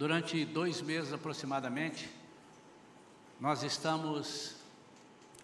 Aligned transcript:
Durante 0.00 0.46
dois 0.46 0.80
meses 0.80 1.12
aproximadamente, 1.12 2.08
nós 3.38 3.62
estamos 3.62 4.56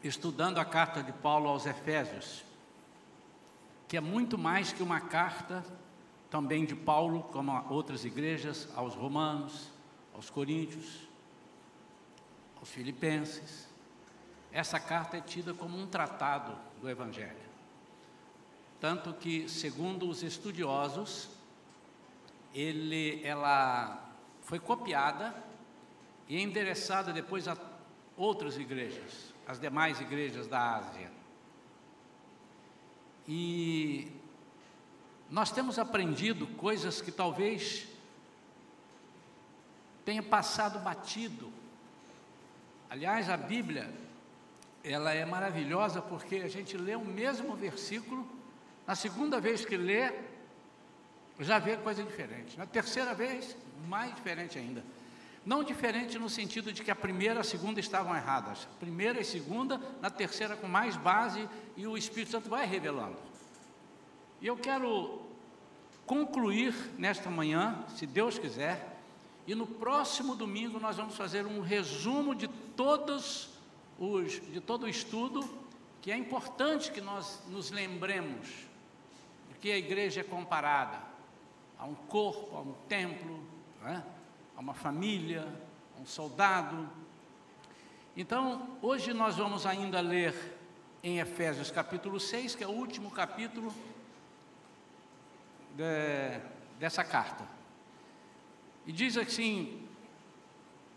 estudando 0.02 0.56
a 0.56 0.64
carta 0.64 1.02
de 1.02 1.12
Paulo 1.12 1.50
aos 1.50 1.66
Efésios, 1.66 2.42
que 3.86 3.98
é 3.98 4.00
muito 4.00 4.38
mais 4.38 4.72
que 4.72 4.82
uma 4.82 4.98
carta 4.98 5.62
também 6.30 6.64
de 6.64 6.74
Paulo, 6.74 7.24
como 7.24 7.52
outras 7.68 8.06
igrejas, 8.06 8.66
aos 8.74 8.94
Romanos, 8.94 9.68
aos 10.14 10.30
Coríntios, 10.30 11.00
aos 12.58 12.70
Filipenses. 12.70 13.68
Essa 14.50 14.80
carta 14.80 15.18
é 15.18 15.20
tida 15.20 15.52
como 15.52 15.78
um 15.78 15.86
tratado 15.86 16.56
do 16.80 16.88
Evangelho. 16.88 17.36
Tanto 18.80 19.12
que, 19.12 19.50
segundo 19.50 20.08
os 20.08 20.22
estudiosos, 20.22 21.28
ele, 22.54 23.20
ela 23.22 24.05
foi 24.46 24.60
copiada 24.60 25.34
e 26.28 26.40
endereçada 26.40 27.12
depois 27.12 27.48
a 27.48 27.56
outras 28.16 28.56
igrejas, 28.56 29.34
as 29.46 29.58
demais 29.58 30.00
igrejas 30.00 30.46
da 30.46 30.76
Ásia. 30.76 31.10
E 33.26 34.08
nós 35.28 35.50
temos 35.50 35.80
aprendido 35.80 36.46
coisas 36.46 37.00
que 37.00 37.10
talvez 37.10 37.88
tenha 40.04 40.22
passado 40.22 40.78
batido. 40.78 41.52
Aliás, 42.88 43.28
a 43.28 43.36
Bíblia, 43.36 43.92
ela 44.84 45.12
é 45.12 45.24
maravilhosa 45.24 46.00
porque 46.00 46.36
a 46.36 46.48
gente 46.48 46.76
lê 46.76 46.94
o 46.94 47.04
mesmo 47.04 47.56
versículo, 47.56 48.24
na 48.86 48.94
segunda 48.94 49.40
vez 49.40 49.64
que 49.64 49.76
lê, 49.76 50.14
já 51.40 51.58
vê 51.58 51.76
coisa 51.76 52.04
diferente. 52.04 52.56
Na 52.56 52.64
terceira 52.64 53.12
vez, 53.12 53.56
mais 53.88 54.14
diferente 54.14 54.58
ainda. 54.58 54.84
Não 55.44 55.62
diferente 55.62 56.18
no 56.18 56.28
sentido 56.28 56.72
de 56.72 56.82
que 56.82 56.90
a 56.90 56.96
primeira 56.96 57.36
e 57.36 57.38
a 57.38 57.44
segunda 57.44 57.78
estavam 57.78 58.14
erradas. 58.16 58.66
A 58.74 58.78
primeira 58.80 59.18
e 59.18 59.22
a 59.22 59.24
segunda, 59.24 59.80
na 60.02 60.10
terceira 60.10 60.56
com 60.56 60.66
mais 60.66 60.96
base, 60.96 61.48
e 61.76 61.86
o 61.86 61.96
Espírito 61.96 62.32
Santo 62.32 62.50
vai 62.50 62.66
revelando. 62.66 63.16
E 64.40 64.46
eu 64.46 64.56
quero 64.56 65.22
concluir 66.04 66.74
nesta 66.98 67.30
manhã, 67.30 67.84
se 67.96 68.06
Deus 68.06 68.38
quiser, 68.38 68.96
e 69.46 69.54
no 69.54 69.66
próximo 69.66 70.34
domingo 70.34 70.80
nós 70.80 70.96
vamos 70.96 71.16
fazer 71.16 71.46
um 71.46 71.60
resumo 71.60 72.34
de 72.34 72.48
todos 72.48 73.50
os, 73.98 74.32
de 74.52 74.60
todo 74.60 74.84
o 74.84 74.88
estudo, 74.88 75.48
que 76.02 76.10
é 76.10 76.16
importante 76.16 76.90
que 76.90 77.00
nós 77.00 77.40
nos 77.48 77.70
lembremos 77.70 78.48
de 79.48 79.58
que 79.60 79.70
a 79.70 79.78
igreja 79.78 80.20
é 80.20 80.24
comparada 80.24 81.00
a 81.78 81.84
um 81.84 81.94
corpo, 81.94 82.56
a 82.56 82.60
um 82.60 82.74
templo, 82.88 83.40
a 83.94 84.60
uma 84.60 84.74
família, 84.74 85.46
a 85.96 86.00
um 86.00 86.06
soldado. 86.06 86.88
Então, 88.16 88.78
hoje 88.82 89.12
nós 89.12 89.36
vamos 89.36 89.66
ainda 89.66 90.00
ler 90.00 90.34
em 91.02 91.18
Efésios 91.18 91.70
capítulo 91.70 92.18
6, 92.18 92.54
que 92.54 92.64
é 92.64 92.66
o 92.66 92.70
último 92.70 93.10
capítulo 93.10 93.72
de, 95.74 96.40
dessa 96.78 97.04
carta. 97.04 97.46
E 98.86 98.92
diz 98.92 99.16
assim, 99.16 99.86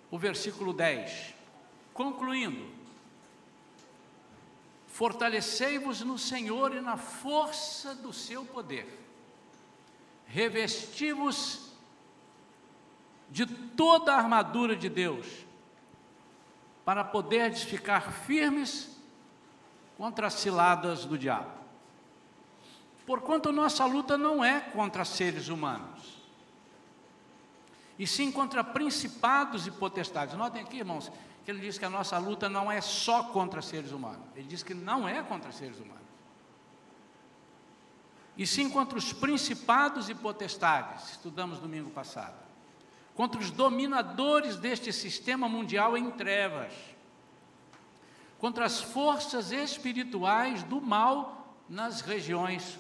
o 0.10 0.18
versículo 0.18 0.74
10, 0.74 1.36
concluindo: 1.94 2.70
Fortalecei-vos 4.88 6.02
no 6.02 6.18
Senhor 6.18 6.76
e 6.76 6.82
na 6.82 6.98
força 6.98 7.94
do 7.96 8.14
seu 8.14 8.46
poder 8.46 9.00
revesti-vos 10.30 11.69
de 13.32 13.46
toda 13.46 14.14
a 14.14 14.18
armadura 14.18 14.76
de 14.76 14.90
Deus, 14.90 15.28
para 16.84 17.04
poderdes 17.04 17.64
ficar 17.64 18.12
firmes 18.12 18.98
contra 19.98 20.28
as 20.28 20.34
ciladas 20.34 21.06
do 21.06 21.18
diabo. 21.18 21.52
Porquanto 23.06 23.52
nossa 23.52 23.86
luta 23.86 24.18
não 24.18 24.44
é 24.44 24.60
contra 24.60 25.06
seres 25.06 25.48
humanos, 25.48 26.20
e 27.98 28.08
sim 28.08 28.32
contra 28.32 28.64
principados 28.64 29.68
e 29.68 29.72
potestades. 29.72 30.36
Notem 30.36 30.62
aqui, 30.62 30.78
irmãos, 30.78 31.12
que 31.44 31.52
ele 31.52 31.60
diz 31.60 31.78
que 31.78 31.86
a 31.86 31.90
nossa 31.90 32.18
luta 32.18 32.48
não 32.48 32.72
é 32.72 32.82
só 32.82 33.24
contra 33.24 33.62
seres 33.62 33.92
humanos, 33.92 34.26
ele 34.36 34.48
diz 34.48 34.64
que 34.64 34.74
não 34.74 35.08
é 35.08 35.22
contra 35.22 35.52
seres 35.52 35.78
humanos 35.78 36.00
e 38.40 38.48
sim 38.48 38.70
contra 38.70 38.98
os 38.98 39.12
principados 39.12 40.08
e 40.08 40.16
potestades, 40.16 41.12
estudamos 41.12 41.60
domingo 41.60 41.90
passado, 41.90 42.38
contra 43.20 43.42
os 43.42 43.52
dominadores 43.52 44.56
deste 44.56 44.94
sistema 44.94 45.50
mundial 45.50 45.98
em 45.98 46.10
trevas, 46.10 46.72
contra 48.38 48.64
as 48.64 48.80
forças 48.80 49.52
espirituais 49.52 50.64
do 50.64 50.80
mal 50.80 51.54
nas 51.68 52.00
regiões 52.00 52.80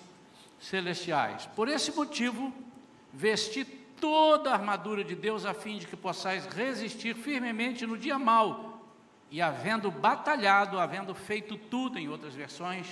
celestiais. 0.57 1.45
Por 1.47 1.67
esse 1.67 1.91
motivo, 1.91 2.53
vesti 3.11 3.65
toda 3.65 4.51
a 4.51 4.53
armadura 4.53 5.03
de 5.03 5.13
Deus 5.13 5.43
a 5.45 5.53
fim 5.53 5.77
de 5.77 5.85
que 5.85 5.97
possais 5.97 6.45
resistir 6.45 7.13
firmemente 7.15 7.85
no 7.85 7.97
dia 7.97 8.17
mau, 8.17 8.81
e 9.29 9.41
havendo 9.41 9.91
batalhado, 9.91 10.79
havendo 10.79 11.13
feito 11.13 11.57
tudo, 11.57 11.99
em 11.99 12.07
outras 12.07 12.33
versões, 12.33 12.87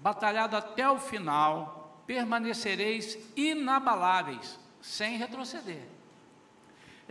batalhado 0.00 0.56
até 0.56 0.90
o 0.90 0.98
final, 0.98 2.02
permanecereis 2.08 3.16
inabaláveis, 3.36 4.58
sem 4.80 5.16
retroceder. 5.16 5.91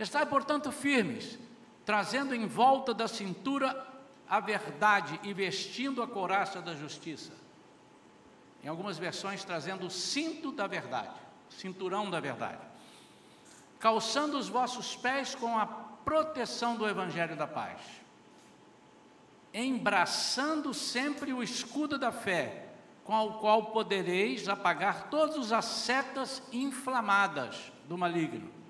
Estai, 0.02 0.26
portanto, 0.26 0.72
firmes, 0.72 1.38
trazendo 1.84 2.34
em 2.34 2.44
volta 2.44 2.92
da 2.92 3.06
cintura 3.06 3.86
a 4.28 4.40
verdade 4.40 5.20
e 5.22 5.32
vestindo 5.32 6.02
a 6.02 6.08
couraça 6.08 6.60
da 6.60 6.74
justiça. 6.74 7.32
Em 8.64 8.68
algumas 8.68 8.98
versões, 8.98 9.44
trazendo 9.44 9.86
o 9.86 9.90
cinto 9.90 10.50
da 10.50 10.66
verdade, 10.66 11.14
cinturão 11.50 12.10
da 12.10 12.18
verdade. 12.18 12.58
Calçando 13.78 14.36
os 14.36 14.48
vossos 14.48 14.96
pés 14.96 15.36
com 15.36 15.56
a 15.56 15.66
proteção 15.66 16.74
do 16.74 16.88
Evangelho 16.88 17.36
da 17.36 17.46
paz. 17.46 17.80
Embraçando 19.54 20.74
sempre 20.74 21.32
o 21.32 21.44
escudo 21.44 21.96
da 21.96 22.10
fé 22.10 22.70
com 23.04 23.26
o 23.26 23.34
qual 23.34 23.66
podereis 23.66 24.48
apagar 24.48 25.10
todas 25.10 25.52
as 25.52 25.64
setas 25.64 26.42
inflamadas 26.52 27.70
do 27.88 27.96
maligno. 27.96 28.61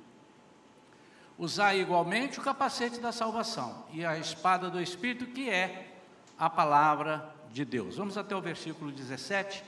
Usai 1.38 1.81
igualmente 1.81 2.38
o 2.38 2.43
capacete 2.43 3.00
da 3.00 3.12
salvação 3.12 3.84
e 3.93 4.04
a 4.04 4.19
espada 4.19 4.70
do 4.70 4.81
Espírito, 4.81 5.26
que 5.26 5.48
é 5.48 5.93
a 6.38 6.48
palavra 6.48 7.34
de 7.50 7.65
Deus. 7.65 7.97
Vamos 7.97 8.16
até 8.16 8.34
o 8.34 8.41
versículo 8.41 8.93
17. 8.93 9.65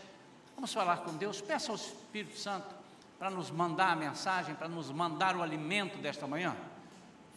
Vamos 0.54 0.72
falar 0.72 0.98
com 0.98 1.14
Deus. 1.16 1.41
Peça 1.41 1.72
ao 1.72 1.76
Espírito 1.76 2.38
Santo 2.38 2.75
para 3.19 3.30
nos 3.30 3.50
mandar 3.50 3.92
a 3.92 3.97
mensagem, 3.97 4.54
para 4.54 4.69
nos 4.69 4.91
mandar 4.91 5.36
o 5.36 5.42
alimento 5.42 5.98
desta 5.98 6.26
manhã. 6.26 6.56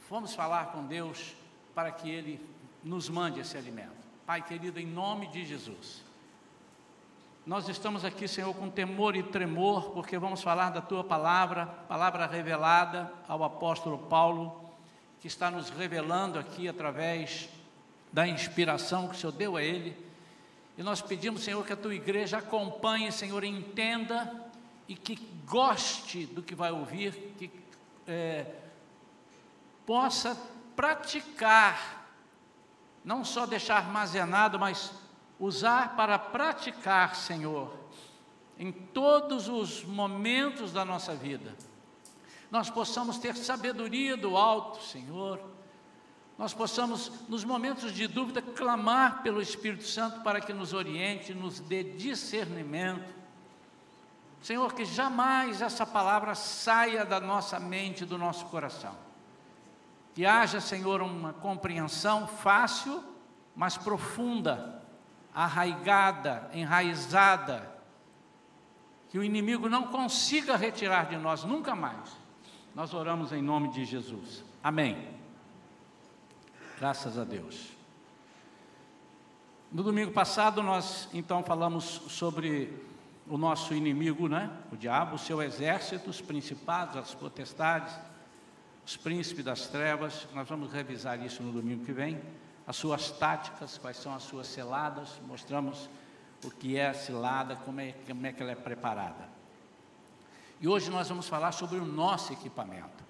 Vamos 0.10 0.34
falar 0.34 0.68
com 0.68 0.86
Deus 0.86 1.36
para 1.74 1.92
que 1.92 2.10
Ele 2.10 2.40
nos 2.84 3.10
mande 3.10 3.40
esse 3.40 3.58
alimento. 3.58 4.08
Pai 4.26 4.42
querido, 4.42 4.80
em 4.80 4.86
nome 4.86 5.28
de 5.28 5.46
Jesus. 5.46 6.07
Nós 7.48 7.70
estamos 7.70 8.04
aqui, 8.04 8.28
Senhor, 8.28 8.54
com 8.54 8.70
temor 8.70 9.16
e 9.16 9.24
tremor, 9.24 9.92
porque 9.92 10.18
vamos 10.18 10.44
falar 10.44 10.70
da 10.70 10.82
tua 10.82 11.02
palavra, 11.02 11.66
palavra 11.66 12.28
revelada 12.28 13.10
ao 13.26 13.42
apóstolo 13.42 14.00
Paulo, 14.00 14.70
que 15.22 15.28
está 15.28 15.50
nos 15.50 15.70
revelando 15.70 16.38
aqui 16.38 16.68
através 16.68 17.48
da 18.12 18.28
inspiração 18.28 19.08
que 19.08 19.16
o 19.16 19.18
Senhor 19.18 19.32
deu 19.32 19.56
a 19.56 19.64
ele. 19.64 19.96
E 20.78 20.84
nós 20.84 21.02
pedimos, 21.02 21.42
Senhor, 21.42 21.66
que 21.66 21.72
a 21.72 21.78
tua 21.78 21.96
igreja 21.96 22.40
acompanhe, 22.40 23.14
Senhor, 23.14 23.42
entenda 23.46 24.30
e 24.86 24.94
que 24.94 25.16
goste 25.46 26.26
do 26.26 26.44
que 26.44 26.54
vai 26.54 26.74
ouvir, 26.74 27.14
que 27.38 27.50
é, 28.06 28.46
possa 29.86 30.38
praticar, 30.76 32.10
não 33.06 33.24
só 33.24 33.46
deixar 33.46 33.78
armazenado, 33.78 34.60
mas 34.60 35.07
usar 35.40 35.96
para 35.96 36.18
praticar, 36.18 37.16
Senhor, 37.16 37.74
em 38.58 38.72
todos 38.72 39.48
os 39.48 39.84
momentos 39.84 40.72
da 40.74 40.84
nossa 40.84 41.14
vida. 41.14 41.56
Nós 42.50 42.70
possamos 42.70 43.18
ter 43.18 43.36
sabedoria 43.36 44.16
do 44.18 44.36
alto, 44.38 44.84
Senhor. 44.84 45.40
Nós 46.38 46.54
possamos, 46.54 47.12
nos 47.28 47.44
momentos 47.44 47.92
de 47.92 48.08
dúvida, 48.08 48.42
clamar 48.42 49.22
pelo 49.22 49.42
Espírito 49.42 49.84
Santo 49.84 50.22
para 50.22 50.40
que 50.40 50.54
nos 50.54 50.74
oriente, 50.74 51.34
nos 51.34 51.60
dê 51.60 51.84
discernimento. 51.84 53.16
Senhor, 54.42 54.74
que 54.74 54.86
jamais 54.86 55.62
essa 55.62 55.86
palavra 55.86 56.36
saia 56.36 57.04
da 57.04 57.20
nossa 57.20 57.60
mente, 57.60 58.06
do 58.06 58.18
nosso 58.18 58.46
coração. 58.46 58.96
Que 60.14 60.26
haja, 60.26 60.62
Senhor, 60.62 61.02
uma 61.02 61.34
compreensão 61.34 62.28
fácil, 62.28 63.04
mas 63.56 63.78
profunda 63.78 64.77
arraigada, 65.38 66.50
enraizada, 66.52 67.72
que 69.08 69.20
o 69.20 69.24
inimigo 69.24 69.70
não 69.70 69.84
consiga 69.84 70.58
retirar 70.58 71.06
de 71.06 71.16
nós 71.16 71.44
nunca 71.44 71.76
mais. 71.76 72.18
Nós 72.74 72.92
oramos 72.92 73.32
em 73.32 73.40
nome 73.40 73.70
de 73.70 73.86
Jesus. 73.86 74.44
Amém. 74.64 75.08
Graças 76.80 77.20
a 77.20 77.24
Deus. 77.24 77.68
No 79.72 79.84
domingo 79.84 80.12
passado 80.12 80.64
nós 80.64 81.08
então 81.14 81.44
falamos 81.44 81.84
sobre 81.84 82.74
o 83.28 83.38
nosso 83.38 83.76
inimigo, 83.76 84.28
né? 84.28 84.50
O 84.72 84.76
diabo, 84.76 85.18
o 85.18 85.20
seu 85.20 85.40
exército, 85.40 86.10
os 86.10 86.20
principados, 86.20 86.98
as 86.98 87.14
potestades, 87.14 87.94
os 88.84 88.98
príncipes 88.98 89.46
das 89.46 89.68
trevas. 89.68 90.28
Nós 90.34 90.50
vamos 90.50 90.74
revisar 90.74 91.24
isso 91.24 91.44
no 91.44 91.52
domingo 91.52 91.86
que 91.86 91.92
vem. 91.92 92.20
As 92.68 92.76
suas 92.76 93.10
táticas, 93.12 93.78
quais 93.78 93.96
são 93.96 94.14
as 94.14 94.24
suas 94.24 94.46
seladas, 94.46 95.22
mostramos 95.26 95.90
o 96.44 96.52
que 96.52 96.78
é 96.78 96.90
a 96.90 96.94
cilada, 96.94 97.56
como 97.56 97.80
é, 97.80 97.94
como 98.06 98.28
é 98.28 98.34
que 98.34 98.44
ela 98.44 98.52
é 98.52 98.56
preparada. 98.56 99.30
E 100.60 100.68
hoje 100.68 100.90
nós 100.90 101.08
vamos 101.08 101.28
falar 101.28 101.54
sobre 101.54 101.78
o 101.78 101.86
nosso 101.86 102.34
equipamento. 102.34 103.06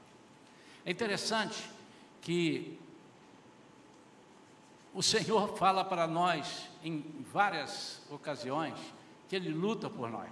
É 0.85 0.91
interessante 0.91 1.69
que 2.21 2.79
o 4.93 5.01
Senhor 5.01 5.55
fala 5.57 5.83
para 5.83 6.05
nós 6.07 6.67
em 6.83 7.01
várias 7.31 8.01
ocasiões 8.09 8.75
que 9.27 9.35
Ele 9.35 9.49
luta 9.49 9.89
por 9.89 10.09
nós. 10.09 10.29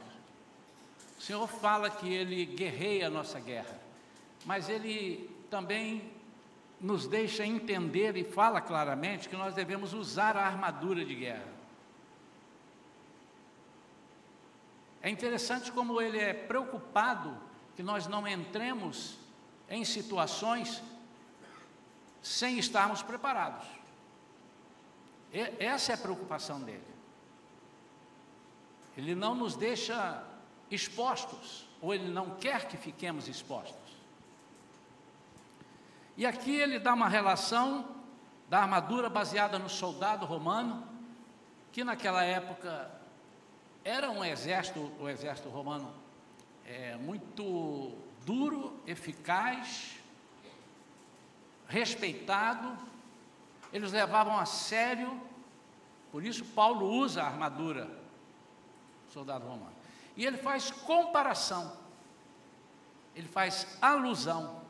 O 1.17 1.21
Senhor 1.21 1.47
fala 1.47 1.89
que 1.89 2.13
Ele 2.13 2.45
guerreia 2.45 3.07
a 3.07 3.09
nossa 3.09 3.39
guerra, 3.39 3.79
mas 4.45 4.69
Ele 4.69 5.29
também 5.49 6.11
nos 6.79 7.07
deixa 7.07 7.45
entender 7.45 8.15
e 8.17 8.23
fala 8.23 8.59
claramente 8.61 9.29
que 9.29 9.35
nós 9.35 9.53
devemos 9.53 9.93
usar 9.93 10.35
a 10.35 10.45
armadura 10.45 11.03
de 11.05 11.15
guerra. 11.15 11.53
É 15.01 15.09
interessante 15.09 15.71
como 15.71 16.01
ele 16.01 16.17
é 16.17 16.33
preocupado 16.33 17.37
que 17.75 17.83
nós 17.83 18.07
não 18.07 18.27
entremos 18.27 19.17
em 19.69 19.85
situações 19.85 20.81
sem 22.21 22.57
estarmos 22.57 23.03
preparados. 23.03 23.67
Essa 25.59 25.91
é 25.91 25.95
a 25.95 25.97
preocupação 25.97 26.59
dele. 26.61 26.95
Ele 28.97 29.13
não 29.13 29.35
nos 29.35 29.55
deixa 29.55 30.23
expostos, 30.71 31.67
ou 31.81 31.93
ele 31.93 32.07
não 32.07 32.31
quer 32.31 32.67
que 32.67 32.77
fiquemos 32.77 33.27
expostos. 33.27 33.84
E 36.17 36.25
aqui 36.25 36.55
ele 36.55 36.79
dá 36.79 36.93
uma 36.93 37.09
relação 37.09 37.93
da 38.49 38.59
armadura 38.59 39.09
baseada 39.09 39.59
no 39.59 39.67
soldado 39.67 40.25
romano, 40.25 40.87
que 41.71 41.83
naquela 41.83 42.23
época 42.23 42.89
era 43.83 44.09
um 44.09 44.23
exército, 44.23 44.91
o 44.99 45.09
exército 45.09 45.49
romano, 45.49 45.93
é, 46.65 46.95
muito 46.95 47.97
duro, 48.25 48.79
eficaz, 48.87 49.99
respeitado, 51.67 52.77
eles 53.73 53.91
levavam 53.91 54.39
a 54.39 54.45
sério, 54.45 55.21
por 56.11 56.23
isso 56.23 56.45
Paulo 56.45 56.87
usa 56.87 57.23
a 57.23 57.27
armadura, 57.27 57.89
soldado 59.09 59.45
romano. 59.45 59.75
E 60.15 60.25
ele 60.25 60.37
faz 60.37 60.71
comparação, 60.71 61.75
ele 63.13 63.27
faz 63.27 63.77
alusão 63.81 64.64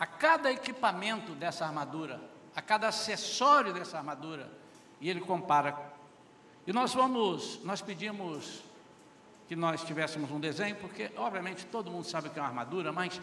a 0.00 0.06
cada 0.06 0.50
equipamento 0.50 1.32
dessa 1.32 1.66
armadura, 1.66 2.18
a 2.56 2.62
cada 2.62 2.88
acessório 2.88 3.74
dessa 3.74 3.98
armadura, 3.98 4.50
e 4.98 5.10
ele 5.10 5.20
compara. 5.20 5.78
E 6.66 6.72
nós 6.72 6.94
vamos, 6.94 7.62
nós 7.64 7.82
pedimos 7.82 8.62
que 9.46 9.54
nós 9.54 9.84
tivéssemos 9.84 10.30
um 10.30 10.40
desenho, 10.40 10.74
porque 10.76 11.10
obviamente 11.18 11.66
todo 11.66 11.90
mundo 11.90 12.04
sabe 12.04 12.28
o 12.28 12.30
que 12.30 12.38
é 12.38 12.42
uma 12.42 12.48
armadura, 12.48 12.90
mas 12.90 13.20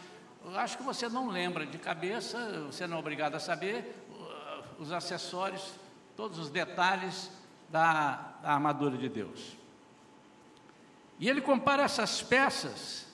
acho 0.56 0.77
que 0.77 0.83
você 0.83 1.09
não 1.09 1.29
lembra 1.29 1.65
de 1.65 1.79
cabeça, 1.79 2.38
você 2.68 2.85
não 2.85 2.97
é 2.97 3.00
obrigado 3.00 3.33
a 3.33 3.39
saber 3.39 4.06
uh, 4.12 4.81
os 4.81 4.91
acessórios, 4.91 5.73
todos 6.15 6.38
os 6.38 6.51
detalhes 6.51 7.31
da, 7.69 8.35
da 8.44 8.51
armadura 8.51 8.97
de 8.97 9.09
Deus. 9.09 9.57
E 11.19 11.27
ele 11.27 11.41
compara 11.41 11.81
essas 11.81 12.21
peças 12.21 13.07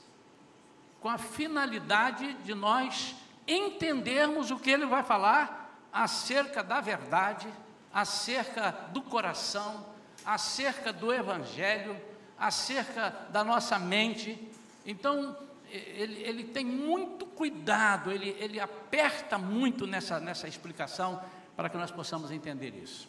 com 1.00 1.08
a 1.08 1.18
finalidade 1.18 2.34
de 2.44 2.54
nós 2.54 3.16
entendermos 3.48 4.52
o 4.52 4.60
que 4.60 4.72
ele 4.72 4.86
vai 4.86 5.04
falar 5.04 5.88
acerca 5.92 6.64
da 6.64 6.82
verdade, 6.82 7.48
acerca 7.94 8.72
do 8.92 9.02
coração, 9.02 9.86
acerca 10.26 10.92
do 10.92 11.14
evangelho, 11.14 12.00
acerca 12.38 13.10
da 13.30 13.44
nossa 13.44 13.78
mente. 13.78 14.52
Então, 14.86 15.38
ele, 15.70 16.22
ele 16.22 16.44
tem 16.44 16.66
muito 16.66 17.26
cuidado, 17.26 18.12
ele, 18.12 18.36
ele 18.40 18.60
aperta 18.60 19.38
muito 19.38 19.88
nessa, 19.88 20.20
nessa 20.20 20.48
explicação 20.48 21.22
para 21.56 21.70
que 21.70 21.78
nós 21.78 21.92
possamos 21.92 22.32
entender 22.32 22.74
isso. 22.76 23.08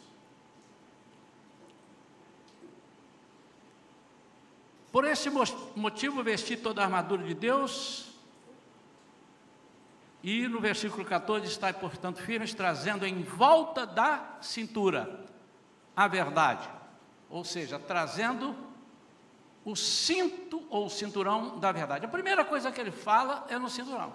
Por 4.92 5.04
esse 5.04 5.28
motivo, 5.74 6.22
vesti 6.22 6.56
toda 6.56 6.80
a 6.80 6.84
armadura 6.84 7.24
de 7.24 7.34
Deus, 7.34 8.13
e 10.24 10.48
no 10.48 10.58
versículo 10.58 11.04
14 11.04 11.46
está, 11.46 11.70
portanto, 11.70 12.22
firmes, 12.22 12.54
trazendo 12.54 13.04
em 13.04 13.22
volta 13.22 13.84
da 13.84 14.38
cintura 14.40 15.22
a 15.94 16.08
verdade, 16.08 16.66
ou 17.28 17.44
seja, 17.44 17.78
trazendo 17.78 18.56
o 19.66 19.76
cinto 19.76 20.66
ou 20.70 20.86
o 20.86 20.90
cinturão 20.90 21.58
da 21.58 21.70
verdade. 21.70 22.06
A 22.06 22.08
primeira 22.08 22.42
coisa 22.42 22.72
que 22.72 22.80
ele 22.80 22.90
fala 22.90 23.46
é 23.50 23.58
no 23.58 23.68
cinturão. 23.68 24.14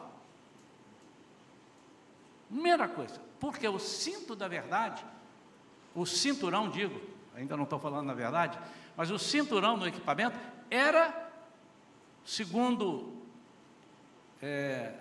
Primeira 2.50 2.88
coisa, 2.88 3.21
porque 3.39 3.67
o 3.67 3.77
cinto 3.77 4.35
da 4.35 4.47
verdade, 4.47 5.06
o 5.94 6.07
cinturão, 6.07 6.71
digo, 6.71 7.00
ainda 7.35 7.56
não 7.56 7.65
estou 7.65 7.77
falando 7.77 8.07
na 8.07 8.15
verdade, 8.15 8.57
mas 8.97 9.11
o 9.11 9.19
cinturão 9.19 9.77
no 9.77 9.88
equipamento 9.88 10.39
era, 10.71 11.31
segundo 12.25 13.13
é, 14.41 14.91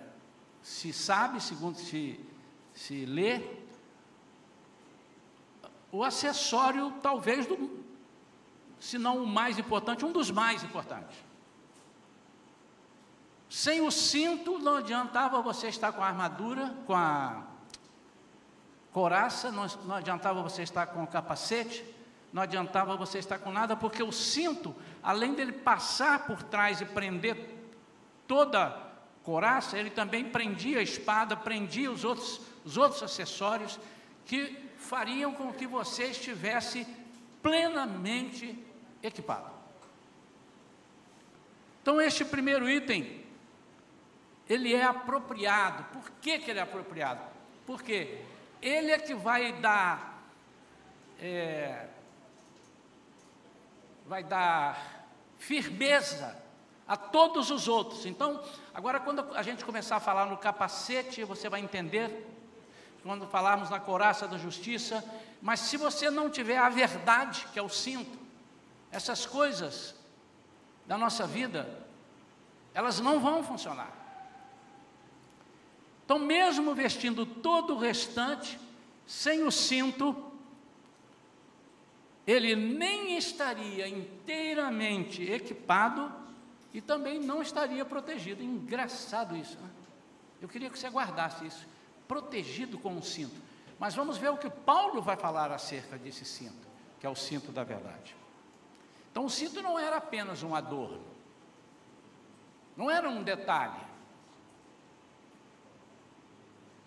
se 0.63 0.91
sabe, 0.93 1.41
segundo 1.41 1.77
se, 1.77 2.19
se 2.73 3.05
lê, 3.05 3.41
o 5.91 6.03
acessório 6.03 6.93
talvez 7.01 7.45
do, 7.45 7.83
se 8.79 8.97
não 8.97 9.23
o 9.23 9.27
mais 9.27 9.57
importante, 9.57 10.05
um 10.05 10.11
dos 10.11 10.29
mais 10.29 10.63
importantes. 10.63 11.17
Sem 13.49 13.81
o 13.81 13.89
cinto, 13.89 14.59
não 14.59 14.77
adiantava 14.77 15.41
você 15.41 15.67
estar 15.67 15.91
com 15.91 16.03
a 16.03 16.07
armadura, 16.07 16.75
com 16.85 16.93
a 16.93 17.43
coraça, 18.91 19.51
não, 19.51 19.65
não 19.85 19.95
adiantava 19.95 20.41
você 20.43 20.61
estar 20.61 20.87
com 20.87 21.03
o 21.03 21.07
capacete, 21.07 21.83
não 22.31 22.43
adiantava 22.43 22.95
você 22.95 23.17
estar 23.17 23.39
com 23.39 23.51
nada, 23.51 23.75
porque 23.75 24.03
o 24.03 24.11
cinto, 24.11 24.75
além 25.01 25.33
dele 25.33 25.51
passar 25.51 26.27
por 26.27 26.43
trás 26.43 26.79
e 26.79 26.85
prender 26.85 27.55
toda 28.27 28.88
coraça, 29.23 29.77
ele 29.77 29.89
também 29.89 30.25
prendia 30.25 30.79
a 30.79 30.83
espada, 30.83 31.35
prendia 31.35 31.91
os 31.91 32.03
outros, 32.03 32.41
os 32.65 32.77
outros 32.77 33.03
acessórios 33.03 33.79
que 34.25 34.57
fariam 34.77 35.33
com 35.33 35.53
que 35.53 35.67
você 35.67 36.05
estivesse 36.05 36.87
plenamente 37.41 38.57
equipado. 39.03 39.51
Então, 41.81 41.99
este 41.99 42.23
primeiro 42.25 42.69
item, 42.69 43.25
ele 44.47 44.73
é 44.73 44.83
apropriado. 44.83 45.83
Por 45.85 46.09
que, 46.21 46.39
que 46.39 46.51
ele 46.51 46.59
é 46.59 46.63
apropriado? 46.63 47.21
Porque 47.65 48.21
ele 48.61 48.91
é 48.91 48.99
que 48.99 49.13
vai 49.13 49.53
dar, 49.53 50.23
é, 51.19 51.87
vai 54.05 54.23
dar 54.23 55.07
firmeza 55.37 56.48
a 56.89 56.97
todos 56.97 57.51
os 57.51 57.67
outros. 57.67 58.07
Então, 58.07 58.43
agora, 58.73 58.99
quando 58.99 59.23
a 59.35 59.43
gente 59.43 59.63
começar 59.63 59.97
a 59.97 59.99
falar 59.99 60.25
no 60.25 60.35
capacete, 60.35 61.23
você 61.23 61.47
vai 61.47 61.61
entender. 61.61 62.27
Quando 63.03 63.27
falarmos 63.27 63.69
na 63.69 63.79
coraça 63.79 64.27
da 64.27 64.39
justiça, 64.39 65.05
mas 65.39 65.59
se 65.59 65.77
você 65.77 66.09
não 66.09 66.31
tiver 66.31 66.57
a 66.57 66.67
verdade, 66.67 67.45
que 67.53 67.59
é 67.59 67.61
o 67.61 67.69
cinto, 67.69 68.17
essas 68.91 69.23
coisas 69.23 69.93
da 70.87 70.97
nossa 70.97 71.27
vida, 71.27 71.69
elas 72.73 72.99
não 72.99 73.19
vão 73.19 73.43
funcionar. 73.43 73.93
Então, 76.03 76.17
mesmo 76.17 76.73
vestindo 76.73 77.23
todo 77.23 77.75
o 77.75 77.79
restante, 77.79 78.59
sem 79.05 79.43
o 79.43 79.51
cinto, 79.51 80.25
ele 82.25 82.55
nem 82.55 83.15
estaria 83.15 83.87
inteiramente 83.87 85.21
equipado 85.21 86.28
e 86.73 86.81
também 86.81 87.19
não 87.19 87.41
estaria 87.41 87.83
protegido. 87.83 88.43
Engraçado 88.43 89.35
isso, 89.35 89.57
né? 89.59 89.69
Eu 90.41 90.47
queria 90.47 90.69
que 90.69 90.79
você 90.79 90.89
guardasse 90.89 91.45
isso. 91.45 91.67
Protegido 92.07 92.77
com 92.77 92.93
um 92.93 93.01
cinto. 93.01 93.41
Mas 93.77 93.95
vamos 93.95 94.17
ver 94.17 94.29
o 94.29 94.37
que 94.37 94.49
Paulo 94.49 95.01
vai 95.01 95.15
falar 95.15 95.51
acerca 95.51 95.97
desse 95.97 96.25
cinto, 96.25 96.67
que 96.99 97.05
é 97.05 97.09
o 97.09 97.15
cinto 97.15 97.51
da 97.51 97.63
verdade. 97.63 98.15
Então 99.11 99.25
o 99.25 99.29
cinto 99.29 99.61
não 99.61 99.77
era 99.79 99.97
apenas 99.97 100.43
um 100.43 100.53
adorno. 100.53 101.03
Não 102.75 102.89
era 102.89 103.09
um 103.09 103.23
detalhe. 103.23 103.89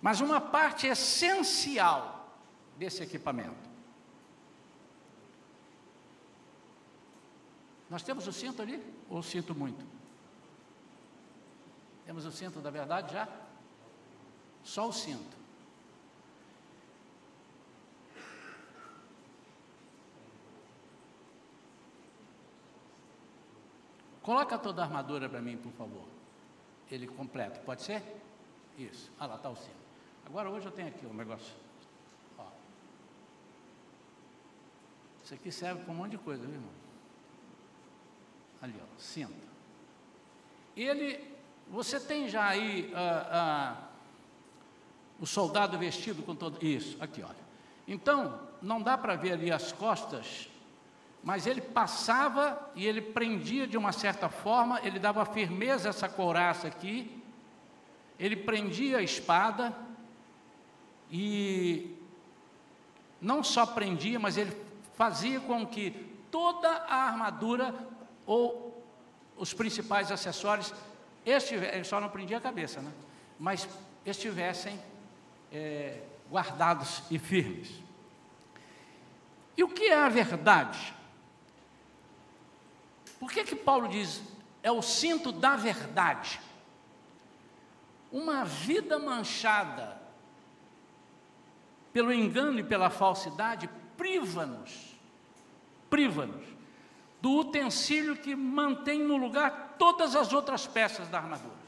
Mas 0.01 0.21
uma 0.21 0.41
parte 0.41 0.87
essencial 0.87 2.37
desse 2.77 3.03
equipamento. 3.03 3.72
Nós 7.93 8.03
temos 8.03 8.27
o 8.27 8.33
cinto 8.33 8.63
ali? 8.63 8.83
Ou 9.11 9.23
sinto 9.23 9.55
muito? 9.55 9.85
Temos 12.07 12.25
o 12.25 12.33
cinto 12.33 12.59
da 12.59 12.71
verdade 12.71 13.13
já? 13.13 13.29
Só 14.65 14.89
o 14.89 14.93
cinto. 14.95 15.37
Coloca 24.23 24.59
toda 24.59 24.81
a 24.81 24.87
armadura 24.87 25.29
para 25.29 25.43
mim, 25.43 25.59
por 25.59 25.73
favor. 25.73 26.09
Ele 26.91 27.07
completo, 27.07 27.61
pode 27.61 27.83
ser? 27.83 28.03
Isso. 28.79 29.13
Ah 29.21 29.27
lá 29.27 29.37
está 29.37 29.51
o 29.51 29.57
cinto. 29.57 29.83
Agora 30.25 30.49
hoje 30.49 30.65
eu 30.65 30.73
tenho 30.73 30.89
aqui 30.89 31.05
um 31.05 31.13
negócio. 31.13 31.55
Ó. 32.39 32.47
Isso 35.23 35.35
aqui 35.35 35.53
serve 35.53 35.85
para 35.85 35.93
um 35.93 35.97
monte 35.97 36.13
de 36.13 36.19
coisa, 36.19 36.47
viu, 36.47 36.55
irmão? 36.55 36.82
Ali, 38.63 38.75
ó, 38.81 38.87
cinto. 38.97 39.35
Ele, 40.77 41.21
você 41.69 41.99
tem 41.99 42.29
já 42.29 42.47
aí 42.47 42.93
ah, 42.95 43.27
ah, 43.31 43.77
o 45.19 45.27
soldado 45.27 45.77
vestido 45.77 46.23
com 46.23 46.35
todo. 46.35 46.65
Isso, 46.65 46.97
aqui, 47.01 47.23
olha. 47.23 47.43
Então, 47.89 48.41
não 48.63 48.81
dá 48.81 48.97
para 48.97 49.17
ver 49.17 49.33
ali 49.33 49.51
as 49.51 49.73
costas, 49.73 50.49
mas 51.25 51.47
ele 51.47 51.61
passava 51.61 52.71
e 52.77 52.87
ele 52.87 53.01
prendia 53.01 53.67
de 53.67 53.77
uma 53.77 53.91
certa 53.91 54.29
forma, 54.29 54.81
ele 54.85 55.01
dava 55.01 55.25
firmeza 55.25 55.89
a 55.89 55.91
essa 55.91 56.09
couraça 56.09 56.69
aqui, 56.69 57.21
ele 58.19 58.37
prendia 58.37 58.99
a 58.99 59.03
espada 59.03 59.77
e 61.11 61.97
não 63.21 63.43
só 63.43 63.67
prendia, 63.67 64.21
mas 64.21 64.37
ele 64.37 64.57
fazia 64.95 65.41
com 65.41 65.67
que 65.67 65.91
toda 66.31 66.69
a 66.69 66.95
armadura 67.09 67.75
ou 68.27 68.83
os 69.37 69.53
principais 69.53 70.11
acessórios, 70.11 70.73
estivessem, 71.25 71.85
só 71.85 72.01
não 72.01 72.09
prendia 72.09 72.39
a 72.39 72.41
cabeça, 72.41 72.81
né? 72.81 72.93
mas 73.39 73.69
estivessem 74.05 74.81
é, 75.51 76.03
guardados 76.31 77.03
e 77.11 77.19
firmes. 77.19 77.83
E 79.57 79.63
o 79.63 79.69
que 79.69 79.85
é 79.85 79.95
a 79.97 80.09
verdade? 80.09 80.95
Por 83.19 83.31
que, 83.31 83.45
que 83.45 83.55
Paulo 83.55 83.89
diz 83.89 84.23
é 84.63 84.71
o 84.71 84.83
cinto 84.83 85.31
da 85.31 85.57
verdade? 85.57 86.41
Uma 88.11 88.45
vida 88.45 88.99
manchada 88.99 90.01
pelo 91.93 92.13
engano 92.13 92.59
e 92.59 92.65
pela 92.65 92.91
falsidade 92.91 93.69
priva-nos, 93.97 94.97
priva-nos 95.91 96.52
do 97.23 97.39
utensílio 97.39 98.17
que 98.17 98.35
mantém 98.35 98.99
no 98.99 99.17
lugar 99.17 99.77
todas 99.79 100.17
as 100.17 100.33
outras 100.33 100.67
peças 100.67 101.07
da 101.07 101.19
armadura. 101.19 101.63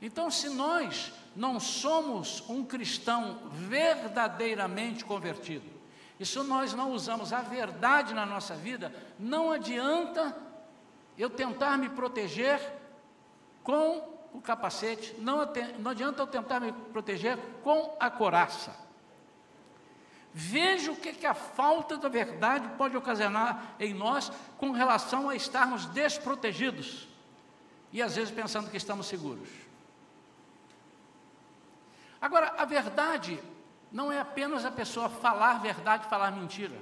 Então, 0.00 0.30
se 0.30 0.48
nós 0.48 1.12
não 1.36 1.60
somos 1.60 2.42
um 2.48 2.64
cristão 2.64 3.50
verdadeiramente 3.52 5.04
convertido, 5.04 5.70
e 6.18 6.24
se 6.24 6.38
nós 6.38 6.72
não 6.72 6.92
usamos 6.92 7.34
a 7.34 7.42
verdade 7.42 8.14
na 8.14 8.24
nossa 8.24 8.54
vida, 8.54 8.94
não 9.18 9.52
adianta 9.52 10.34
eu 11.18 11.28
tentar 11.28 11.76
me 11.76 11.90
proteger 11.90 12.60
com 13.62 14.10
o 14.32 14.40
capacete, 14.40 15.14
não, 15.18 15.46
não 15.78 15.90
adianta 15.90 16.22
eu 16.22 16.26
tentar 16.26 16.60
me 16.60 16.72
proteger 16.72 17.36
com 17.62 17.94
a 18.00 18.10
coraça. 18.10 18.74
Veja 20.34 20.90
o 20.90 20.96
que, 20.96 21.12
que 21.12 21.26
a 21.26 21.34
falta 21.34 21.96
da 21.98 22.08
verdade 22.08 22.66
pode 22.78 22.96
ocasionar 22.96 23.74
em 23.78 23.92
nós 23.92 24.32
com 24.56 24.70
relação 24.70 25.28
a 25.28 25.36
estarmos 25.36 25.86
desprotegidos 25.86 27.06
e 27.92 28.00
às 28.00 28.16
vezes 28.16 28.32
pensando 28.32 28.70
que 28.70 28.76
estamos 28.76 29.06
seguros. 29.06 29.48
Agora, 32.20 32.54
a 32.56 32.64
verdade 32.64 33.38
não 33.90 34.10
é 34.10 34.20
apenas 34.20 34.64
a 34.64 34.70
pessoa 34.70 35.10
falar 35.10 35.58
verdade, 35.58 36.08
falar 36.08 36.30
mentira. 36.30 36.80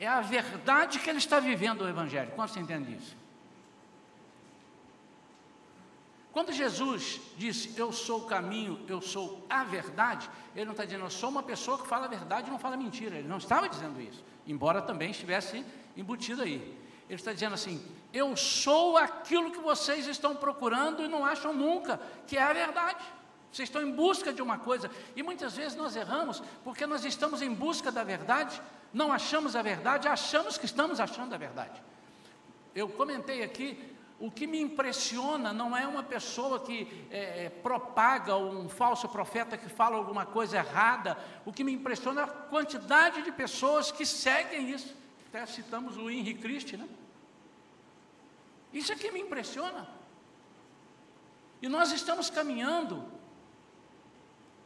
É 0.00 0.06
a 0.06 0.20
verdade 0.20 0.98
que 0.98 1.10
ele 1.10 1.18
está 1.18 1.38
vivendo 1.38 1.82
o 1.82 1.88
Evangelho. 1.88 2.30
Quanto 2.32 2.52
você 2.52 2.60
entende 2.60 2.96
isso? 2.96 3.21
Quando 6.32 6.50
Jesus 6.50 7.20
disse, 7.36 7.78
Eu 7.78 7.92
sou 7.92 8.20
o 8.20 8.26
caminho, 8.26 8.80
eu 8.88 9.02
sou 9.02 9.44
a 9.50 9.64
verdade, 9.64 10.28
ele 10.56 10.64
não 10.64 10.72
está 10.72 10.84
dizendo, 10.84 11.04
Eu 11.04 11.10
sou 11.10 11.28
uma 11.28 11.42
pessoa 11.42 11.78
que 11.78 11.86
fala 11.86 12.06
a 12.06 12.08
verdade 12.08 12.48
e 12.48 12.50
não 12.50 12.58
fala 12.58 12.76
mentira. 12.76 13.16
Ele 13.16 13.28
não 13.28 13.36
estava 13.36 13.68
dizendo 13.68 14.00
isso, 14.00 14.24
embora 14.46 14.80
também 14.80 15.10
estivesse 15.10 15.64
embutido 15.96 16.42
aí. 16.42 16.56
Ele 17.08 17.20
está 17.20 17.32
dizendo 17.34 17.54
assim: 17.54 17.84
Eu 18.12 18.34
sou 18.34 18.96
aquilo 18.96 19.50
que 19.50 19.58
vocês 19.58 20.06
estão 20.06 20.34
procurando 20.34 21.04
e 21.04 21.08
não 21.08 21.24
acham 21.24 21.52
nunca, 21.52 22.00
que 22.26 22.38
é 22.38 22.42
a 22.42 22.52
verdade. 22.54 23.04
Vocês 23.52 23.68
estão 23.68 23.82
em 23.82 23.92
busca 23.92 24.32
de 24.32 24.40
uma 24.40 24.56
coisa, 24.56 24.90
e 25.14 25.22
muitas 25.22 25.54
vezes 25.54 25.76
nós 25.76 25.94
erramos, 25.94 26.42
porque 26.64 26.86
nós 26.86 27.04
estamos 27.04 27.42
em 27.42 27.52
busca 27.52 27.92
da 27.92 28.02
verdade, 28.02 28.58
não 28.94 29.12
achamos 29.12 29.54
a 29.54 29.60
verdade, 29.60 30.08
achamos 30.08 30.56
que 30.56 30.64
estamos 30.64 30.98
achando 30.98 31.34
a 31.34 31.36
verdade. 31.36 31.82
Eu 32.74 32.88
comentei 32.88 33.42
aqui 33.42 33.91
o 34.22 34.30
que 34.30 34.46
me 34.46 34.60
impressiona 34.60 35.52
não 35.52 35.76
é 35.76 35.84
uma 35.84 36.04
pessoa 36.04 36.60
que 36.60 37.06
é, 37.10 37.46
é, 37.46 37.50
propaga 37.50 38.36
um 38.36 38.68
falso 38.68 39.08
profeta 39.08 39.58
que 39.58 39.68
fala 39.68 39.96
alguma 39.96 40.24
coisa 40.24 40.58
errada. 40.58 41.18
O 41.44 41.52
que 41.52 41.64
me 41.64 41.72
impressiona 41.72 42.20
é 42.20 42.24
a 42.24 42.28
quantidade 42.28 43.22
de 43.22 43.32
pessoas 43.32 43.90
que 43.90 44.06
seguem 44.06 44.70
isso. 44.70 44.94
Até 45.26 45.44
citamos 45.46 45.96
o 45.96 46.08
Henry 46.08 46.34
Christie, 46.34 46.76
né? 46.76 46.88
Isso 48.72 48.92
é 48.92 48.94
que 48.94 49.10
me 49.10 49.18
impressiona. 49.18 49.88
E 51.60 51.68
nós 51.68 51.90
estamos 51.90 52.30
caminhando 52.30 53.04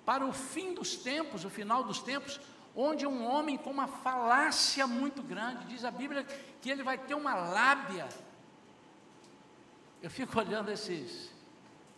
para 0.05 0.27
o 0.27 0.35
fim 0.35 0.75
dos 0.75 0.97
tempos, 0.97 1.47
o 1.47 1.51
final 1.51 1.83
dos 1.83 2.01
tempos, 2.01 2.39
onde 2.75 3.07
um 3.07 3.27
homem 3.27 3.57
com 3.57 3.71
uma 3.71 3.89
falácia 3.89 4.87
muito 4.87 5.23
grande, 5.23 5.65
diz 5.65 5.83
a 5.83 5.91
Bíblia 5.91 6.25
que 6.61 6.69
ele 6.69 6.83
vai 6.83 6.99
ter 6.99 7.15
uma 7.15 7.35
lábia 7.35 8.07
eu 10.07 10.11
fico 10.11 10.39
olhando 10.39 10.71
esses, 10.71 11.33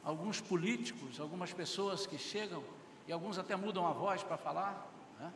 alguns 0.03 0.41
políticos, 0.41 1.21
algumas 1.21 1.53
pessoas 1.53 2.07
que 2.07 2.17
chegam, 2.17 2.65
e 3.07 3.13
alguns 3.13 3.39
até 3.39 3.55
mudam 3.55 3.87
a 3.87 3.93
voz 3.93 4.23
para 4.23 4.39
falar. 4.39 4.91
Né? 5.21 5.31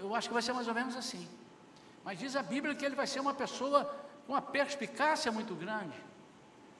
Eu 0.00 0.14
acho 0.14 0.28
que 0.28 0.32
vai 0.32 0.42
ser 0.42 0.54
mais 0.54 0.66
ou 0.66 0.72
menos 0.72 0.96
assim. 0.96 1.28
Mas 2.02 2.18
diz 2.18 2.34
a 2.36 2.42
Bíblia 2.42 2.74
que 2.74 2.86
ele 2.86 2.94
vai 2.94 3.06
ser 3.06 3.20
uma 3.20 3.34
pessoa 3.34 3.84
com 4.26 4.32
uma 4.32 4.40
perspicácia 4.40 5.30
muito 5.30 5.54
grande. 5.54 6.02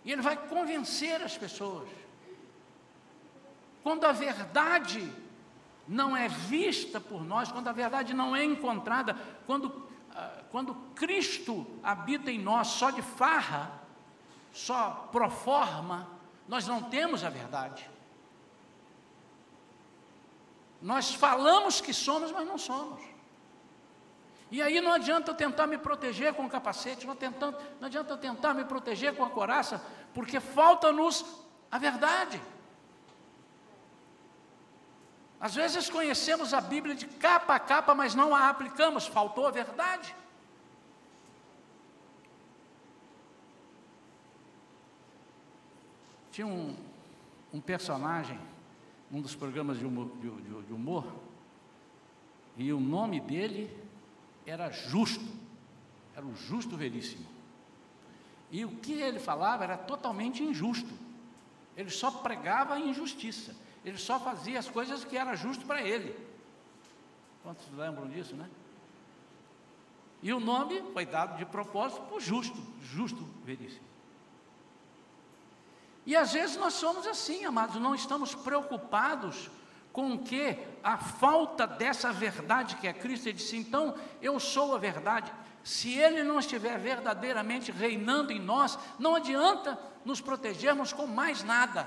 E 0.07 0.11
ele 0.11 0.23
vai 0.23 0.39
convencer 0.49 1.21
as 1.21 1.37
pessoas. 1.37 1.91
Quando 3.83 4.07
a 4.07 4.13
verdade 4.13 5.07
não 5.87 6.17
é 6.17 6.29
vista 6.29 6.99
por 6.99 7.23
nós, 7.23 7.53
quando 7.53 7.69
a 7.69 7.73
verdade 7.73 8.15
não 8.15 8.35
é 8.35 8.43
encontrada, 8.43 9.15
quando, 9.45 9.87
ah, 10.15 10.45
quando 10.51 10.75
Cristo 10.95 11.67
habita 11.83 12.31
em 12.31 12.39
nós 12.39 12.69
só 12.69 12.89
de 12.91 13.03
farra, 13.03 13.80
só 14.53 15.09
pro 15.13 15.31
forma, 15.31 16.09
nós 16.49 16.67
não 16.67 16.83
temos 16.83 17.25
a 17.25 17.31
verdade. 17.31 17.89
Nós 20.81 21.15
falamos 21.15 21.81
que 21.81 21.93
somos, 21.93 22.33
mas 22.33 22.47
não 22.47 22.59
somos. 22.59 23.03
E 24.51 24.61
aí 24.61 24.81
não 24.81 24.93
adianta 24.93 25.31
eu 25.31 25.35
tentar 25.35 25.67
me 25.67 25.79
proteger 25.79 26.35
com 26.35 26.45
o 26.45 26.51
capacete, 26.51 27.07
não, 27.07 27.15
tentando, 27.15 27.57
não 27.79 27.87
adianta 27.87 28.15
eu 28.15 28.19
tentar 28.19 28.53
me 28.53 28.65
proteger 28.65 29.15
com 29.15 29.25
a 29.25 29.31
coraça, 29.31 29.81
porque 30.13 30.41
falta-nos 30.41 31.25
a 31.71 31.79
verdade. 31.79 32.41
Às 35.41 35.55
vezes 35.55 35.89
conhecemos 35.89 36.53
a 36.53 36.61
Bíblia 36.61 36.95
de 36.95 37.07
capa 37.07 37.55
a 37.55 37.61
capa, 37.61 37.95
mas 37.95 38.15
não 38.15 38.35
a 38.35 38.49
aplicamos, 38.49 39.07
faltou 39.07 39.47
a 39.47 39.51
verdade. 39.51 40.15
Tinha 46.31 46.47
um, 46.47 46.77
um 47.53 47.61
personagem, 47.61 48.39
um 49.11 49.21
dos 49.21 49.35
programas 49.35 49.79
de 49.79 49.85
humor, 49.85 50.11
de, 50.21 50.67
de 50.67 50.73
humor, 50.73 51.07
e 52.57 52.73
o 52.73 52.81
nome 52.81 53.21
dele 53.21 53.71
era 54.47 54.71
Justo, 54.71 55.25
era 56.15 56.25
o 56.25 56.35
Justo 56.35 56.77
Veríssimo. 56.77 57.27
E 58.51 58.65
o 58.65 58.77
que 58.77 58.93
ele 58.93 59.19
falava 59.19 59.65
era 59.65 59.77
totalmente 59.77 60.43
injusto. 60.43 60.93
Ele 61.77 61.91
só 61.91 62.11
pregava 62.11 62.75
a 62.75 62.81
injustiça. 62.81 63.55
Ele 63.85 63.97
só 63.97 64.19
fazia 64.19 64.59
as 64.59 64.69
coisas 64.69 65.05
que 65.05 65.17
era 65.17 65.35
justo 65.37 65.65
para 65.65 65.83
ele. 65.83 66.15
Quantos 67.43 67.67
lembram 67.73 68.09
disso, 68.09 68.35
né? 68.35 68.49
E 70.23 70.33
o 70.33 70.41
nome 70.41 70.83
foi 70.93 71.07
dado 71.07 71.39
de 71.39 71.47
propósito 71.47 72.03
por 72.03 72.21
justo, 72.21 72.61
justo 72.83 73.27
veríssimo. 73.45 73.90
E 76.07 76.17
às 76.17 76.33
vezes 76.33 76.57
nós 76.57 76.75
somos 76.75 77.07
assim, 77.07 77.45
amados, 77.45 77.77
não 77.77 77.95
estamos 77.95 78.35
preocupados 78.35 79.51
com 79.93 80.19
que 80.19 80.57
a 80.83 80.97
falta 80.97 81.67
dessa 81.67 82.13
verdade 82.13 82.77
que 82.77 82.87
é 82.87 82.93
Cristo, 82.93 83.27
ele 83.27 83.39
disse: 83.39 83.57
então 83.57 83.95
eu 84.23 84.39
sou 84.39 84.75
a 84.75 84.79
verdade. 84.79 85.33
Se 85.63 85.93
ele 85.93 86.23
não 86.23 86.39
estiver 86.39 86.79
verdadeiramente 86.79 87.71
reinando 87.71 88.33
em 88.33 88.41
nós, 88.41 88.79
não 88.99 89.15
adianta 89.15 89.79
nos 90.05 90.21
protegermos 90.21 90.93
com 90.93 91.07
mais 91.07 91.43
nada, 91.43 91.87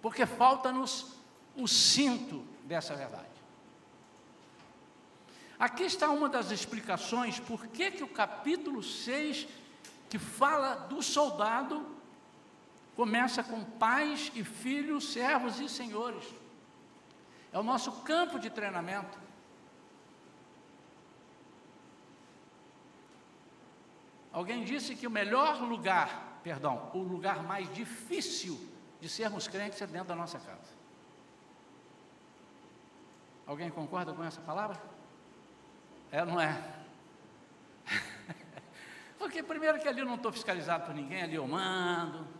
porque 0.00 0.24
falta-nos 0.24 1.14
o 1.54 1.68
cinto 1.68 2.42
dessa 2.64 2.94
verdade. 2.94 3.28
Aqui 5.58 5.82
está 5.82 6.10
uma 6.10 6.26
das 6.26 6.50
explicações 6.50 7.38
por 7.38 7.66
que, 7.66 7.90
que 7.90 8.02
o 8.02 8.08
capítulo 8.08 8.82
6, 8.82 9.46
que 10.08 10.18
fala 10.18 10.74
do 10.74 11.02
soldado, 11.02 11.86
começa 13.00 13.42
com 13.42 13.64
pais 13.64 14.30
e 14.34 14.44
filhos, 14.44 15.10
servos 15.14 15.58
e 15.58 15.70
senhores. 15.70 16.22
É 17.50 17.58
o 17.58 17.62
nosso 17.62 17.90
campo 18.02 18.38
de 18.38 18.50
treinamento. 18.50 19.18
Alguém 24.30 24.64
disse 24.64 24.94
que 24.94 25.06
o 25.06 25.10
melhor 25.10 25.62
lugar, 25.62 26.40
perdão, 26.44 26.90
o 26.92 26.98
lugar 26.98 27.42
mais 27.42 27.72
difícil 27.72 28.60
de 29.00 29.08
sermos 29.08 29.48
crentes 29.48 29.80
é 29.80 29.86
dentro 29.86 30.08
da 30.08 30.14
nossa 30.14 30.38
casa. 30.38 30.74
Alguém 33.46 33.70
concorda 33.70 34.12
com 34.12 34.22
essa 34.22 34.42
palavra? 34.42 34.78
É 36.12 36.22
não 36.22 36.38
é? 36.38 36.62
Porque 39.18 39.42
primeiro 39.42 39.80
que 39.80 39.88
ali 39.88 40.00
eu 40.00 40.06
não 40.06 40.16
estou 40.16 40.30
fiscalizado 40.30 40.84
por 40.84 40.94
ninguém, 40.94 41.22
ali 41.22 41.36
eu 41.36 41.48
mando. 41.48 42.39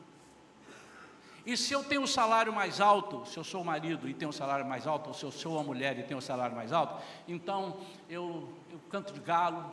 E 1.44 1.56
se 1.56 1.72
eu 1.72 1.82
tenho 1.82 2.02
um 2.02 2.06
salário 2.06 2.52
mais 2.52 2.80
alto, 2.80 3.24
se 3.26 3.36
eu 3.36 3.44
sou 3.44 3.62
o 3.62 3.64
marido 3.64 4.08
e 4.08 4.14
tenho 4.14 4.28
um 4.28 4.32
salário 4.32 4.66
mais 4.66 4.86
alto, 4.86 5.08
ou 5.08 5.14
se 5.14 5.24
eu 5.24 5.32
sou 5.32 5.58
a 5.58 5.62
mulher 5.62 5.98
e 5.98 6.02
tenho 6.02 6.18
um 6.18 6.22
salário 6.22 6.54
mais 6.54 6.72
alto, 6.72 7.02
então 7.26 7.78
eu, 8.08 8.52
eu 8.70 8.78
canto 8.90 9.12
de 9.12 9.20
galo. 9.20 9.72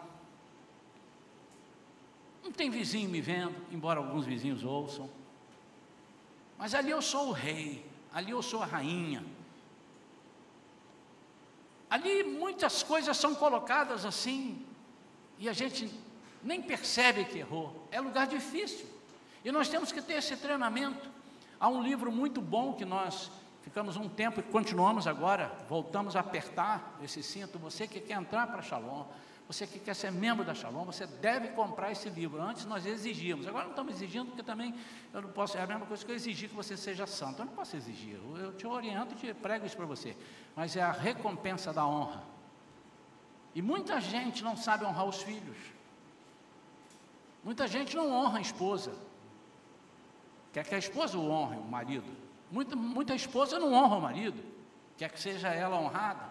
Não 2.44 2.52
tem 2.52 2.70
vizinho 2.70 3.10
me 3.10 3.20
vendo, 3.20 3.56
embora 3.72 4.00
alguns 4.00 4.26
vizinhos 4.26 4.64
ouçam. 4.64 5.10
Mas 6.58 6.74
ali 6.74 6.90
eu 6.90 7.02
sou 7.02 7.30
o 7.30 7.32
rei, 7.32 7.86
ali 8.14 8.32
eu 8.32 8.42
sou 8.42 8.64
a 8.64 8.66
rainha. 8.66 9.24
Ali 11.90 12.24
muitas 12.24 12.84
coisas 12.84 13.16
são 13.18 13.36
colocadas 13.36 14.06
assim, 14.06 14.66
e 15.38 15.48
a 15.48 15.54
gente 15.54 15.92
nem 16.42 16.62
percebe 16.62 17.26
que 17.26 17.40
errou. 17.40 17.88
É 17.92 18.00
lugar 18.00 18.28
difícil. 18.28 18.86
E 19.44 19.52
nós 19.52 19.70
temos 19.70 19.92
que 19.92 20.02
ter 20.02 20.14
esse 20.14 20.36
treinamento. 20.36 21.17
Há 21.60 21.68
um 21.68 21.82
livro 21.82 22.12
muito 22.12 22.40
bom 22.40 22.74
que 22.74 22.86
nós 22.86 23.32
ficamos 23.62 23.98
um 23.98 24.08
tempo 24.08 24.40
e 24.40 24.44
continuamos 24.44 25.08
agora, 25.08 25.52
voltamos 25.68 26.16
a 26.16 26.20
apertar 26.20 26.98
esse 27.04 27.24
cinto. 27.24 27.58
Você 27.60 27.88
que 27.88 28.00
quer 28.00 28.14
entrar 28.14 28.48
para 28.48 28.62
Shalom, 28.62 29.06
você 29.48 29.66
que 29.66 29.80
quer 29.80 29.96
ser 29.96 30.12
membro 30.12 30.46
da 30.46 30.54
Shalom, 30.54 30.86
você 30.86 31.08
deve 31.08 31.50
comprar 31.50 31.92
esse 31.92 32.10
livro. 32.10 32.42
Antes 32.42 32.66
nós 32.66 32.86
exigíamos, 32.86 33.48
agora 33.48 33.64
não 33.64 33.72
estamos 33.72 33.96
exigindo, 33.96 34.28
porque 34.28 34.44
também 34.44 34.76
eu 35.14 35.22
não 35.22 35.30
posso, 35.30 35.58
é 35.58 35.62
a 35.62 35.68
mesma 35.68 35.86
coisa 35.86 36.06
que 36.06 36.12
eu 36.12 36.16
exigir 36.16 36.48
que 36.48 36.56
você 36.56 36.78
seja 36.78 37.08
santo. 37.08 37.42
Eu 37.42 37.46
não 37.46 37.54
posso 37.54 37.76
exigir, 37.76 38.20
eu 38.40 38.54
te 38.54 38.68
oriento 38.68 39.14
e 39.16 39.18
te 39.18 39.34
prego 39.34 39.66
isso 39.66 39.76
para 39.76 39.86
você. 39.86 40.16
Mas 40.56 40.76
é 40.76 40.82
a 40.82 40.92
recompensa 40.92 41.74
da 41.74 41.88
honra. 41.88 42.24
E 43.56 43.62
muita 43.62 44.00
gente 44.00 44.44
não 44.44 44.56
sabe 44.56 44.86
honrar 44.86 45.06
os 45.06 45.24
filhos. 45.24 45.58
Muita 47.44 47.68
gente 47.68 47.96
não 47.96 48.12
honra 48.12 48.38
a 48.38 48.42
esposa. 48.42 48.92
Quer 50.58 50.64
que 50.64 50.74
a 50.74 50.80
esposa 50.80 51.20
o 51.20 51.30
honre, 51.30 51.56
o 51.58 51.66
marido. 51.66 52.12
Muita, 52.50 52.76
muita 52.76 53.14
esposa 53.14 53.60
não 53.60 53.74
honra 53.76 53.98
o 53.98 54.02
marido. 54.02 54.44
Quer 54.98 55.12
que 55.12 55.20
seja 55.20 55.50
ela 55.50 55.80
honrada. 55.80 56.28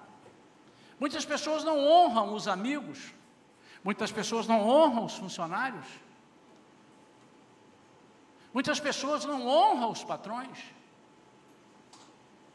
Muitas 0.99 1.25
pessoas 1.25 1.63
não 1.63 1.79
honram 1.79 2.35
os 2.35 2.49
amigos, 2.49 3.15
muitas 3.85 4.11
pessoas 4.11 4.49
não 4.49 4.69
honram 4.69 5.05
os 5.05 5.15
funcionários, 5.15 5.87
muitas 8.53 8.81
pessoas 8.81 9.25
não 9.25 9.47
honram 9.47 9.93
os 9.93 10.03
patrões. 10.03 10.59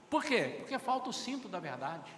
Por 0.10 0.26
quê? 0.26 0.56
Porque 0.60 0.78
falta 0.78 1.10
o 1.10 1.14
cinto 1.14 1.48
da 1.48 1.62
verdade. 1.62 2.12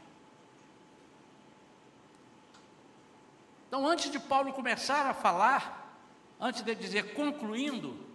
Então, 3.68 3.86
antes 3.86 4.10
de 4.10 4.18
Paulo 4.18 4.52
começar 4.52 5.06
a 5.06 5.13
falar, 5.13 5.96
antes 6.39 6.63
de 6.63 6.74
dizer 6.74 7.13
concluindo, 7.13 8.12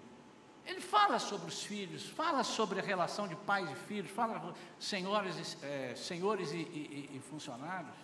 ele 0.68 0.82
fala 0.82 1.18
sobre 1.18 1.48
os 1.48 1.62
filhos, 1.62 2.04
fala 2.10 2.44
sobre 2.44 2.78
a 2.78 2.82
relação 2.82 3.26
de 3.26 3.34
pais 3.34 3.70
e 3.70 3.74
filhos, 3.74 4.10
fala 4.10 4.54
senhores, 4.78 5.56
é, 5.62 5.94
senhores 5.96 6.52
e, 6.52 6.58
e, 6.58 7.10
e 7.14 7.20
funcionários. 7.20 7.96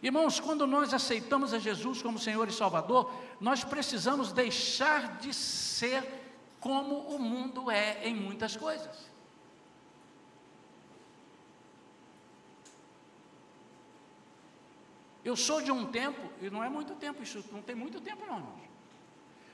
Irmãos, 0.00 0.38
quando 0.38 0.68
nós 0.68 0.94
aceitamos 0.94 1.52
a 1.52 1.58
Jesus 1.58 2.00
como 2.00 2.16
Senhor 2.16 2.46
e 2.46 2.52
Salvador, 2.52 3.12
nós 3.40 3.64
precisamos 3.64 4.30
deixar 4.32 5.18
de 5.18 5.34
ser 5.34 6.06
como 6.60 7.00
o 7.14 7.18
mundo 7.18 7.68
é 7.68 8.06
em 8.06 8.14
muitas 8.14 8.56
coisas. 8.56 9.10
Eu 15.24 15.34
sou 15.34 15.60
de 15.60 15.72
um 15.72 15.84
tempo, 15.86 16.30
e 16.40 16.48
não 16.48 16.62
é 16.62 16.68
muito 16.68 16.94
tempo, 16.94 17.20
isso 17.20 17.44
não 17.50 17.60
tem 17.60 17.74
muito 17.74 18.00
tempo 18.00 18.24
não, 18.24 18.36
irmãos. 18.36 18.67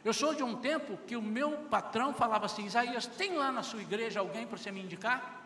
Eu 0.04 0.12
sou 0.12 0.34
de 0.34 0.42
um 0.42 0.54
tempo 0.56 0.98
que 1.06 1.16
o 1.16 1.22
meu 1.22 1.52
patrão 1.68 2.12
falava 2.12 2.44
assim: 2.44 2.66
Isaías, 2.66 3.06
tem 3.06 3.36
lá 3.36 3.50
na 3.50 3.62
sua 3.62 3.80
igreja 3.80 4.20
alguém 4.20 4.46
para 4.46 4.58
você 4.58 4.70
me 4.70 4.82
indicar? 4.82 5.42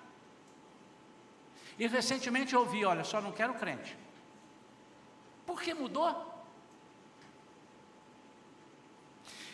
E 1.78 1.86
recentemente 1.86 2.54
eu 2.54 2.60
ouvi: 2.60 2.84
olha, 2.84 3.04
só 3.04 3.20
não 3.20 3.30
quero 3.30 3.54
crente. 3.54 3.96
Por 5.46 5.62
que 5.62 5.72
mudou? 5.72 6.34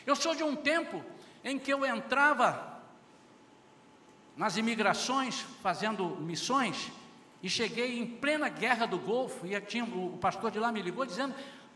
Eu 0.07 0.17
sou 0.17 0.35
de 0.35 0.43
um 0.43 0.57
tempo 0.57 1.05
em 1.43 1.59
que 1.59 1.73
eu 1.73 1.85
entrava 1.85 2.83
nas 4.37 4.57
imigrações 4.57 5.43
fazendo 5.63 6.17
missões 6.17 6.91
e 7.43 7.49
cheguei 7.49 7.99
em 7.99 8.07
plena 8.07 8.49
guerra 8.49 8.87
do 8.87 8.99
Golfo 8.99 9.47
e 9.47 9.59
tinha, 9.61 9.85
o 9.85 10.19
pastor 10.19 10.51
de 10.51 10.59
lá 10.59 10.73
me 10.73 10.81
ligou 10.81 11.05
dizendo 11.05 11.35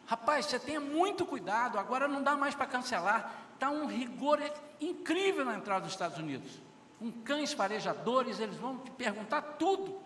Rapaz, 0.09 0.47
você 0.47 0.59
tenha 0.59 0.81
muito 0.81 1.27
cuidado, 1.27 1.79
agora 1.79 2.09
não 2.09 2.23
dá 2.23 2.35
mais 2.35 2.55
para 2.55 2.65
cancelar. 2.65 3.31
Está 3.53 3.69
um 3.69 3.87
rigor 3.87 4.41
incrível 4.81 5.45
na 5.45 5.57
entrada 5.57 5.83
dos 5.83 5.93
Estados 5.93 6.17
Unidos. 6.17 6.59
Com 6.99 7.13
cães 7.13 7.53
farejadores, 7.53 8.41
eles 8.41 8.57
vão 8.57 8.79
te 8.79 8.91
perguntar 8.91 9.43
tudo. 9.43 10.01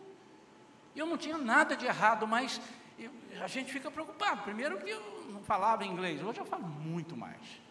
Eu 0.97 1.07
não 1.07 1.17
tinha 1.17 1.39
nada 1.39 1.77
de 1.77 1.87
errado, 1.87 2.27
mas 2.27 2.61
eu, 2.99 3.13
a 3.41 3.47
gente 3.47 3.73
fica 3.73 3.93
preocupado. 3.93 4.43
Primeiro 4.43 4.77
que 4.79 4.91
eu 4.91 5.25
não 5.31 5.41
falava 5.45 5.85
inglês, 5.85 6.21
hoje 6.21 6.41
eu 6.41 6.47
falo 6.47 6.65
muito 6.65 7.17
mais. 7.17 7.63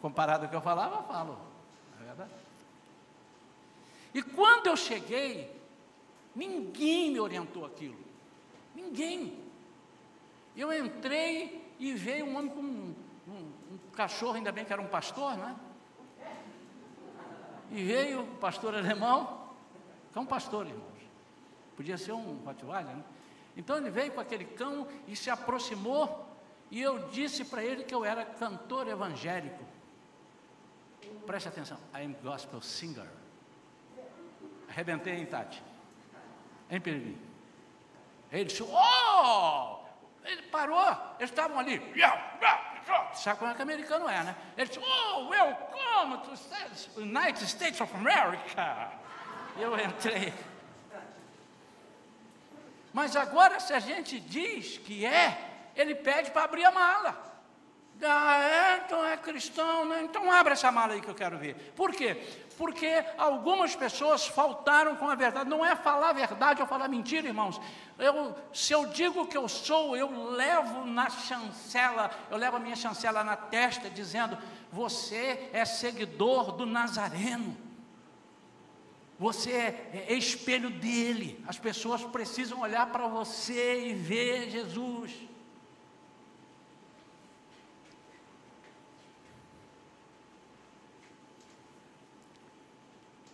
Comparado 0.00 0.44
ao 0.44 0.48
que 0.48 0.54
eu 0.54 0.60
falava, 0.60 0.94
eu 0.94 1.02
falo. 1.02 1.40
É 2.00 2.04
verdade. 2.04 2.30
E 4.14 4.22
quando 4.22 4.68
eu 4.68 4.76
cheguei, 4.76 5.60
ninguém 6.36 7.10
me 7.10 7.18
orientou 7.18 7.66
aquilo. 7.66 7.98
Ninguém. 8.76 9.47
Eu 10.58 10.72
entrei 10.72 11.72
e 11.78 11.92
veio 11.92 12.26
um 12.26 12.36
homem 12.36 12.50
com 12.50 12.60
um, 12.60 12.94
um, 13.28 13.52
um 13.74 13.78
cachorro, 13.92 14.34
ainda 14.34 14.50
bem 14.50 14.64
que 14.64 14.72
era 14.72 14.82
um 14.82 14.88
pastor, 14.88 15.36
né? 15.36 15.54
E 17.70 17.84
veio 17.84 18.22
o 18.22 18.26
pastor 18.38 18.74
alemão, 18.74 19.52
que 20.12 20.18
é 20.18 20.24
pastor, 20.24 20.66
irmãos. 20.66 20.98
Podia 21.76 21.96
ser 21.96 22.10
um 22.10 22.38
Rottweiler, 22.44 22.96
né? 22.96 23.04
Então 23.56 23.76
ele 23.76 23.88
veio 23.88 24.10
com 24.10 24.20
aquele 24.20 24.46
cão 24.46 24.88
e 25.06 25.14
se 25.14 25.30
aproximou, 25.30 26.26
e 26.72 26.82
eu 26.82 27.08
disse 27.10 27.44
para 27.44 27.62
ele 27.62 27.84
que 27.84 27.94
eu 27.94 28.04
era 28.04 28.24
cantor 28.24 28.88
evangélico. 28.88 29.62
Preste 31.24 31.48
atenção, 31.50 31.78
I 31.94 32.02
am 32.04 32.16
gospel 32.20 32.60
singer. 32.60 33.06
Arrebentei 34.68 35.14
em 35.14 35.26
Tati. 35.26 35.62
Em 36.68 36.80
Pereira. 36.80 37.16
Ele 38.32 38.44
disse, 38.44 38.64
oh! 38.64 39.77
Ele 40.24 40.42
parou, 40.42 41.16
eles 41.18 41.30
estavam 41.30 41.58
ali. 41.58 41.80
Sabe 43.14 43.38
como 43.38 43.50
é 43.50 43.54
que 43.54 43.62
americano 43.62 44.08
é, 44.08 44.22
né? 44.24 44.36
Ele 44.56 44.68
disse, 44.68 44.80
oh, 44.80 45.28
welcome 45.28 46.18
to 46.18 46.30
the 46.94 47.00
United 47.00 47.44
States 47.44 47.80
of 47.80 47.94
America. 47.94 48.90
Eu 49.56 49.78
entrei. 49.78 50.32
Mas 52.92 53.16
agora, 53.16 53.60
se 53.60 53.72
a 53.72 53.80
gente 53.80 54.18
diz 54.20 54.78
que 54.78 55.04
é, 55.04 55.70
ele 55.76 55.94
pede 55.94 56.30
para 56.30 56.44
abrir 56.44 56.64
a 56.64 56.70
mala. 56.70 57.28
Ah, 58.02 58.38
é? 58.40 58.82
Então 58.84 59.04
é 59.04 59.16
cristão, 59.16 59.84
né? 59.84 60.02
Então 60.04 60.30
abre 60.30 60.52
essa 60.52 60.70
mala 60.70 60.94
aí 60.94 61.00
que 61.00 61.08
eu 61.08 61.14
quero 61.14 61.36
ver. 61.36 61.54
Por 61.74 61.92
quê? 61.92 62.16
Porque 62.56 63.04
algumas 63.16 63.74
pessoas 63.74 64.26
faltaram 64.26 64.94
com 64.96 65.08
a 65.08 65.14
verdade. 65.14 65.48
Não 65.48 65.64
é 65.64 65.74
falar 65.74 66.10
a 66.10 66.12
verdade 66.12 66.60
ou 66.60 66.68
falar 66.68 66.88
mentira, 66.88 67.26
irmãos. 67.26 67.60
Eu, 67.98 68.36
se 68.52 68.72
eu 68.72 68.86
digo 68.86 69.26
que 69.26 69.36
eu 69.36 69.48
sou, 69.48 69.96
eu 69.96 70.30
levo 70.30 70.84
na 70.84 71.10
chancela, 71.10 72.10
eu 72.30 72.36
levo 72.36 72.56
a 72.56 72.60
minha 72.60 72.76
chancela 72.76 73.24
na 73.24 73.36
testa, 73.36 73.90
dizendo: 73.90 74.38
Você 74.70 75.50
é 75.52 75.64
seguidor 75.64 76.52
do 76.52 76.64
Nazareno. 76.64 77.56
Você 79.18 79.50
é, 79.50 80.06
é 80.08 80.14
espelho 80.14 80.70
dele. 80.70 81.44
As 81.48 81.58
pessoas 81.58 82.04
precisam 82.04 82.60
olhar 82.60 82.86
para 82.86 83.08
você 83.08 83.88
e 83.88 83.94
ver 83.94 84.50
Jesus. 84.50 85.12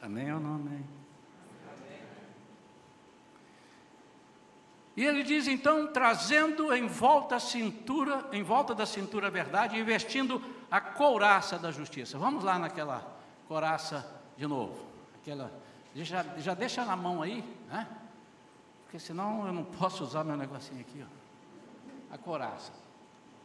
Amém 0.05 0.31
ou 0.35 0.38
não 0.38 0.57
amém? 0.57 0.85
E 4.95 5.03
ele 5.03 5.23
diz 5.23 5.49
então, 5.49 5.90
trazendo 5.90 6.73
em 6.75 6.87
volta 6.87 7.37
a 7.37 7.40
cintura, 7.40 8.29
em 8.31 8.43
volta 8.43 8.75
da 8.75 8.85
cintura 8.85 9.29
a 9.29 9.31
verdade, 9.31 9.79
investindo 9.79 10.43
a 10.71 10.79
couraça 10.79 11.59
da 11.59 11.71
justiça. 11.71 12.19
Vamos 12.19 12.45
lá 12.45 12.59
naquela 12.59 13.17
couraça 13.49 14.07
de 14.37 14.47
novo. 14.47 14.87
Aquela, 15.17 15.51
já, 15.97 16.23
já 16.37 16.53
deixa 16.53 16.85
na 16.85 16.95
mão 16.95 17.23
aí, 17.23 17.43
né? 17.69 17.88
Porque 18.85 18.99
senão 18.99 19.47
eu 19.47 19.55
não 19.55 19.64
posso 19.64 20.05
usar 20.05 20.23
meu 20.23 20.37
negocinho 20.37 20.83
aqui, 20.83 21.03
ó. 21.03 22.14
A 22.14 22.19
couraça. 22.19 22.73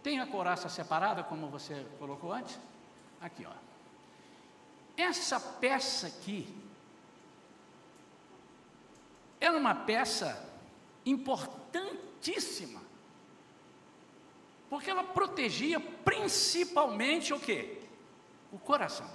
Tem 0.04 0.20
a 0.20 0.28
couraça 0.28 0.68
separada, 0.68 1.24
como 1.24 1.48
você 1.48 1.88
colocou 1.98 2.34
antes? 2.34 2.60
Aqui, 3.22 3.48
ó. 3.50 3.69
Essa 5.00 5.40
peça 5.40 6.08
aqui 6.08 6.54
era 9.40 9.58
uma 9.58 9.74
peça 9.74 10.46
importantíssima, 11.06 12.82
porque 14.70 14.90
ela 14.90 15.06
protegia 15.06 15.80
principalmente 15.80 17.34
o 17.34 17.40
que? 17.40 17.82
O 18.52 18.60
coração. 18.60 19.10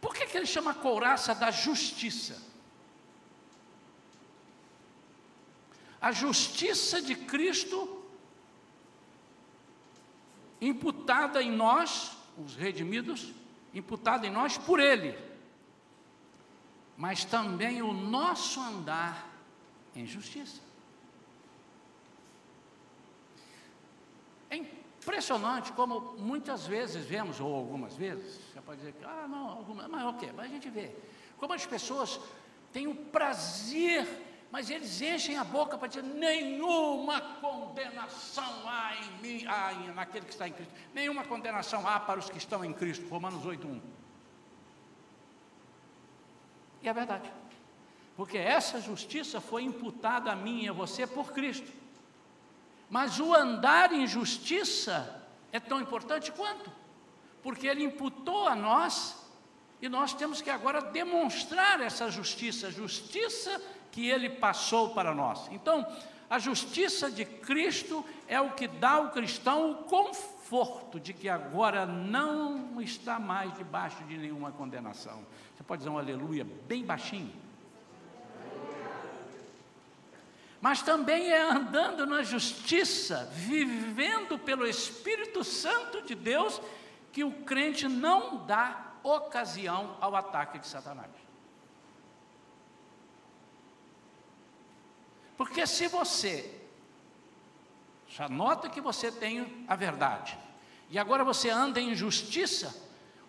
Por 0.00 0.14
que, 0.14 0.26
que 0.26 0.36
ele 0.36 0.46
chama 0.46 0.70
a 0.70 0.74
couraça 0.74 1.34
da 1.34 1.50
justiça? 1.50 2.40
A 6.00 6.12
justiça 6.12 7.02
de 7.02 7.16
Cristo 7.16 7.97
imputada 10.60 11.42
em 11.42 11.50
nós, 11.50 12.16
os 12.36 12.54
redimidos, 12.54 13.32
imputada 13.74 14.26
em 14.26 14.30
nós 14.30 14.58
por 14.58 14.80
Ele, 14.80 15.16
mas 16.96 17.24
também 17.24 17.80
o 17.82 17.92
nosso 17.92 18.60
andar 18.60 19.28
em 19.94 20.06
justiça. 20.06 20.60
É 24.50 24.56
impressionante 24.56 25.72
como 25.72 26.16
muitas 26.18 26.66
vezes 26.66 27.04
vemos, 27.04 27.40
ou 27.40 27.54
algumas 27.54 27.94
vezes, 27.94 28.40
você 28.52 28.60
pode 28.60 28.80
dizer 28.80 28.92
que, 28.94 29.04
ah, 29.04 29.26
não, 29.28 29.50
algumas, 29.50 29.86
mas 29.88 30.04
o 30.04 30.08
okay, 30.08 30.32
Mas 30.32 30.46
a 30.46 30.48
gente 30.48 30.68
vê, 30.68 30.94
como 31.36 31.52
as 31.52 31.64
pessoas 31.64 32.20
têm 32.72 32.86
o 32.86 32.94
prazer 32.94 34.06
mas 34.50 34.70
eles 34.70 35.00
enchem 35.02 35.36
a 35.36 35.44
boca 35.44 35.76
para 35.76 35.88
dizer: 35.88 36.02
nenhuma 36.02 37.20
condenação 37.20 38.52
há 38.66 38.94
em 38.96 39.22
mim, 39.22 39.46
há 39.46 39.72
naquele 39.94 40.24
que 40.24 40.32
está 40.32 40.48
em 40.48 40.52
Cristo, 40.52 40.72
nenhuma 40.94 41.24
condenação 41.24 41.86
há 41.86 42.00
para 42.00 42.18
os 42.18 42.30
que 42.30 42.38
estão 42.38 42.64
em 42.64 42.72
Cristo. 42.72 43.06
Romanos 43.08 43.44
8:1. 43.44 43.80
E 46.82 46.88
é 46.88 46.92
verdade, 46.92 47.30
porque 48.16 48.38
essa 48.38 48.80
justiça 48.80 49.40
foi 49.40 49.64
imputada 49.64 50.32
a 50.32 50.36
mim 50.36 50.64
e 50.64 50.68
a 50.68 50.72
você 50.72 51.06
por 51.06 51.32
Cristo. 51.32 51.70
Mas 52.88 53.20
o 53.20 53.34
andar 53.34 53.92
em 53.92 54.06
justiça 54.06 55.22
é 55.52 55.60
tão 55.60 55.78
importante 55.78 56.32
quanto, 56.32 56.72
porque 57.42 57.66
Ele 57.66 57.84
imputou 57.84 58.48
a 58.48 58.54
nós 58.54 59.28
e 59.80 59.88
nós 59.88 60.14
temos 60.14 60.40
que 60.40 60.48
agora 60.48 60.80
demonstrar 60.80 61.80
essa 61.80 62.10
justiça, 62.10 62.70
justiça 62.70 63.60
que 63.90 64.08
ele 64.08 64.28
passou 64.28 64.90
para 64.90 65.14
nós. 65.14 65.48
Então, 65.50 65.86
a 66.30 66.38
justiça 66.38 67.10
de 67.10 67.24
Cristo 67.24 68.04
é 68.26 68.40
o 68.40 68.50
que 68.50 68.68
dá 68.68 68.90
ao 68.90 69.10
cristão 69.10 69.70
o 69.70 69.74
conforto 69.84 71.00
de 71.00 71.12
que 71.14 71.28
agora 71.28 71.86
não 71.86 72.80
está 72.80 73.18
mais 73.18 73.54
debaixo 73.56 74.04
de 74.04 74.18
nenhuma 74.18 74.52
condenação. 74.52 75.24
Você 75.56 75.62
pode 75.62 75.80
dizer 75.80 75.90
um 75.90 75.98
aleluia 75.98 76.46
bem 76.66 76.84
baixinho. 76.84 77.32
Mas 80.60 80.82
também 80.82 81.30
é 81.30 81.40
andando 81.40 82.04
na 82.04 82.22
justiça, 82.22 83.30
vivendo 83.32 84.38
pelo 84.38 84.66
Espírito 84.66 85.44
Santo 85.44 86.02
de 86.02 86.14
Deus, 86.14 86.60
que 87.12 87.22
o 87.24 87.30
crente 87.30 87.88
não 87.88 88.44
dá 88.44 88.92
ocasião 89.02 89.96
ao 90.00 90.16
ataque 90.16 90.58
de 90.58 90.66
Satanás. 90.66 91.27
Porque 95.38 95.64
se 95.68 95.86
você 95.86 96.52
já 98.08 98.28
nota 98.28 98.68
que 98.68 98.80
você 98.80 99.12
tem 99.12 99.64
a 99.68 99.76
verdade, 99.76 100.36
e 100.90 100.98
agora 100.98 101.22
você 101.22 101.48
anda 101.48 101.80
em 101.80 101.94
justiça, 101.94 102.74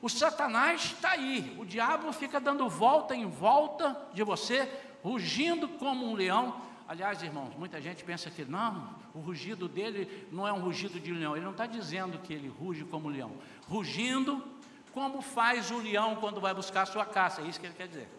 o 0.02 0.10
Satanás 0.10 0.86
está 0.86 1.12
aí, 1.12 1.56
o 1.60 1.65
diabo 1.65 2.12
fica 2.12 2.39
dando 2.39 2.67
volta 2.67 3.15
em 3.15 3.28
volta 3.28 3.95
de 4.12 4.24
você, 4.24 4.67
rugindo 5.04 5.67
como 5.67 6.10
um 6.10 6.15
leão. 6.15 6.60
Aliás, 6.88 7.22
irmãos, 7.22 7.56
muita 7.56 7.80
gente 7.80 8.04
pensa 8.04 8.32
que 8.32 8.43
não, 8.43 8.95
o 9.13 9.19
rugido 9.19 9.67
dele 9.67 10.28
não 10.32 10.48
é 10.48 10.52
um 10.52 10.62
rugido 10.62 11.00
de 11.00 11.13
leão, 11.13 11.36
ele 11.36 11.45
não 11.45 11.52
está 11.52 11.67
dizendo 11.67 12.17
que 12.17 12.34
ele 12.34 12.48
ruge 12.48 12.86
como 12.86 13.08
um 13.08 13.12
leão, 13.12 13.34
rugindo 13.67 14.43
como 14.93 15.22
faz 15.22 15.69
o 15.69 15.78
leão 15.78 16.15
quando 16.15 16.41
vai 16.41 16.56
buscar 16.56 16.82
a 16.82 16.86
sua 16.88 17.06
caça, 17.06 17.41
é 17.41 17.45
isso 17.45 17.60
que 17.60 17.67
ele 17.67 17.76
quer 17.76 17.88
dizer. 17.88 18.18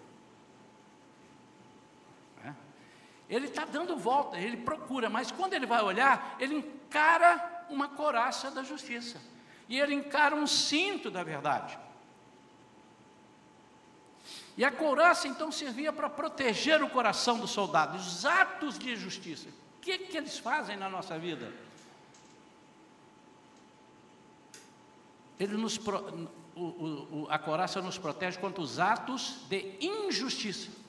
Ele 3.31 3.47
está 3.47 3.65
dando 3.65 3.97
volta, 3.97 4.37
ele 4.37 4.57
procura, 4.57 5.09
mas 5.09 5.31
quando 5.31 5.55
ele 5.55 5.65
vai 5.65 5.81
olhar, 5.81 6.37
ele 6.41 6.57
encara 6.57 7.65
uma 7.71 7.89
coraça 7.89 8.51
da 8.51 8.65
justiça. 8.65 9.21
E 9.69 9.79
ele 9.79 9.95
encara 9.95 10.35
um 10.35 10.49
cinto 10.49 11.13
da 11.13 11.23
verdade. 11.23 11.79
E 14.57 14.65
a 14.65 14.71
couraça 14.73 15.29
então 15.29 15.53
servia 15.53 15.93
para 15.93 16.11
proteger 16.11 16.83
o 16.83 16.91
coração 16.91 17.39
do 17.39 17.47
soldado, 17.47 17.97
os 17.97 18.27
atos 18.27 18.77
de 18.77 18.97
justiça. 18.97 19.49
O 19.79 19.81
que, 19.81 19.97
que 19.97 20.17
eles 20.17 20.37
fazem 20.37 20.77
na 20.77 20.89
nossa 20.89 21.17
vida? 21.17 21.53
Ele 25.39 25.57
nos, 25.57 25.79
o, 26.57 26.61
o, 26.61 27.27
a 27.31 27.39
coraça 27.39 27.81
nos 27.81 27.97
protege 27.97 28.39
contra 28.39 28.61
os 28.61 28.81
atos 28.81 29.37
de 29.49 29.79
injustiça. 29.81 30.80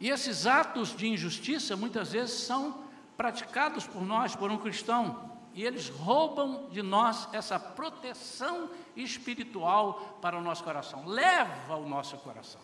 E 0.00 0.10
esses 0.10 0.46
atos 0.46 0.94
de 0.96 1.06
injustiça 1.06 1.76
muitas 1.76 2.12
vezes 2.12 2.40
são 2.40 2.84
praticados 3.16 3.86
por 3.86 4.02
nós, 4.02 4.34
por 4.34 4.50
um 4.50 4.58
cristão, 4.58 5.30
e 5.54 5.62
eles 5.64 5.88
roubam 5.88 6.68
de 6.70 6.82
nós 6.82 7.28
essa 7.32 7.58
proteção 7.58 8.68
espiritual 8.96 10.18
para 10.20 10.36
o 10.36 10.42
nosso 10.42 10.64
coração, 10.64 11.06
leva 11.06 11.76
o 11.76 11.88
nosso 11.88 12.16
coração. 12.18 12.60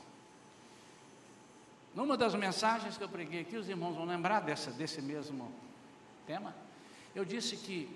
Numa 1.95 2.17
das 2.17 2.35
mensagens 2.35 2.97
que 2.97 3.05
eu 3.05 3.09
preguei 3.09 3.41
aqui, 3.43 3.57
os 3.57 3.69
irmãos 3.69 3.95
vão 3.95 4.05
lembrar 4.05 4.41
dessa, 4.41 4.71
desse 4.71 5.01
mesmo 5.01 5.53
tema. 6.27 6.55
Eu 7.15 7.25
disse 7.25 7.57
que 7.57 7.89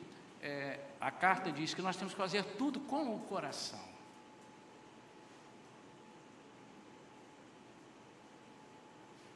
é, 0.43 0.81
a 1.01 1.11
carta 1.11 1.51
diz 1.51 1.75
que 1.75 1.83
nós 1.83 1.97
temos 1.97 2.13
que 2.13 2.19
fazer 2.19 2.45
tudo 2.57 2.81
com 2.81 3.15
o 3.15 3.21
coração. 3.21 3.94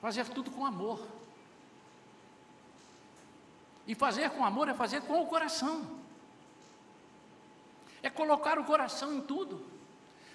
Fazer 0.00 0.26
tudo 0.28 0.50
com 0.50 0.64
amor. 0.64 1.00
E 3.86 3.94
fazer 3.94 4.30
com 4.30 4.44
amor 4.44 4.68
é 4.68 4.74
fazer 4.74 5.02
com 5.02 5.22
o 5.22 5.26
coração. 5.26 5.98
É 8.02 8.10
colocar 8.10 8.58
o 8.58 8.64
coração 8.64 9.12
em 9.14 9.20
tudo. 9.20 9.66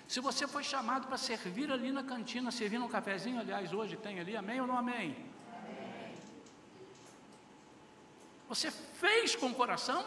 Se 0.07 0.19
você 0.19 0.47
foi 0.47 0.63
chamado 0.63 1.07
para 1.07 1.17
servir 1.17 1.71
ali 1.71 1.91
na 1.91 2.03
cantina, 2.03 2.51
servir 2.51 2.79
um 2.79 2.87
cafezinho, 2.87 3.39
aliás, 3.39 3.71
hoje 3.71 3.95
tem 3.95 4.19
ali, 4.19 4.35
amém 4.35 4.59
ou 4.59 4.67
não 4.67 4.77
amém? 4.77 5.15
amém. 5.53 6.15
Você 8.49 8.69
fez 8.69 9.35
com 9.35 9.47
o 9.47 9.55
coração? 9.55 10.03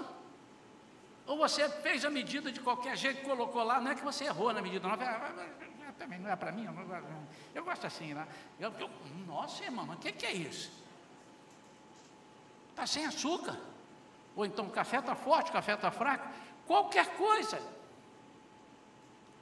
Ou 1.27 1.37
você 1.37 1.69
fez 1.69 2.05
a 2.05 2.11
medida 2.11 2.53
de 2.53 2.61
qualquer 2.61 2.97
jeito, 2.97 3.23
colocou 3.23 3.63
lá, 3.65 3.81
não 3.81 3.91
é 3.91 3.95
que 3.95 4.05
você 4.05 4.25
errou 4.25 4.53
na 4.53 4.63
medida, 4.63 4.87
não. 4.87 4.97
Também 5.99 6.19
não 6.19 6.31
é 6.31 6.37
para 6.37 6.53
mim, 6.53 6.65
eu, 6.65 6.73
não, 6.73 7.27
eu 7.55 7.65
gosto 7.65 7.87
assim, 7.87 8.13
né? 8.13 8.27
Eu, 8.61 8.71
eu, 8.73 8.91
nossa, 9.27 9.65
irmão, 9.65 9.87
o 9.87 9.97
que, 9.97 10.13
que 10.13 10.27
é 10.27 10.33
isso? 10.33 10.71
Está 12.71 12.87
sem 12.87 13.07
açúcar. 13.07 13.59
Ou 14.35 14.45
então 14.45 14.67
o 14.67 14.71
café 14.71 14.99
está 14.99 15.15
forte, 15.15 15.51
o 15.51 15.53
café 15.53 15.75
está 15.75 15.91
fraco. 15.91 16.29
Qualquer 16.67 17.17
coisa. 17.17 17.61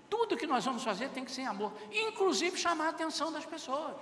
Tudo 0.09 0.37
que 0.37 0.47
nós 0.47 0.65
vamos 0.65 0.85
fazer 0.85 1.09
tem 1.09 1.25
que 1.25 1.33
ser 1.33 1.43
em 1.43 1.47
amor. 1.47 1.73
Inclusive 1.91 2.57
chamar 2.57 2.87
a 2.87 2.91
atenção 2.91 3.33
das 3.33 3.45
pessoas. 3.45 3.97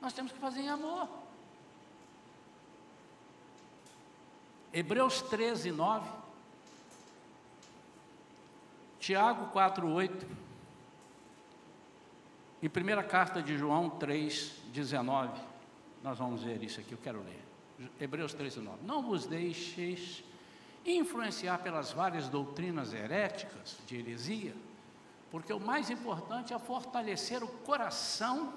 Nós 0.00 0.14
temos 0.14 0.32
que 0.32 0.38
fazer 0.38 0.60
em 0.60 0.70
amor. 0.70 1.08
Hebreus 4.72 5.20
13, 5.22 5.70
9. 5.70 6.08
Tiago 8.98 9.48
4, 9.52 9.86
8. 9.86 10.26
E 12.64 12.68
primeira 12.70 13.02
carta 13.02 13.42
de 13.42 13.58
João 13.58 13.90
3, 13.90 14.54
19. 14.72 15.38
Nós 16.02 16.16
vamos 16.16 16.42
ver 16.42 16.62
isso 16.62 16.80
aqui, 16.80 16.92
eu 16.92 16.98
quero 16.98 17.22
ler. 17.22 17.90
Hebreus 18.00 18.32
13, 18.32 18.60
9. 18.60 18.78
Não 18.86 19.02
vos 19.02 19.26
deixeis 19.26 20.24
influenciar 20.86 21.58
pelas 21.58 21.92
várias 21.92 22.26
doutrinas 22.26 22.94
heréticas 22.94 23.76
de 23.86 23.96
heresia 23.98 24.54
porque 25.34 25.52
o 25.52 25.58
mais 25.58 25.90
importante 25.90 26.54
é 26.54 26.58
fortalecer 26.60 27.42
o 27.42 27.48
coração 27.48 28.54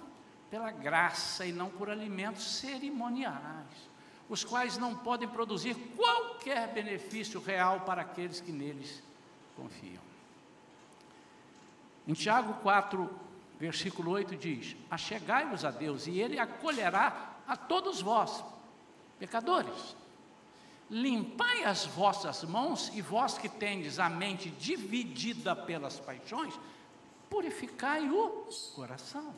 pela 0.48 0.70
graça 0.70 1.44
e 1.44 1.52
não 1.52 1.72
por 1.72 1.90
alimentos 1.90 2.60
cerimoniais, 2.60 3.90
os 4.30 4.44
quais 4.44 4.78
não 4.78 4.96
podem 4.96 5.28
produzir 5.28 5.74
qualquer 5.96 6.72
benefício 6.72 7.42
real 7.42 7.80
para 7.80 8.04
aqueles 8.04 8.40
que 8.40 8.52
neles 8.52 9.02
confiam. 9.56 10.04
Em 12.08 12.14
Tiago 12.14 12.54
4, 12.62 13.27
versículo 13.60 14.12
8 14.12 14.36
diz: 14.36 14.76
Achegai-vos 14.90 15.66
a 15.66 15.72
Deus 15.72 16.08
e 16.08 16.20
Ele 16.20 16.40
acolherá 16.40 17.36
a 17.48 17.56
todos 17.56 18.02
vós, 18.02 18.44
pecadores. 19.20 19.96
Limpai 20.90 21.64
as 21.64 21.86
vossas 21.86 22.44
mãos, 22.44 22.90
e 22.94 23.02
vós 23.02 23.38
que 23.38 23.50
tendes 23.50 24.00
a 24.00 24.10
mente 24.10 24.50
dividida 24.50 25.54
pelas 25.56 26.00
paixões, 26.00 26.58
purificai 27.30 28.10
o 28.10 28.48
coração. 28.74 29.34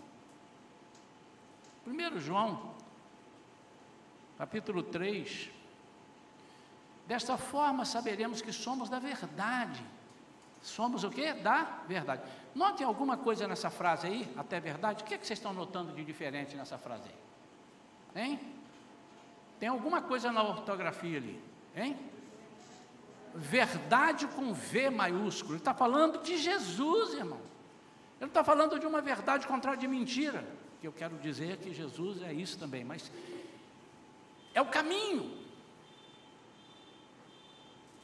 1 1.88 2.20
João, 2.20 2.76
capítulo 4.38 4.84
3. 4.84 5.50
Desta 7.08 7.36
forma 7.36 7.86
saberemos 7.86 8.42
que 8.42 8.54
somos 8.54 8.88
da 8.88 9.00
verdade. 9.00 9.84
Somos 10.62 11.04
o 11.04 11.10
que? 11.10 11.34
Da 11.34 11.84
verdade. 11.88 12.22
Notem 12.54 12.86
alguma 12.86 13.16
coisa 13.16 13.48
nessa 13.48 13.70
frase 13.70 14.08
aí, 14.08 14.34
até 14.36 14.60
verdade. 14.60 15.04
O 15.04 15.06
que, 15.06 15.14
é 15.14 15.18
que 15.18 15.26
vocês 15.26 15.40
estão 15.40 15.54
notando 15.54 15.94
de 15.94 16.04
diferente 16.04 16.56
nessa 16.56 16.78
frase 16.78 17.10
aí? 18.16 18.24
Hein? 18.24 18.40
Tem 19.60 19.70
alguma 19.70 20.02
coisa 20.02 20.32
na 20.32 20.44
ortografia 20.44 21.18
ali, 21.18 21.42
hein? 21.76 21.98
Verdade 23.36 24.28
com 24.28 24.54
V 24.54 24.90
maiúsculo. 24.90 25.54
Ele 25.54 25.62
está 25.62 25.74
falando 25.74 26.22
de 26.22 26.38
Jesus, 26.38 27.14
irmão. 27.14 27.38
Ele 27.38 28.22
não 28.22 28.28
está 28.28 28.44
falando 28.44 28.80
de 28.80 28.86
uma 28.86 29.02
verdade 29.02 29.48
contrária 29.48 29.80
de 29.80 29.88
mentira. 29.88 30.44
Que 30.82 30.88
eu 30.88 30.94
quero 30.94 31.18
dizer 31.18 31.58
que 31.58 31.74
Jesus 31.74 32.22
é 32.24 32.34
isso 32.34 32.58
também, 32.58 32.84
mas 32.84 33.12
é 34.54 34.62
o 34.62 34.66
caminho. 34.66 35.39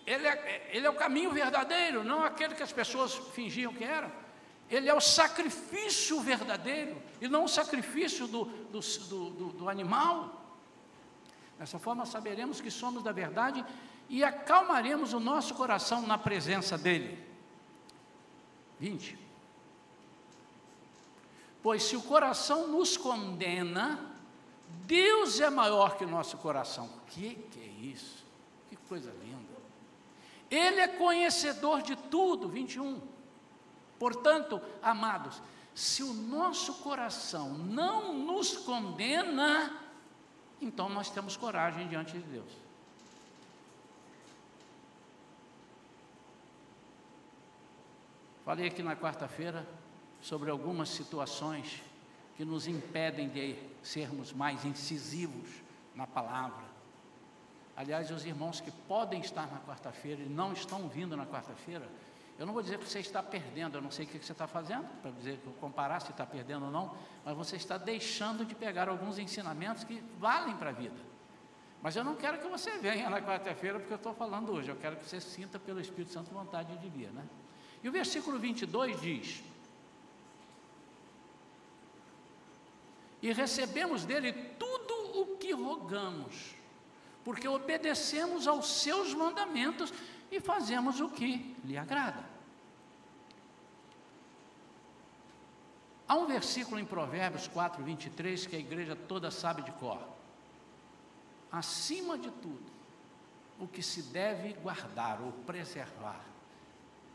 Ele 0.06 0.28
é, 0.28 0.70
ele 0.72 0.86
é 0.86 0.90
o 0.90 0.96
caminho 0.96 1.32
verdadeiro, 1.32 2.04
não 2.04 2.24
aquele 2.24 2.54
que 2.54 2.62
as 2.62 2.72
pessoas 2.72 3.16
fingiam 3.34 3.74
que 3.74 3.84
era. 3.84 4.12
Ele 4.70 4.90
é 4.90 4.94
o 4.94 5.02
sacrifício 5.02 6.20
verdadeiro, 6.20 7.02
e 7.20 7.28
não 7.28 7.46
o 7.46 7.48
sacrifício 7.48 8.28
do, 8.28 8.46
do, 8.46 8.80
do, 8.80 9.50
do 9.54 9.70
animal. 9.70 10.42
Dessa 11.58 11.80
forma, 11.80 12.06
saberemos 12.06 12.62
que 12.62 12.70
somos 12.70 13.02
da 13.02 13.12
verdade 13.12 13.66
e 14.10 14.24
acalmaremos 14.24 15.14
o 15.14 15.20
nosso 15.20 15.56
coração 15.56 16.02
na 16.06 16.18
presença 16.18 16.78
dEle. 16.78 17.24
20. 18.80 19.18
Pois 21.64 21.84
se 21.84 21.96
o 21.96 22.02
coração 22.02 22.68
nos 22.68 22.98
condena, 22.98 24.14
Deus 24.86 25.40
é 25.40 25.50
maior 25.50 25.98
que 25.98 26.04
o 26.04 26.10
nosso 26.10 26.38
coração. 26.38 26.90
Que 27.08 27.36
que 27.52 27.60
é 27.60 27.88
isso? 27.88 28.24
Que 28.70 28.76
coisa 28.76 29.12
linda. 29.24 29.55
Ele 30.50 30.80
é 30.80 30.88
conhecedor 30.88 31.82
de 31.82 31.96
tudo. 31.96 32.48
21. 32.48 33.02
Portanto, 33.98 34.62
amados, 34.82 35.42
se 35.74 36.04
o 36.04 36.14
nosso 36.14 36.76
coração 36.76 37.50
não 37.50 38.14
nos 38.14 38.58
condena, 38.58 39.80
então 40.62 40.90
nós 40.90 41.10
temos 41.10 41.36
coragem 41.36 41.88
diante 41.88 42.14
de 42.14 42.24
Deus. 42.24 42.52
Falei 48.46 48.68
aqui 48.68 48.84
na 48.84 48.96
quarta-feira 48.96 49.68
sobre 50.22 50.52
algumas 50.52 50.90
situações 50.90 51.82
que 52.38 52.46
nos 52.46 52.68
impedem 52.68 53.28
de 53.28 53.56
sermos 53.82 54.32
mais 54.32 54.64
incisivos 54.64 55.50
na 55.96 56.06
palavra. 56.06 56.75
Aliás, 57.76 58.10
os 58.10 58.26
irmãos 58.26 58.62
que 58.62 58.72
podem 58.72 59.20
estar 59.20 59.52
na 59.52 59.60
quarta-feira 59.60 60.22
e 60.22 60.30
não 60.30 60.54
estão 60.54 60.88
vindo 60.88 61.18
na 61.18 61.26
quarta-feira, 61.26 61.88
eu 62.38 62.46
não 62.46 62.54
vou 62.54 62.62
dizer 62.62 62.78
que 62.78 62.88
você 62.88 63.00
está 63.00 63.24
perdendo, 63.24 63.78
eu 63.78 63.82
não 63.82 63.92
sei 63.92 64.06
o 64.06 64.08
que 64.08 64.18
você 64.18 64.32
está 64.32 64.48
fazendo, 64.48 64.86
para 65.02 65.12
dizer 65.12 65.40
comparar 65.60 66.02
se 66.02 66.12
está 66.12 66.26
perdendo 66.26 66.66
ou 66.66 66.72
não, 66.72 66.96
mas 67.24 67.36
você 67.36 67.56
está 67.56 67.78
deixando 67.78 68.46
de 68.46 68.54
pegar 68.54 68.90
alguns 68.90 69.18
ensinamentos 69.18 69.84
que 69.84 70.04
valem 70.18 70.56
para 70.56 70.70
a 70.70 70.74
vida. 70.74 71.16
Mas 71.82 71.96
eu 71.96 72.04
não 72.04 72.16
quero 72.16 72.40
que 72.40 72.48
você 72.48 72.78
venha 72.78 73.10
na 73.10 73.22
quarta-feira 73.22 73.80
porque 73.80 73.94
eu 73.94 73.98
estou 73.98 74.14
falando 74.14 74.52
hoje, 74.52 74.70
eu 74.70 74.76
quero 74.76 74.98
que 74.98 75.06
você 75.06 75.22
sinta 75.22 75.60
pelo 75.60 75.80
Espírito 75.80 76.12
Santo 76.12 76.32
vontade 76.32 76.76
de 76.78 76.90
vir, 76.90 77.12
né? 77.12 77.24
E 77.84 77.88
o 77.88 77.92
versículo 77.92 78.40
22 78.40 79.00
diz: 79.00 79.44
E 83.22 83.32
recebemos 83.32 84.04
dele 84.04 84.34
tudo 84.58 85.22
o 85.22 85.38
que 85.38 85.54
rogamos, 85.54 86.55
porque 87.26 87.48
obedecemos 87.48 88.48
aos 88.48 88.68
seus 88.68 89.12
mandamentos 89.16 89.92
e 90.32 90.40
fazemos 90.40 91.02
o 91.02 91.10
que 91.10 91.56
lhe 91.66 91.76
agrada. 91.76 92.24
Há 96.08 96.16
um 96.16 96.28
versículo 96.28 96.80
em 96.80 96.86
Provérbios 96.86 97.48
4, 97.48 97.84
23 97.84 98.46
que 98.46 98.56
a 98.56 98.60
igreja 98.60 98.96
toda 98.96 99.32
sabe 99.32 99.64
de 99.64 99.72
cor. 99.72 100.00
Acima 101.52 102.16
de 102.16 102.30
tudo, 102.30 102.72
o 103.60 103.68
que 103.68 103.82
se 103.82 104.04
deve 104.04 104.54
guardar 104.54 105.20
ou 105.20 105.32
preservar, 105.32 106.24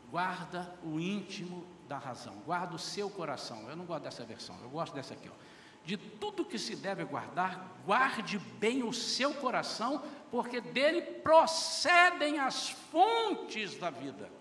guarda 0.09 0.75
o 0.83 0.99
íntimo 0.99 1.65
da 1.87 1.97
razão, 1.97 2.33
guarda 2.45 2.75
o 2.75 2.79
seu 2.79 3.09
coração. 3.09 3.69
Eu 3.69 3.77
não 3.77 3.85
gosto 3.85 4.03
dessa 4.03 4.25
versão, 4.25 4.57
eu 4.61 4.69
gosto 4.69 4.93
dessa 4.93 5.13
aqui. 5.13 5.29
Ó 5.29 5.50
de 5.83 5.97
tudo 5.97 6.45
que 6.45 6.59
se 6.59 6.75
deve 6.75 7.03
guardar, 7.03 7.79
guarde 7.85 8.37
bem 8.37 8.83
o 8.83 8.93
seu 8.93 9.33
coração, 9.33 10.03
porque 10.29 10.61
dele 10.61 11.01
procedem 11.01 12.39
as 12.39 12.69
fontes 12.69 13.75
da 13.77 13.89
vida. 13.89 14.31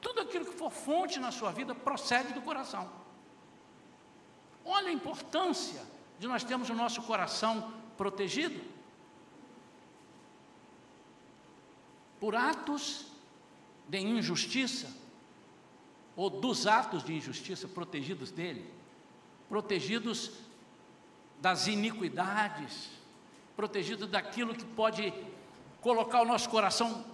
Tudo 0.00 0.20
aquilo 0.20 0.44
que 0.44 0.52
for 0.52 0.70
fonte 0.70 1.18
na 1.18 1.30
sua 1.30 1.50
vida 1.52 1.74
procede 1.74 2.32
do 2.32 2.42
coração. 2.42 2.90
Olha 4.64 4.88
a 4.88 4.92
importância 4.92 5.82
de 6.18 6.26
nós 6.26 6.42
termos 6.42 6.68
o 6.68 6.74
nosso 6.74 7.02
coração 7.02 7.72
protegido 7.96 8.60
por 12.18 12.34
atos 12.34 13.06
de 13.88 13.98
injustiça 13.98 14.92
ou 16.16 16.28
dos 16.28 16.66
atos 16.66 17.04
de 17.04 17.14
injustiça 17.14 17.68
protegidos 17.68 18.30
dele 18.32 18.76
protegidos 19.48 20.32
das 21.40 21.66
iniquidades, 21.66 22.90
protegidos 23.56 24.08
daquilo 24.08 24.54
que 24.54 24.64
pode 24.64 25.12
colocar 25.80 26.22
o 26.22 26.24
nosso 26.24 26.48
coração 26.48 27.04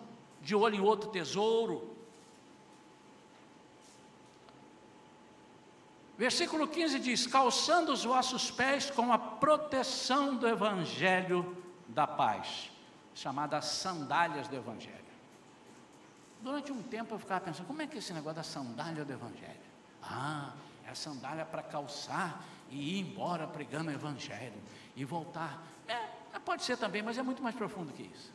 de 0.40 0.54
olho 0.54 0.76
em 0.76 0.80
outro 0.80 1.10
tesouro. 1.10 1.90
Versículo 6.16 6.68
15 6.68 6.98
diz: 6.98 7.26
calçando 7.26 7.92
os 7.92 8.04
vossos 8.04 8.50
pés 8.50 8.90
com 8.90 9.12
a 9.12 9.18
proteção 9.18 10.36
do 10.36 10.48
Evangelho 10.48 11.56
da 11.88 12.06
paz, 12.06 12.70
chamada 13.14 13.60
sandálias 13.60 14.48
do 14.48 14.56
Evangelho. 14.56 15.02
Durante 16.40 16.72
um 16.72 16.82
tempo 16.82 17.14
eu 17.14 17.18
ficava 17.18 17.40
pensando, 17.40 17.66
como 17.66 17.82
é 17.82 17.86
que 17.86 17.96
é 17.96 17.98
esse 17.98 18.12
negócio 18.12 18.36
da 18.36 18.42
sandália 18.42 19.04
do 19.04 19.12
Evangelho? 19.12 19.60
Ah, 20.02 20.52
a 20.88 20.94
sandália 20.94 21.44
para 21.44 21.62
calçar 21.62 22.42
e 22.70 22.98
ir 22.98 23.00
embora 23.00 23.46
pregando 23.46 23.90
o 23.90 23.94
Evangelho 23.94 24.60
e 24.96 25.04
voltar. 25.04 25.62
É, 25.86 26.38
pode 26.44 26.64
ser 26.64 26.76
também, 26.76 27.02
mas 27.02 27.18
é 27.18 27.22
muito 27.22 27.42
mais 27.42 27.54
profundo 27.54 27.92
que 27.92 28.02
isso. 28.02 28.32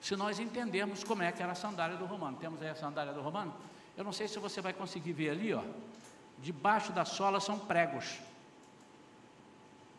se 0.00 0.16
nós 0.16 0.38
entendermos 0.38 1.04
como 1.04 1.22
é 1.22 1.30
que 1.30 1.42
era 1.42 1.52
a 1.52 1.54
sandália 1.54 1.96
do 1.96 2.06
romano. 2.06 2.36
Temos 2.38 2.60
aí 2.60 2.68
a 2.68 2.74
sandália 2.74 3.12
do 3.12 3.20
romano? 3.20 3.54
Eu 3.96 4.04
não 4.04 4.12
sei 4.12 4.26
se 4.26 4.38
você 4.38 4.60
vai 4.60 4.72
conseguir 4.72 5.12
ver 5.12 5.30
ali, 5.30 5.52
ó. 5.54 5.62
Debaixo 6.38 6.92
da 6.92 7.04
sola 7.04 7.38
são 7.38 7.58
pregos. 7.58 8.20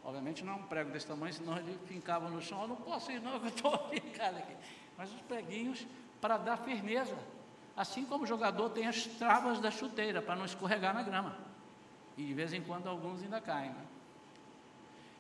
Obviamente 0.04 0.44
não 0.44 0.54
é 0.54 0.56
um 0.58 0.64
prego 0.64 0.92
desse 0.92 1.08
tamanho, 1.08 1.34
senão 1.34 1.58
ele 1.58 1.80
fincava 1.88 2.30
no 2.30 2.42
chão. 2.42 2.62
Eu 2.64 2.68
não 2.68 2.76
posso 2.76 3.12
ir, 3.12 3.22
não, 3.22 3.34
eu 3.38 3.48
estou 3.48 3.78
fincado 3.90 4.38
aqui. 4.38 4.56
Mas 4.98 5.12
os 5.14 5.22
preguinhos 5.22 5.86
para 6.20 6.38
dar 6.38 6.58
firmeza. 6.58 7.18
Assim 7.76 8.06
como 8.06 8.24
o 8.24 8.28
jogador 8.28 8.70
tem 8.70 8.88
as 8.88 9.06
travas 9.06 9.60
da 9.60 9.72
chuteira 9.72 10.22
para 10.22 10.36
não 10.36 10.46
escorregar 10.46 10.94
na 10.94 11.02
grama. 11.02 11.36
E 12.16 12.24
de 12.24 12.34
vez 12.34 12.54
em 12.54 12.62
quando 12.62 12.88
alguns 12.88 13.22
ainda 13.24 13.42
caem. 13.42 13.72
Né? 13.72 13.86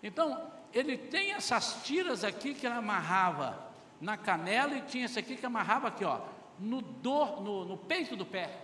Então, 0.04 0.52
ele 0.74 0.98
tem 0.98 1.32
essas 1.32 1.82
tiras 1.84 2.24
aqui 2.24 2.54
que 2.54 2.66
ele 2.66 2.76
amarrava 2.76 3.72
na 4.00 4.18
canela 4.18 4.76
e 4.76 4.82
tinha 4.82 5.06
esse 5.06 5.18
aqui 5.18 5.36
que 5.38 5.46
amarrava 5.46 5.88
aqui, 5.88 6.04
ó, 6.04 6.22
no, 6.60 6.82
dor, 6.82 7.42
no, 7.42 7.64
no 7.64 7.78
peito 7.78 8.16
do 8.16 8.26
pé. 8.26 8.60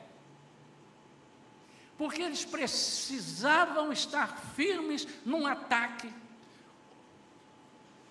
Porque 1.98 2.22
eles 2.22 2.46
precisavam 2.46 3.92
estar 3.92 4.38
firmes 4.56 5.08
num 5.26 5.48
ataque. 5.48 6.14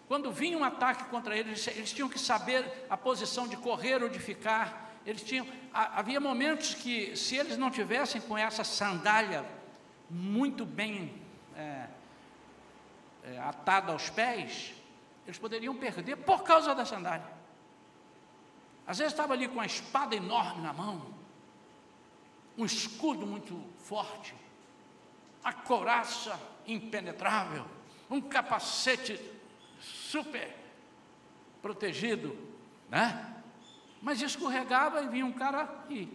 Quando 0.06 0.32
vinha 0.32 0.58
um 0.58 0.64
ataque 0.64 1.04
contra 1.04 1.36
eles, 1.36 1.66
eles 1.68 1.92
tinham 1.92 2.08
que 2.08 2.18
saber 2.18 2.86
a 2.88 2.96
posição 2.96 3.46
de 3.46 3.56
correr 3.56 4.02
ou 4.02 4.08
de 4.08 4.18
ficar. 4.18 4.87
Eles 5.08 5.22
tinham, 5.22 5.46
havia 5.72 6.20
momentos 6.20 6.74
que, 6.74 7.16
se 7.16 7.34
eles 7.34 7.56
não 7.56 7.70
tivessem 7.70 8.20
com 8.20 8.36
essa 8.36 8.62
sandália 8.62 9.42
muito 10.10 10.66
bem 10.66 11.18
é, 11.56 11.86
é, 13.24 13.38
atada 13.38 13.90
aos 13.90 14.10
pés, 14.10 14.74
eles 15.24 15.38
poderiam 15.38 15.74
perder 15.74 16.16
por 16.16 16.42
causa 16.42 16.74
da 16.74 16.84
sandália. 16.84 17.24
Às 18.86 18.98
vezes 18.98 19.14
estava 19.14 19.32
ali 19.32 19.48
com 19.48 19.54
uma 19.54 19.64
espada 19.64 20.14
enorme 20.14 20.60
na 20.60 20.74
mão, 20.74 21.06
um 22.58 22.66
escudo 22.66 23.26
muito 23.26 23.58
forte, 23.78 24.34
a 25.42 25.54
couraça 25.54 26.38
impenetrável, 26.66 27.64
um 28.10 28.20
capacete 28.20 29.18
super 29.80 30.54
protegido, 31.62 32.36
né? 32.90 33.36
Mas 34.00 34.22
escorregava 34.22 35.02
e 35.02 35.08
vinha 35.08 35.26
um 35.26 35.32
cara 35.32 35.68
e 35.90 36.08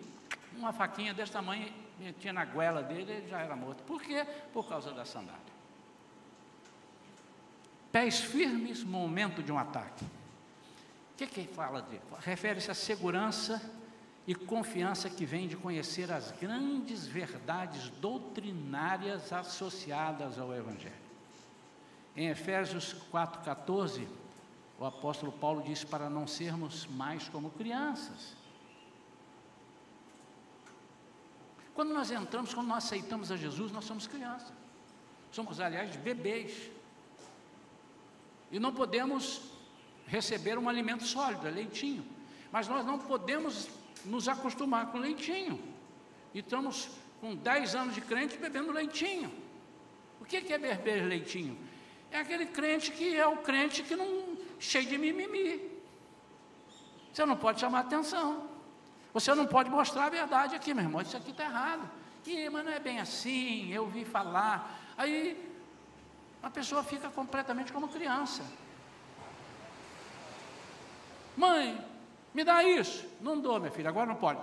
uma 0.56 0.72
faquinha 0.72 1.14
desse 1.14 1.32
tamanho 1.32 1.72
metia 2.00 2.34
na 2.34 2.46
goela 2.46 2.82
dele 2.82 3.24
e 3.26 3.30
já 3.30 3.40
era 3.40 3.56
morto. 3.56 3.84
Por 3.84 4.02
quê? 4.02 4.26
Por 4.52 4.68
causa 4.68 4.92
da 4.92 5.06
sandália. 5.06 5.54
Pés 7.92 8.20
firmes 8.20 8.84
no 8.84 8.92
momento 8.92 9.44
de 9.44 9.52
um 9.52 9.58
ataque. 9.58 10.04
O 10.04 11.16
que, 11.18 11.28
que 11.28 11.48
fala 11.48 11.82
de? 11.82 12.00
Refere-se 12.20 12.72
à 12.72 12.74
segurança 12.74 13.62
e 14.26 14.34
confiança 14.34 15.10
que 15.10 15.26
vem 15.26 15.48
de 15.48 15.56
conhecer 15.56 16.12
as 16.12 16.32
grandes 16.32 17.06
verdades 17.06 17.90
doutrinárias 18.02 19.32
associadas 19.32 20.40
ao 20.40 20.54
Evangelho. 20.54 21.04
Em 22.16 22.30
Efésios 22.30 22.96
4,14, 23.12 24.08
o 24.80 24.86
apóstolo 24.86 25.32
Paulo 25.32 25.62
diz 25.62 25.84
para 25.84 26.10
não 26.10 26.28
sermos 26.28 26.86
mais 26.88 27.28
como 27.30 27.52
crianças. 27.52 28.36
Quando 31.74 31.94
nós 31.94 32.12
entramos, 32.12 32.54
quando 32.54 32.68
nós 32.68 32.86
aceitamos 32.86 33.32
a 33.32 33.38
Jesus, 33.38 33.72
nós 33.72 33.86
somos 33.86 34.06
crianças. 34.06 34.52
Somos, 35.32 35.60
aliás, 35.60 35.96
bebês. 35.96 36.70
E 38.52 38.60
não 38.60 38.74
podemos 38.74 39.42
receber 40.06 40.58
um 40.58 40.70
alimento 40.70 41.04
sólido, 41.04 41.48
é 41.48 41.52
leitinho. 41.52 42.06
Mas 42.52 42.68
nós 42.68 42.86
não 42.86 43.00
podemos 43.00 43.68
nos 44.06 44.28
acostumar 44.28 44.92
com 44.92 45.00
leitinho. 45.00 45.60
E 46.34 46.40
estamos 46.40 46.90
com 47.20 47.36
10 47.36 47.76
anos 47.76 47.96
de 47.96 48.02
crente 48.02 48.38
bebendo 48.38 48.72
leitinho. 48.72 49.32
O 50.22 50.26
que 50.26 50.38
é 50.38 50.58
beber 50.58 51.06
leitinho? 51.06 51.58
É 52.12 52.20
aquele 52.20 52.46
crente 52.46 52.92
que 52.92 53.16
é 53.16 53.26
o 53.26 53.38
crente 53.38 53.82
que 53.82 53.96
não 53.96 54.23
cheio 54.64 54.88
de 54.88 54.98
mimimi. 54.98 55.72
Você 57.12 57.26
não 57.26 57.36
pode 57.36 57.60
chamar 57.60 57.82
atenção. 57.82 58.50
Você 59.14 59.36
não 59.36 59.46
pode 59.46 59.70
mostrar 59.70 60.06
a 60.06 60.10
verdade 60.10 60.56
aqui, 60.56 60.74
meu 60.74 60.84
irmão. 60.84 61.02
Isso 61.02 61.16
aqui 61.16 61.32
está 61.32 61.44
errado. 61.44 61.90
E, 62.26 62.50
mas 62.50 62.66
não 62.66 62.72
é 62.72 62.80
bem 62.80 63.00
assim, 63.00 63.72
eu 63.72 63.84
ouvi 63.84 64.06
falar. 64.06 64.80
Aí 64.98 65.52
a 66.42 66.50
pessoa 66.50 66.84
fica 66.84 67.10
completamente 67.10 67.72
como 67.72 67.90
criança. 67.90 68.44
Mãe, 71.36 71.84
me 72.34 72.44
dá 72.44 72.64
isso. 72.64 73.06
Não 73.20 73.40
dou, 73.40 73.60
minha 73.60 73.72
filha, 73.72 73.90
agora 73.90 74.08
não 74.08 74.16
pode. 74.16 74.40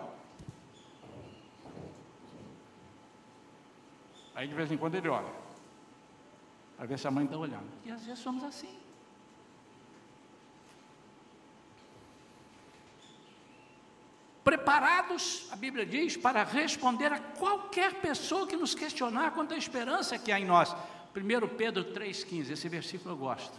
Aí 4.34 4.46
de 4.46 4.54
vez 4.54 4.70
em 4.70 4.76
quando 4.76 4.94
ele 4.94 5.08
olha, 5.08 5.32
para 6.76 6.86
ver 6.86 6.98
se 6.98 7.08
a 7.08 7.10
mãe 7.10 7.24
está 7.24 7.36
olhando. 7.36 7.68
E 7.84 7.90
às 7.90 8.04
vezes 8.04 8.20
somos 8.22 8.44
assim. 8.44 8.78
Preparados, 14.50 15.46
a 15.52 15.54
Bíblia 15.54 15.86
diz, 15.86 16.16
para 16.16 16.42
responder 16.42 17.12
a 17.12 17.20
qualquer 17.20 17.94
pessoa 18.00 18.48
que 18.48 18.56
nos 18.56 18.74
questionar 18.74 19.30
quanto 19.30 19.54
à 19.54 19.56
esperança 19.56 20.18
que 20.18 20.32
há 20.32 20.40
em 20.40 20.44
nós. 20.44 20.74
1 21.14 21.56
Pedro 21.56 21.84
3,15, 21.84 22.50
esse 22.50 22.68
versículo 22.68 23.14
eu 23.14 23.16
gosto. 23.16 23.56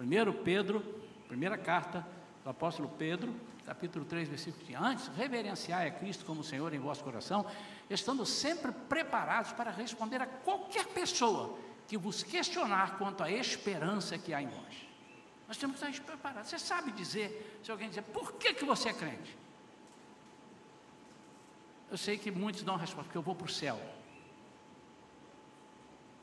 1 0.00 0.42
Pedro, 0.42 0.80
primeira 1.28 1.56
carta 1.56 2.04
do 2.42 2.50
apóstolo 2.50 2.88
Pedro, 2.98 3.32
capítulo 3.64 4.04
3, 4.04 4.28
versículo 4.28 4.64
15. 4.64 4.74
Antes, 4.74 5.06
reverenciai 5.16 5.86
a 5.86 5.92
Cristo 5.92 6.24
como 6.24 6.42
Senhor 6.42 6.74
em 6.74 6.80
vosso 6.80 7.04
coração, 7.04 7.46
estando 7.88 8.26
sempre 8.26 8.72
preparados 8.72 9.52
para 9.52 9.70
responder 9.70 10.20
a 10.20 10.26
qualquer 10.26 10.86
pessoa 10.88 11.56
que 11.86 11.96
vos 11.96 12.24
questionar 12.24 12.98
quanto 12.98 13.22
à 13.22 13.30
esperança 13.30 14.18
que 14.18 14.34
há 14.34 14.42
em 14.42 14.48
vós. 14.48 14.88
Nós 15.46 15.56
temos 15.56 15.78
que 15.78 15.88
estar 15.88 16.04
preparados. 16.04 16.50
Você 16.50 16.58
sabe 16.58 16.90
dizer, 16.90 17.60
se 17.62 17.70
alguém 17.70 17.88
dizer, 17.88 18.02
por 18.02 18.32
que, 18.32 18.52
que 18.52 18.64
você 18.64 18.88
é 18.88 18.92
crente? 18.92 19.42
Eu 21.92 21.98
sei 21.98 22.16
que 22.16 22.30
muitos 22.30 22.62
dão 22.62 22.74
a 22.74 22.78
resposta, 22.78 23.04
porque 23.04 23.18
eu 23.18 23.22
vou 23.22 23.34
para 23.34 23.44
o 23.44 23.50
céu. 23.50 23.78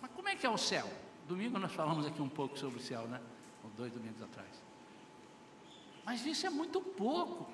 Mas 0.01 0.09
como 0.13 0.27
é 0.27 0.35
que 0.35 0.43
é 0.43 0.49
o 0.49 0.57
céu? 0.57 0.91
Domingo 1.27 1.59
nós 1.59 1.71
falamos 1.71 2.07
aqui 2.07 2.19
um 2.23 2.27
pouco 2.27 2.57
sobre 2.57 2.79
o 2.79 2.81
céu, 2.81 3.07
né? 3.07 3.21
Ou 3.63 3.69
dois 3.77 3.93
domingos 3.93 4.19
atrás. 4.19 4.49
Mas 6.03 6.25
isso 6.25 6.47
é 6.47 6.49
muito 6.49 6.81
pouco. 6.81 7.47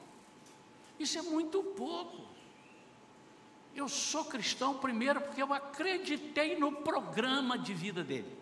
Isso 0.97 1.19
é 1.19 1.21
muito 1.23 1.61
pouco. 1.61 2.25
Eu 3.75 3.89
sou 3.89 4.23
cristão 4.23 4.77
primeiro 4.77 5.19
porque 5.19 5.43
eu 5.43 5.53
acreditei 5.53 6.57
no 6.57 6.71
programa 6.71 7.59
de 7.59 7.73
vida 7.73 8.01
dele. 8.01 8.33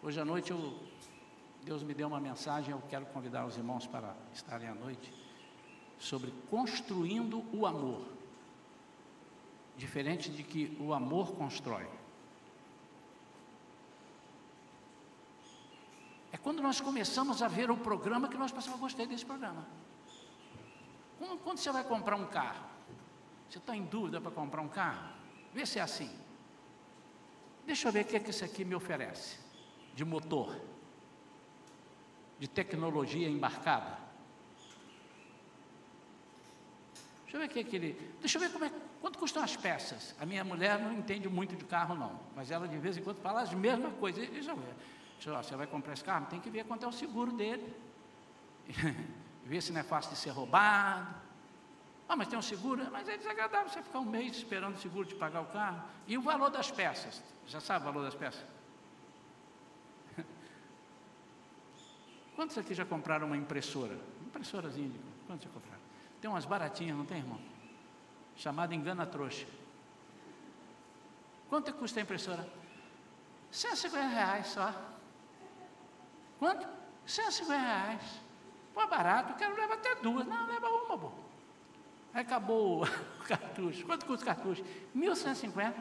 Hoje 0.00 0.20
à 0.20 0.24
noite 0.24 0.52
eu, 0.52 0.78
Deus 1.64 1.82
me 1.82 1.94
deu 1.94 2.06
uma 2.06 2.20
mensagem, 2.20 2.72
eu 2.72 2.82
quero 2.88 3.06
convidar 3.06 3.46
os 3.46 3.56
irmãos 3.56 3.86
para 3.86 4.14
estarem 4.32 4.68
à 4.68 4.74
noite, 4.74 5.12
sobre 5.98 6.30
construindo 6.50 7.42
o 7.56 7.66
amor 7.66 8.04
diferente 9.76 10.30
de 10.30 10.42
que 10.42 10.76
o 10.78 10.92
amor 10.92 11.34
constrói. 11.34 11.88
É 16.30 16.36
quando 16.36 16.62
nós 16.62 16.80
começamos 16.80 17.42
a 17.42 17.48
ver 17.48 17.70
o 17.70 17.76
programa 17.76 18.28
que 18.28 18.36
nós 18.36 18.52
passamos, 18.52 18.78
eu 18.78 18.82
gostei 18.82 19.06
desse 19.06 19.24
programa. 19.24 19.66
Quando, 21.18 21.38
quando 21.38 21.58
você 21.58 21.72
vai 21.72 21.82
comprar 21.84 22.16
um 22.16 22.26
carro, 22.26 22.66
você 23.48 23.58
está 23.58 23.74
em 23.74 23.84
dúvida 23.84 24.20
para 24.20 24.30
comprar 24.30 24.60
um 24.60 24.68
carro? 24.68 25.12
Vê 25.52 25.64
se 25.64 25.78
é 25.78 25.82
assim. 25.82 26.10
Deixa 27.64 27.88
eu 27.88 27.92
ver 27.92 28.04
o 28.04 28.08
que, 28.08 28.16
é 28.16 28.20
que 28.20 28.30
esse 28.30 28.44
aqui 28.44 28.64
me 28.64 28.74
oferece 28.74 29.38
de 29.94 30.04
motor, 30.04 30.60
de 32.38 32.48
tecnologia 32.48 33.28
embarcada. 33.28 33.98
Deixa 37.24 37.36
eu 37.36 37.40
ver 37.40 37.46
o 37.46 37.48
que, 37.48 37.76
é. 37.76 38.18
Deixa 38.20 38.38
eu 38.38 38.40
ver 38.40 38.52
como 38.52 38.64
é, 38.64 38.72
Quanto 39.04 39.18
custam 39.18 39.42
as 39.42 39.54
peças? 39.54 40.14
A 40.18 40.24
minha 40.24 40.42
mulher 40.42 40.78
não 40.78 40.90
entende 40.90 41.28
muito 41.28 41.54
de 41.54 41.64
carro, 41.66 41.94
não, 41.94 42.18
mas 42.34 42.50
ela 42.50 42.66
de 42.66 42.78
vez 42.78 42.96
em 42.96 43.02
quando 43.02 43.18
fala 43.18 43.42
as 43.42 43.52
mesmas 43.52 43.92
coisas. 43.96 44.26
Deixa 44.30 44.52
eu 44.52 44.56
ver. 44.56 44.74
Deixa 45.16 45.28
eu, 45.28 45.36
você 45.36 45.54
vai 45.56 45.66
comprar 45.66 45.92
esse 45.92 46.02
carro? 46.02 46.24
Tem 46.24 46.40
que 46.40 46.48
ver 46.48 46.64
quanto 46.64 46.86
é 46.86 46.88
o 46.88 46.92
seguro 46.92 47.30
dele. 47.30 47.76
ver 49.44 49.60
se 49.60 49.72
não 49.72 49.80
é 49.80 49.82
fácil 49.82 50.12
de 50.12 50.16
ser 50.16 50.30
roubado. 50.30 51.14
Ah, 52.08 52.16
mas 52.16 52.28
tem 52.28 52.38
um 52.38 52.42
seguro? 52.42 52.88
Mas 52.90 53.06
é 53.10 53.18
desagradável 53.18 53.68
você 53.70 53.82
ficar 53.82 53.98
um 53.98 54.06
mês 54.06 54.34
esperando 54.36 54.76
o 54.76 54.78
seguro 54.78 55.06
de 55.06 55.14
pagar 55.16 55.42
o 55.42 55.46
carro. 55.48 55.82
E 56.06 56.16
o 56.16 56.22
valor 56.22 56.48
das 56.48 56.70
peças? 56.70 57.22
Já 57.46 57.60
sabe 57.60 57.82
o 57.82 57.92
valor 57.92 58.04
das 58.04 58.14
peças? 58.14 58.42
Quantos 62.34 62.58
aqui 62.58 62.74
já 62.74 62.84
compraram 62.84 63.26
uma 63.28 63.36
impressora? 63.36 63.98
Impressorazinha 64.26 64.88
de. 64.88 64.98
Quantos 65.26 65.44
já 65.44 65.50
compraram? 65.50 65.80
Tem 66.20 66.30
umas 66.30 66.44
baratinhas, 66.44 66.96
não 66.96 67.04
tem, 67.04 67.18
irmão? 67.18 67.38
chamada 68.36 68.74
Engana 68.74 69.06
Trouxa. 69.06 69.46
Quanto 71.48 71.72
custa 71.74 72.00
a 72.00 72.02
impressora? 72.02 72.48
150 73.50 74.06
reais 74.06 74.46
só. 74.48 74.74
Quanto? 76.38 76.66
150 77.06 77.60
reais. 77.60 78.02
Pô, 78.72 78.82
é 78.82 78.86
barato, 78.86 79.34
quero 79.34 79.54
levar 79.54 79.74
até 79.74 79.94
duas. 79.96 80.26
Não, 80.26 80.46
leva 80.46 80.68
uma, 80.68 80.98
pô. 80.98 81.12
Aí 82.12 82.22
acabou 82.22 82.82
o 83.20 83.24
cartucho. 83.24 83.86
Quanto 83.86 84.06
custa 84.06 84.24
o 84.24 84.26
cartucho? 84.26 84.64
1.150. 84.96 85.74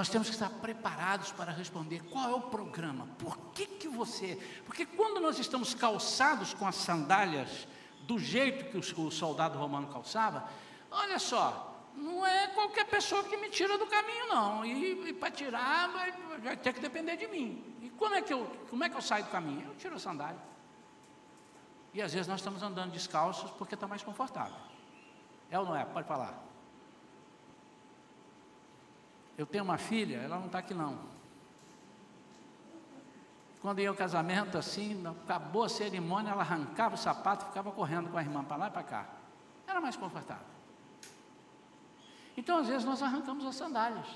Nós 0.00 0.08
temos 0.08 0.28
que 0.28 0.34
estar 0.34 0.48
preparados 0.48 1.30
para 1.30 1.52
responder 1.52 2.02
qual 2.04 2.30
é 2.30 2.34
o 2.34 2.40
programa, 2.40 3.06
por 3.18 3.36
que, 3.52 3.66
que 3.66 3.86
você. 3.86 4.38
Porque 4.64 4.86
quando 4.86 5.20
nós 5.20 5.38
estamos 5.38 5.74
calçados 5.74 6.54
com 6.54 6.66
as 6.66 6.76
sandálias 6.76 7.68
do 8.04 8.18
jeito 8.18 8.70
que 8.70 8.78
o, 8.78 9.10
soldado 9.10 9.58
romano 9.58 9.88
calçava, 9.88 10.48
olha 10.90 11.18
só, 11.18 11.84
não 11.94 12.26
é 12.26 12.46
qualquer 12.46 12.86
pessoa 12.86 13.22
que 13.24 13.36
me 13.36 13.50
tira 13.50 13.76
do 13.76 13.86
caminho, 13.88 14.26
não. 14.28 14.64
E, 14.64 15.10
e 15.10 15.12
para 15.12 15.30
tirar 15.30 15.88
vai, 15.90 16.12
vai, 16.38 16.56
ter 16.56 16.72
que 16.72 16.80
depender 16.80 17.18
de 17.18 17.26
mim. 17.26 17.62
E 17.82 17.90
como 17.90 18.14
é, 18.14 18.22
que 18.22 18.32
eu, 18.32 18.46
como 18.70 18.82
é 18.82 18.88
que 18.88 18.96
eu 18.96 19.02
saio 19.02 19.24
do 19.24 19.30
caminho? 19.30 19.68
Eu 19.68 19.74
tiro 19.74 19.96
a 19.96 19.98
sandália. 19.98 20.40
E 21.92 22.00
às 22.00 22.14
vezes 22.14 22.26
nós 22.26 22.40
estamos 22.40 22.62
andando 22.62 22.90
descalços 22.90 23.50
porque 23.50 23.74
está 23.74 23.86
mais 23.86 24.02
confortável. 24.02 24.56
É 25.50 25.58
ou 25.58 25.66
não 25.66 25.76
é? 25.76 25.84
Pode 25.84 26.08
falar. 26.08 26.49
Eu 29.40 29.46
tenho 29.46 29.64
uma 29.64 29.78
filha, 29.78 30.18
ela 30.18 30.38
não 30.38 30.48
está 30.48 30.58
aqui 30.58 30.74
não. 30.74 30.98
Quando 33.62 33.80
ia 33.80 33.88
ao 33.88 33.94
casamento, 33.94 34.58
assim, 34.58 35.02
acabou 35.06 35.64
a 35.64 35.68
cerimônia, 35.70 36.32
ela 36.32 36.42
arrancava 36.42 36.94
o 36.94 36.98
sapato 36.98 37.46
e 37.46 37.48
ficava 37.48 37.72
correndo 37.72 38.10
com 38.10 38.18
a 38.18 38.20
irmã 38.20 38.44
para 38.44 38.56
lá 38.58 38.68
e 38.68 38.70
para 38.70 38.82
cá. 38.82 39.08
Era 39.66 39.80
mais 39.80 39.96
confortável. 39.96 40.44
Então, 42.36 42.58
às 42.58 42.68
vezes, 42.68 42.84
nós 42.84 43.02
arrancamos 43.02 43.46
as 43.46 43.54
sandálias. 43.54 44.06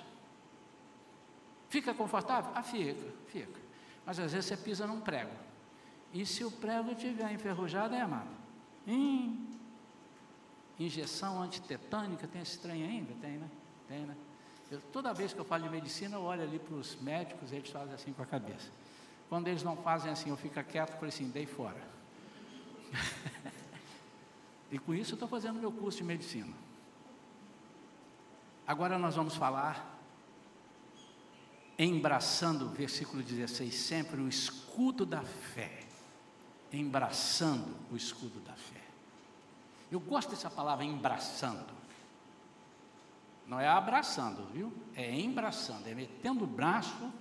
Fica 1.71 1.95
confortável? 1.95 2.53
Ah, 2.55 2.63
fica, 2.63 3.11
fica. 3.29 3.61
Mas 4.05 4.19
às 4.19 4.31
vezes 4.31 4.45
você 4.45 4.59
pisa 4.59 4.87
num 4.87 5.01
prego. 5.01 5.33
E 6.13 6.27
se 6.27 6.45
o 6.45 6.51
prego 6.51 6.91
estiver 6.91 7.33
enferrujado, 7.33 7.95
é 7.95 8.03
amado. 8.03 8.29
Hum, 8.87 9.47
injeção 10.79 11.41
antitetânica, 11.41 12.27
tem 12.27 12.43
esse 12.43 12.59
trem 12.59 12.85
ainda? 12.85 13.15
Tem, 13.23 13.39
né? 13.39 13.49
Tem, 13.89 14.01
né? 14.01 14.15
Eu, 14.71 14.81
toda 14.93 15.13
vez 15.13 15.33
que 15.33 15.39
eu 15.39 15.45
falo 15.45 15.65
de 15.65 15.69
medicina, 15.69 16.17
eu 16.17 16.23
olho 16.23 16.43
ali 16.43 16.59
para 16.59 16.75
os 16.75 16.97
médicos, 16.97 17.53
eles 17.53 17.71
fazem 17.71 17.95
assim 17.95 18.13
com 18.13 18.23
a 18.23 18.27
cabeça. 18.27 18.71
Quando 19.29 19.49
eles 19.49 19.63
não 19.63 19.77
fazem 19.77 20.11
assim, 20.11 20.31
eu 20.31 20.37
fico 20.37 20.63
quieto 20.65 20.91
e 20.91 20.93
falo 20.93 21.07
assim, 21.07 21.29
dei 21.29 21.47
fora. 21.47 21.81
e 24.71 24.79
com 24.79 24.95
isso 24.95 25.13
eu 25.13 25.17
estou 25.17 25.29
fazendo 25.29 25.59
meu 25.59 25.73
curso 25.73 25.99
de 25.99 26.05
medicina. 26.05 26.55
Agora 28.67 28.99
nós 28.99 29.15
vamos 29.15 29.37
falar, 29.37 29.99
embraçando, 31.79 32.69
versículo 32.71 33.23
16, 33.23 33.75
sempre 33.75 34.21
o 34.21 34.29
escudo 34.29 35.05
da 35.05 35.23
fé. 35.23 35.81
Embraçando 36.73 37.77
o 37.93 37.97
escudo 37.97 38.41
da 38.41 38.55
fé. 38.55 38.83
Eu 39.93 40.01
gosto 40.01 40.31
dessa 40.31 40.51
palavra, 40.51 40.85
embraçando. 40.85 41.84
Não 43.47 43.61
é 43.61 43.69
abraçando, 43.69 44.47
viu? 44.53 44.73
É 44.95 45.15
embraçando, 45.15 45.89
é 45.89 45.95
metendo 45.95 46.45
o 46.45 46.47
braço 46.47 47.13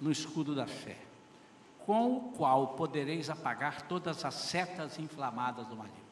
no 0.00 0.10
escudo 0.10 0.54
da 0.54 0.66
fé, 0.66 0.98
com 1.80 2.16
o 2.16 2.32
qual 2.32 2.68
podereis 2.68 3.28
apagar 3.28 3.82
todas 3.82 4.24
as 4.24 4.34
setas 4.34 4.98
inflamadas 4.98 5.66
do 5.66 5.76
maligno. 5.76 6.04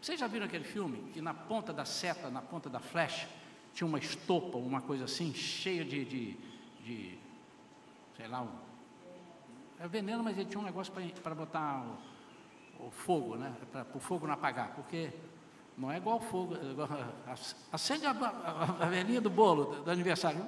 Vocês 0.00 0.18
já 0.18 0.26
viram 0.26 0.46
aquele 0.46 0.64
filme 0.64 1.10
que 1.12 1.20
na 1.20 1.34
ponta 1.34 1.72
da 1.72 1.84
seta, 1.84 2.30
na 2.30 2.40
ponta 2.40 2.70
da 2.70 2.80
flecha, 2.80 3.28
tinha 3.74 3.86
uma 3.86 3.98
estopa, 3.98 4.56
uma 4.56 4.80
coisa 4.80 5.04
assim, 5.04 5.32
cheia 5.34 5.84
de, 5.84 6.04
de, 6.04 6.36
de 6.82 7.18
sei 8.16 8.26
lá, 8.26 8.42
um, 8.42 8.50
é 9.78 9.86
veneno, 9.86 10.22
mas 10.22 10.36
ele 10.38 10.48
tinha 10.48 10.60
um 10.60 10.64
negócio 10.64 10.92
para 11.22 11.34
botar 11.34 11.86
o, 12.78 12.86
o, 12.86 12.90
fogo, 12.90 13.36
né? 13.36 13.54
Para 13.70 13.86
o 13.94 14.00
fogo 14.00 14.26
não 14.26 14.34
apagar, 14.34 14.74
porque 14.74 15.10
não 15.76 15.90
é 15.90 15.96
igual 15.96 16.20
fogo. 16.20 16.54
É 16.54 17.34
acende 17.72 18.06
a, 18.06 18.10
a, 18.10 18.84
a 18.84 18.86
velhinha 18.86 19.20
do 19.20 19.30
bolo 19.30 19.82
do, 19.82 19.90
aniversário, 19.90 20.40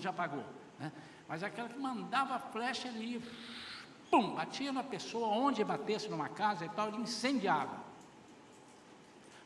já 0.00 0.10
apagou. 0.10 0.44
Né? 0.78 0.90
Mas 1.28 1.42
aquela 1.42 1.68
que 1.68 1.78
mandava 1.78 2.34
a 2.34 2.38
flecha 2.38 2.88
ali, 2.88 3.22
pum, 4.10 4.34
batia 4.34 4.72
na 4.72 4.82
pessoa, 4.82 5.28
onde 5.28 5.62
batesse 5.64 6.08
numa 6.08 6.28
casa 6.28 6.64
e 6.64 6.68
tal, 6.70 6.88
ele 6.88 6.98
incendiava. 6.98 7.82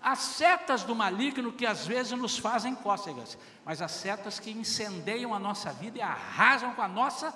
As 0.00 0.20
setas 0.20 0.84
do 0.84 0.94
maligno 0.94 1.52
que 1.52 1.66
às 1.66 1.86
vezes 1.86 2.12
nos 2.12 2.38
fazem 2.38 2.74
cócegas, 2.74 3.36
mas 3.64 3.82
as 3.82 3.90
setas 3.90 4.38
que 4.38 4.50
incendeiam 4.50 5.34
a 5.34 5.38
nossa 5.38 5.72
vida 5.72 5.98
e 5.98 6.02
arrasam 6.02 6.72
com 6.74 6.82
a 6.82 6.88
nossa 6.88 7.34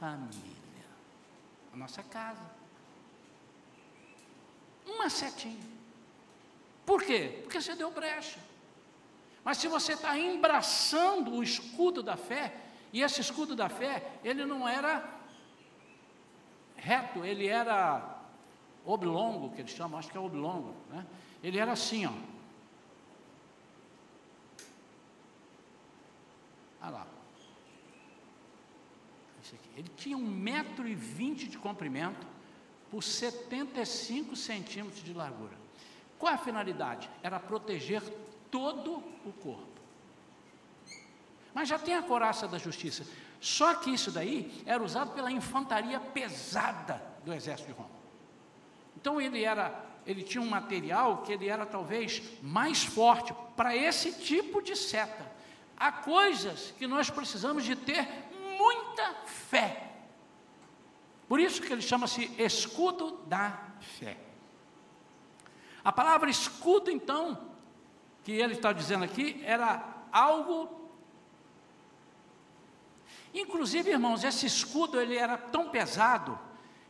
família, 0.00 0.86
a 1.72 1.76
nossa 1.76 2.02
casa. 2.02 2.42
Uma 4.84 5.08
setinha. 5.08 5.75
Por 6.86 7.02
quê? 7.02 7.40
Porque 7.42 7.60
você 7.60 7.74
deu 7.74 7.90
brecha. 7.90 8.38
Mas 9.44 9.58
se 9.58 9.66
você 9.66 9.94
está 9.94 10.16
embraçando 10.16 11.32
o 11.32 11.42
escudo 11.42 12.02
da 12.02 12.16
fé, 12.16 12.54
e 12.92 13.02
esse 13.02 13.20
escudo 13.20 13.56
da 13.56 13.68
fé, 13.68 14.18
ele 14.24 14.46
não 14.46 14.66
era 14.66 15.14
reto, 16.76 17.24
ele 17.24 17.48
era 17.48 18.16
oblongo, 18.84 19.52
que 19.52 19.60
eles 19.60 19.72
chamam, 19.72 19.98
acho 19.98 20.10
que 20.10 20.16
é 20.16 20.20
oblongo, 20.20 20.74
né? 20.88 21.04
Ele 21.42 21.58
era 21.58 21.72
assim, 21.72 22.06
ó. 22.06 22.12
Olha 26.82 26.90
lá. 26.90 27.06
Ele 29.76 29.90
tinha 29.96 30.16
um 30.16 30.26
metro 30.26 30.88
e 30.88 30.94
vinte 30.94 31.46
de 31.46 31.58
comprimento 31.58 32.26
por 32.90 33.02
75 33.02 34.34
centímetros 34.34 35.04
de 35.04 35.12
largura. 35.12 35.65
Qual 36.18 36.32
é 36.32 36.34
a 36.34 36.38
finalidade? 36.38 37.10
Era 37.22 37.38
proteger 37.38 38.02
todo 38.50 39.02
o 39.24 39.32
corpo. 39.32 39.66
Mas 41.52 41.68
já 41.68 41.78
tem 41.78 41.94
a 41.94 42.02
coraça 42.02 42.46
da 42.46 42.58
justiça. 42.58 43.06
Só 43.40 43.74
que 43.74 43.90
isso 43.90 44.10
daí 44.10 44.62
era 44.66 44.82
usado 44.82 45.12
pela 45.12 45.30
infantaria 45.30 46.00
pesada 46.00 47.02
do 47.24 47.32
exército 47.32 47.72
de 47.72 47.76
Roma. 47.76 47.96
Então 48.96 49.20
ele 49.20 49.42
era, 49.44 49.84
ele 50.06 50.22
tinha 50.22 50.42
um 50.42 50.48
material 50.48 51.22
que 51.22 51.32
ele 51.32 51.48
era 51.48 51.64
talvez 51.64 52.22
mais 52.42 52.84
forte 52.84 53.34
para 53.56 53.76
esse 53.76 54.12
tipo 54.12 54.62
de 54.62 54.74
seta. 54.74 55.30
Há 55.76 55.92
coisas 55.92 56.72
que 56.78 56.86
nós 56.86 57.10
precisamos 57.10 57.64
de 57.64 57.76
ter 57.76 58.08
muita 58.58 59.14
fé. 59.26 59.92
Por 61.28 61.40
isso 61.40 61.60
que 61.60 61.72
ele 61.72 61.82
chama-se 61.82 62.30
escudo 62.38 63.18
da 63.26 63.58
fé. 63.80 64.25
A 65.86 65.92
palavra 65.92 66.28
escudo, 66.28 66.90
então, 66.90 67.38
que 68.24 68.32
ele 68.32 68.54
está 68.54 68.72
dizendo 68.72 69.04
aqui, 69.04 69.40
era 69.44 69.84
algo. 70.10 70.90
Inclusive, 73.32 73.92
irmãos, 73.92 74.24
esse 74.24 74.46
escudo 74.46 75.00
ele 75.00 75.16
era 75.16 75.38
tão 75.38 75.68
pesado 75.68 76.36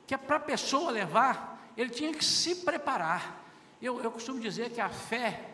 que 0.07 0.14
é 0.14 0.16
para 0.16 0.36
a 0.36 0.40
pessoa 0.40 0.90
levar, 0.90 1.70
ele 1.76 1.90
tinha 1.90 2.11
que 2.11 2.24
se 2.24 2.64
preparar. 2.64 3.44
Eu, 3.82 4.01
eu 4.03 4.11
costumo 4.11 4.40
dizer 4.40 4.70
que 4.70 4.80
a 4.80 4.88
fé 4.88 5.44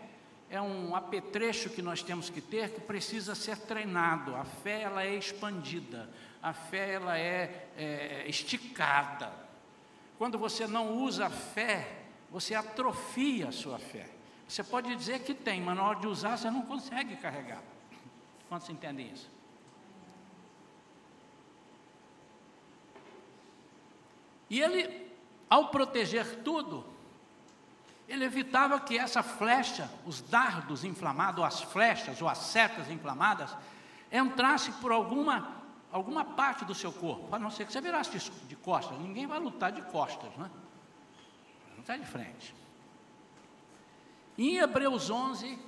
é 0.49 0.63
um 0.63 0.95
apetrecho 0.95 1.69
que 1.69 1.83
nós 1.83 2.01
temos 2.01 2.31
que 2.31 2.41
ter 2.41 2.71
que 2.71 2.81
precisa 2.81 3.35
ser 3.35 3.59
treinado. 3.59 4.37
A 4.37 4.45
fé 4.45 4.83
ela 4.83 5.03
é 5.03 5.17
expandida, 5.17 6.09
a 6.41 6.53
fé 6.53 6.93
ela 6.93 7.19
é, 7.19 7.71
é 7.77 8.25
esticada. 8.29 9.33
Quando 10.17 10.39
você 10.39 10.65
não 10.65 10.93
usa 10.99 11.27
a 11.27 11.31
fé 11.31 12.02
você 12.33 12.55
atrofia 12.55 13.49
a 13.49 13.53
sua 13.53 13.79
fé. 13.79 14.09
Você 14.49 14.65
pode 14.65 14.95
dizer 14.97 15.21
que 15.21 15.35
tem, 15.35 15.61
mas 15.61 15.77
na 15.77 15.85
hora 15.85 16.01
de 16.01 16.07
usar 16.07 16.39
você 16.39 16.51
não 16.51 16.63
consegue 16.63 17.15
carregar. 17.17 17.63
Quantos 18.49 18.69
entendem 18.71 19.11
isso? 19.13 19.31
E 24.49 24.61
ele, 24.61 25.11
ao 25.49 25.69
proteger 25.69 26.43
tudo, 26.43 26.85
ele 28.09 28.25
evitava 28.25 28.81
que 28.81 28.99
essa 28.99 29.23
flecha, 29.23 29.91
os 30.05 30.21
dardos 30.21 30.85
inflamados, 30.85 31.39
ou 31.39 31.45
as 31.45 31.63
flechas, 31.63 32.21
ou 32.21 32.29
as 32.29 32.39
setas 32.39 32.91
inflamadas, 32.91 33.55
entrasse 34.11 34.73
por 34.73 34.93
alguma, 34.93 35.57
alguma 35.91 36.25
parte 36.25 36.65
do 36.65 36.75
seu 36.75 36.93
corpo, 36.93 37.35
a 37.35 37.39
não 37.39 37.51
ser 37.51 37.67
que 37.67 37.73
você 37.73 37.81
virasse 37.81 38.11
de, 38.11 38.31
de 38.49 38.57
costas. 38.57 38.99
Ninguém 38.99 39.27
vai 39.27 39.39
lutar 39.39 39.73
de 39.73 39.81
costas, 39.83 40.35
né? 40.37 40.51
Está 41.83 41.97
de 41.97 42.07
frente. 42.07 42.55
Em 44.39 44.59
Hebreus 44.59 45.11
11, 45.11 45.59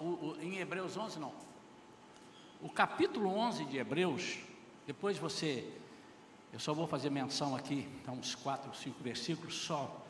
o, 0.00 0.04
o, 0.04 0.36
em 0.40 0.58
Hebreus 0.58 0.96
11 0.96 1.18
não, 1.18 1.34
o 2.62 2.68
capítulo 2.68 3.28
11 3.36 3.64
de 3.64 3.76
Hebreus, 3.76 4.38
depois 4.86 5.18
você, 5.18 5.68
eu 6.52 6.60
só 6.60 6.72
vou 6.72 6.86
fazer 6.86 7.10
menção 7.10 7.56
aqui, 7.56 7.88
então 8.00 8.14
uns 8.14 8.36
quatro, 8.36 8.72
cinco 8.72 9.02
versículos 9.02 9.56
só. 9.56 10.00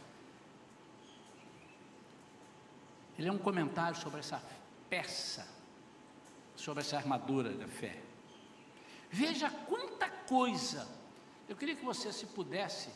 Ele 3.18 3.28
é 3.28 3.32
um 3.32 3.38
comentário 3.38 3.96
sobre 3.96 4.20
essa 4.20 4.42
peça, 4.90 5.48
sobre 6.56 6.82
essa 6.82 6.98
armadura 6.98 7.54
da 7.54 7.66
fé. 7.66 7.98
Veja 9.10 9.50
quanta 9.50 10.10
coisa. 10.10 10.86
Eu 11.48 11.56
queria 11.56 11.74
que 11.74 11.84
você, 11.84 12.12
se 12.12 12.26
pudesse, 12.26 12.90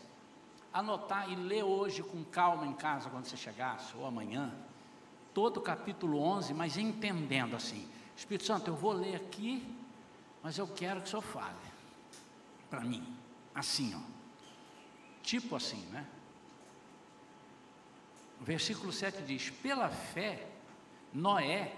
anotar 0.73 1.31
e 1.31 1.35
ler 1.35 1.63
hoje 1.63 2.03
com 2.03 2.25
calma 2.25 2.67
em 2.67 2.73
casa 2.73 3.11
quando 3.11 3.27
você 3.27 3.37
chegasse, 3.37 3.95
ou 3.97 4.07
amanhã, 4.07 4.53
todo 5.35 5.59
o 5.59 5.61
capítulo 5.61 6.19
11, 6.19 6.55
mas 6.55 6.77
entendendo 6.77 7.55
assim. 7.55 7.89
Espírito 8.17 8.47
Santo, 8.47 8.71
eu 8.71 8.75
vou 8.75 8.93
ler 8.93 9.17
aqui, 9.17 9.67
mas 10.43 10.59
eu 10.59 10.67
quero 10.67 11.01
que 11.01 11.07
o 11.07 11.11
Senhor 11.11 11.23
fale 11.23 11.57
para 12.71 12.81
mim, 12.81 13.07
assim, 13.55 13.95
ó. 13.95 14.01
Tipo 15.23 15.57
assim, 15.57 15.85
né? 15.93 16.07
O 18.41 18.45
versículo 18.45 18.93
7 18.93 19.23
diz: 19.23 19.51
Pela 19.51 19.89
fé, 19.89 20.49
Noé, 21.13 21.73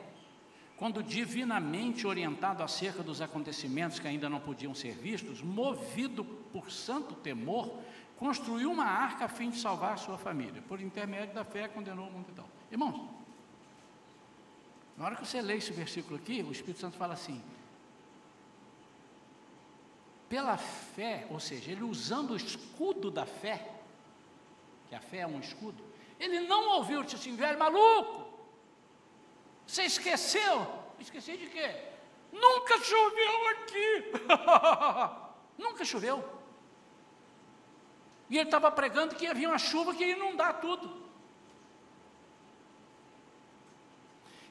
quando 0.77 1.03
divinamente 1.03 2.07
orientado 2.07 2.63
acerca 2.63 3.03
dos 3.03 3.21
acontecimentos 3.21 3.99
que 3.99 4.09
ainda 4.09 4.29
não 4.29 4.41
podiam 4.41 4.75
ser 4.75 4.95
vistos, 4.95 5.43
movido 5.43 6.25
por 6.25 6.71
santo 6.71 7.15
temor, 7.15 7.79
construiu 8.19 8.71
uma 8.71 8.85
arca 8.85 9.25
a 9.25 9.29
fim 9.29 9.51
de 9.51 9.59
salvar 9.59 9.95
a 9.95 9.97
sua 9.97 10.17
família. 10.17 10.63
Por 10.63 10.81
intermédio 10.81 11.35
da 11.35 11.45
fé, 11.45 11.69
condenou 11.69 12.07
o 12.07 12.25
e 12.29 12.33
tal. 12.33 12.49
Irmãos, 12.71 13.09
na 14.97 15.07
hora 15.07 15.17
que 15.17 15.27
você 15.27 15.41
lê 15.41 15.57
esse 15.57 15.73
versículo 15.73 16.17
aqui, 16.17 16.43
o 16.43 16.53
Espírito 16.53 16.81
Santo 16.81 16.97
fala 16.97 17.15
assim: 17.15 17.43
pela 20.29 20.57
fé, 20.57 21.27
ou 21.31 21.41
seja, 21.41 21.71
ele 21.71 21.83
usando 21.83 22.33
o 22.33 22.37
escudo 22.37 23.11
da 23.11 23.27
fé, 23.27 23.71
que 24.89 24.95
a 24.95 25.01
fé 25.01 25.19
é 25.19 25.27
um 25.27 25.41
escudo, 25.41 25.83
ele 26.19 26.41
não 26.41 26.77
ouviu, 26.77 27.03
disse 27.03 27.17
assim, 27.17 27.37
velho 27.37 27.59
maluco, 27.59 28.25
você 29.67 29.83
esqueceu? 29.85 30.67
Esqueci 30.99 31.37
de 31.37 31.47
quê? 31.47 31.75
Nunca 32.33 32.79
choveu 32.81 33.49
aqui. 33.49 34.13
Nunca 35.59 35.85
choveu. 35.85 36.44
E 38.31 38.37
ele 38.37 38.49
estava 38.49 38.71
pregando 38.71 39.15
que 39.15 39.25
ia 39.25 39.35
vir 39.35 39.47
uma 39.47 39.59
chuva 39.59 39.95
que 39.95 40.05
ia 40.05 40.17
inundar 40.17 40.61
tudo. 40.61 41.05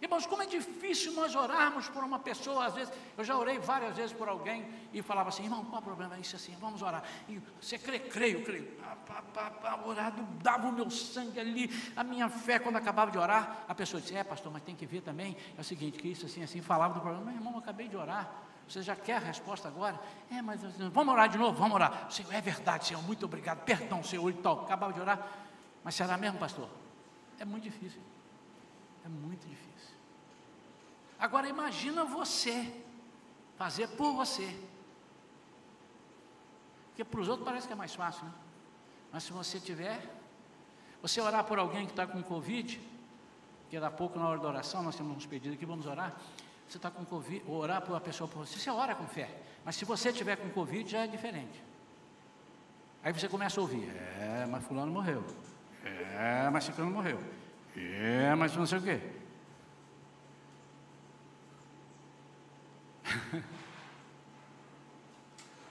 Irmãos, 0.03 0.25
como 0.25 0.43
é 0.43 0.45
difícil 0.45 1.13
nós 1.13 1.33
orarmos 1.33 1.87
por 1.87 2.03
uma 2.03 2.19
pessoa, 2.19 2.65
às 2.65 2.73
vezes, 2.73 2.93
eu 3.17 3.23
já 3.23 3.37
orei 3.37 3.57
várias 3.57 3.95
vezes 3.95 4.11
por 4.11 4.27
alguém 4.27 4.67
e 4.91 5.01
falava 5.01 5.29
assim, 5.29 5.45
irmão, 5.45 5.63
qual 5.63 5.77
é 5.77 5.79
o 5.79 5.81
problema? 5.81 6.19
Isso 6.19 6.35
assim, 6.35 6.53
vamos 6.59 6.81
orar. 6.81 7.01
E 7.29 7.39
você 7.61 7.77
crê, 7.77 7.99
creio, 7.99 8.43
creio. 8.43 8.65
Pá, 8.73 9.79
orado, 9.85 10.21
dava 10.41 10.67
o 10.67 10.73
meu 10.73 10.89
sangue 10.89 11.39
ali, 11.39 11.71
a 11.95 12.03
minha 12.03 12.27
fé, 12.27 12.59
quando 12.59 12.75
acabava 12.75 13.11
de 13.11 13.17
orar, 13.17 13.63
a 13.65 13.73
pessoa 13.73 14.01
disse, 14.01 14.13
é 14.13 14.25
pastor, 14.25 14.51
mas 14.51 14.63
tem 14.63 14.75
que 14.75 14.85
ver 14.85 14.99
também, 14.99 15.37
é 15.57 15.61
o 15.61 15.63
seguinte, 15.63 15.97
que 15.97 16.09
isso 16.09 16.25
assim, 16.25 16.43
assim, 16.43 16.61
falava 16.61 16.95
do 16.95 16.99
problema, 16.99 17.23
meu 17.23 17.35
irmão, 17.35 17.53
eu 17.53 17.59
acabei 17.59 17.87
de 17.87 17.95
orar. 17.95 18.29
Você 18.67 18.81
já 18.81 18.95
quer 18.95 19.17
a 19.17 19.19
resposta 19.19 19.67
agora? 19.67 19.99
É, 20.31 20.41
mas 20.41 20.61
vamos 20.91 21.13
orar 21.13 21.29
de 21.29 21.37
novo, 21.37 21.57
vamos 21.57 21.75
orar. 21.75 22.11
Senhor, 22.11 22.33
é 22.33 22.41
verdade, 22.41 22.87
Senhor, 22.87 23.03
muito 23.03 23.25
obrigado, 23.25 23.63
perdão, 23.63 24.03
Senhor, 24.03 24.29
e 24.29 24.33
tal. 24.33 24.63
Acabava 24.63 24.93
de 24.93 24.99
orar. 24.99 25.27
Mas 25.83 25.95
será 25.95 26.17
mesmo, 26.17 26.39
pastor? 26.39 26.69
É 27.39 27.45
muito 27.45 27.63
difícil. 27.63 28.01
É 29.05 29.09
muito 29.09 29.47
difícil. 29.47 29.95
Agora 31.19 31.47
imagina 31.47 32.03
você 32.05 32.73
fazer 33.57 33.87
por 33.89 34.13
você. 34.13 34.57
Porque 36.87 37.03
para 37.03 37.19
os 37.19 37.27
outros 37.27 37.45
parece 37.45 37.67
que 37.67 37.73
é 37.73 37.75
mais 37.75 37.93
fácil, 37.93 38.25
né? 38.25 38.31
Mas 39.11 39.23
se 39.23 39.33
você 39.33 39.59
tiver, 39.59 40.03
você 41.01 41.21
orar 41.21 41.43
por 41.43 41.59
alguém 41.59 41.85
que 41.85 41.91
está 41.91 42.07
com 42.07 42.21
Covid, 42.23 42.79
que 43.69 43.79
daqui 43.79 43.93
a 43.93 43.97
pouco 43.97 44.17
na 44.17 44.27
hora 44.27 44.39
da 44.39 44.47
oração, 44.47 44.83
nós 44.83 44.95
temos 44.95 45.17
uns 45.17 45.25
pedidos 45.25 45.55
aqui, 45.55 45.65
vamos 45.65 45.85
orar. 45.85 46.15
Você 46.73 46.79
está 46.79 46.89
com 46.89 47.05
Covid, 47.05 47.43
orar 47.47 47.83
por 47.83 47.91
uma 47.91 48.01
pessoa 48.01 48.27
por 48.27 48.47
você, 48.47 48.57
você 48.57 48.71
ora 48.71 48.95
com 48.95 49.05
fé. 49.05 49.29
Mas 49.63 49.75
se 49.75 49.85
você 49.85 50.11
tiver 50.11 50.37
com 50.37 50.49
Covid, 50.49 50.89
já 50.89 51.01
é 51.01 51.07
diferente. 51.07 51.63
Aí 53.03 53.13
você 53.13 53.29
começa 53.29 53.59
a 53.59 53.61
ouvir, 53.61 53.87
é, 53.95 54.47
mas 54.49 54.63
fulano 54.65 54.91
morreu. 54.91 55.23
É, 55.85 56.49
mas 56.49 56.63
ciclano 56.63 56.89
morreu. 56.89 57.19
É, 57.77 58.33
mas 58.33 58.55
não 58.55 58.65
sei 58.65 58.79
o 58.79 58.81
quê. 58.81 58.99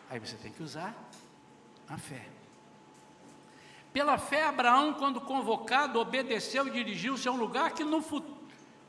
Aí 0.08 0.20
você 0.20 0.36
tem 0.36 0.52
que 0.52 0.62
usar 0.62 0.94
a 1.88 1.98
fé. 1.98 2.28
Pela 3.92 4.18
fé, 4.18 4.44
Abraão, 4.44 4.94
quando 4.94 5.20
convocado, 5.20 5.98
obedeceu 5.98 6.68
e 6.68 6.70
dirigiu-se 6.70 7.26
a 7.26 7.32
um 7.32 7.36
lugar 7.36 7.72
que 7.72 7.82
no, 7.82 8.00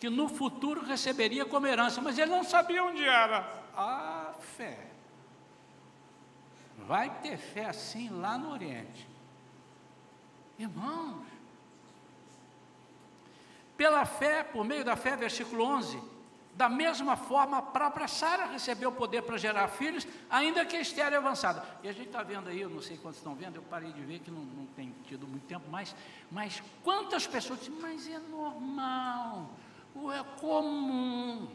que 0.03 0.09
no 0.09 0.27
futuro 0.27 0.83
receberia 0.83 1.45
como 1.45 1.65
herança, 1.65 2.01
mas 2.01 2.17
ele 2.17 2.29
não 2.29 2.43
sabia 2.43 2.83
onde 2.83 3.05
era. 3.05 3.49
A 3.73 4.33
fé. 4.57 4.87
Vai 6.79 7.09
ter 7.21 7.37
fé 7.37 7.67
assim 7.67 8.09
lá 8.09 8.37
no 8.37 8.51
Oriente. 8.51 9.07
Irmãos, 10.59 11.25
pela 13.77 14.05
fé, 14.05 14.43
por 14.43 14.65
meio 14.65 14.83
da 14.83 14.97
fé, 14.97 15.15
versículo 15.15 15.63
11, 15.63 15.97
da 16.53 16.67
mesma 16.67 17.15
forma, 17.15 17.59
a 17.59 17.61
própria 17.61 18.09
Sara 18.09 18.47
recebeu 18.47 18.89
o 18.89 18.95
poder 18.95 19.21
para 19.21 19.37
gerar 19.37 19.69
filhos, 19.69 20.05
ainda 20.29 20.65
que 20.65 20.75
estéreo 20.75 21.17
avançada. 21.17 21.63
E 21.81 21.87
a 21.87 21.93
gente 21.93 22.07
está 22.07 22.21
vendo 22.21 22.49
aí, 22.49 22.59
eu 22.59 22.69
não 22.69 22.81
sei 22.81 22.97
quantos 22.97 23.19
estão 23.19 23.35
vendo, 23.35 23.55
eu 23.55 23.63
parei 23.63 23.93
de 23.93 24.01
ver 24.01 24.19
que 24.19 24.29
não, 24.29 24.41
não 24.41 24.65
tem 24.75 24.93
tido 25.07 25.25
muito 25.25 25.45
tempo 25.45 25.69
mais, 25.69 25.95
mas 26.29 26.61
quantas 26.83 27.25
pessoas 27.25 27.59
dizem, 27.59 27.79
mas 27.79 28.05
é 28.09 28.19
normal, 28.19 29.49
é 30.11 30.23
comum, 30.39 31.47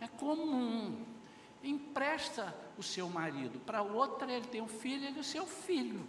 é 0.00 0.08
comum. 0.08 1.04
Empresta 1.62 2.54
o 2.76 2.82
seu 2.82 3.08
marido 3.08 3.60
para 3.60 3.82
outra, 3.82 4.30
ele 4.30 4.46
tem 4.46 4.60
um 4.60 4.68
filho, 4.68 5.06
ele 5.06 5.18
é 5.18 5.20
o 5.20 5.24
seu 5.24 5.46
filho. 5.46 6.04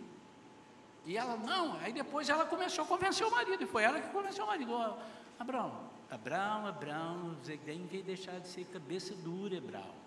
E 1.06 1.18
ela, 1.18 1.38
não, 1.38 1.76
aí 1.80 1.94
depois 1.94 2.30
ela 2.30 2.46
começou 2.46 2.86
a 2.86 2.88
convencer 2.88 3.28
o 3.28 3.32
marido, 3.32 3.64
e 3.64 3.68
foi 3.68 3.84
ela 3.84 4.00
que 4.00 4.10
convenceu 4.10 4.46
o 4.46 4.48
marido, 4.48 4.72
oh, 4.74 4.98
Abraão, 5.40 5.80
Abraão, 6.10 6.68
Abraão, 6.68 7.36
você 7.42 7.58
tem 7.58 7.88
que 7.88 8.02
deixar 8.02 8.40
de 8.40 8.48
ser 8.48 8.66
cabeça 8.66 9.14
dura, 9.16 9.58
Abraão. 9.58 10.04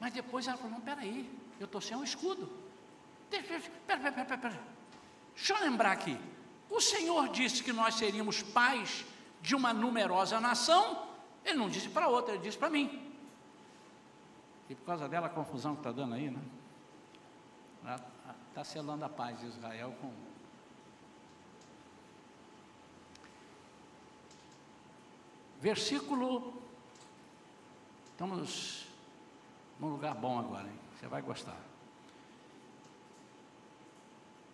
Mas 0.00 0.14
depois 0.14 0.48
ela 0.48 0.56
falou: 0.56 0.72
não, 0.72 0.80
peraí, 0.80 1.30
eu 1.60 1.66
estou 1.66 1.80
sem 1.80 1.96
um 1.96 2.02
escudo. 2.02 2.50
Deixa, 3.28 3.60
pera, 3.86 4.00
pera, 4.00 4.24
pera, 4.24 4.38
pera. 4.38 4.60
Deixa 5.36 5.54
eu 5.54 5.60
lembrar 5.60 5.92
aqui. 5.92 6.18
O 6.70 6.80
Senhor 6.80 7.28
disse 7.28 7.62
que 7.62 7.72
nós 7.72 7.96
seríamos 7.96 8.42
pais 8.42 9.04
de 9.42 9.56
uma 9.56 9.72
numerosa 9.72 10.40
nação. 10.40 11.06
Ele 11.44 11.58
não 11.58 11.68
disse 11.68 11.88
para 11.88 12.08
outra, 12.08 12.34
ele 12.34 12.42
disse 12.42 12.56
para 12.56 12.70
mim. 12.70 13.12
E 14.68 14.74
por 14.74 14.86
causa 14.86 15.08
dela 15.08 15.26
a 15.26 15.30
confusão 15.30 15.74
que 15.74 15.80
está 15.80 15.90
dando 15.90 16.14
aí, 16.14 16.30
né? 16.30 16.40
Está 18.48 18.62
selando 18.62 19.04
a 19.04 19.08
paz 19.08 19.38
de 19.40 19.46
Israel 19.46 19.94
com 20.00 20.12
Versículo. 25.60 26.54
Estamos 28.12 28.86
num 29.78 29.88
lugar 29.88 30.14
bom 30.14 30.38
agora, 30.38 30.66
hein? 30.66 30.78
Você 30.98 31.06
vai 31.06 31.20
gostar. 31.20 31.69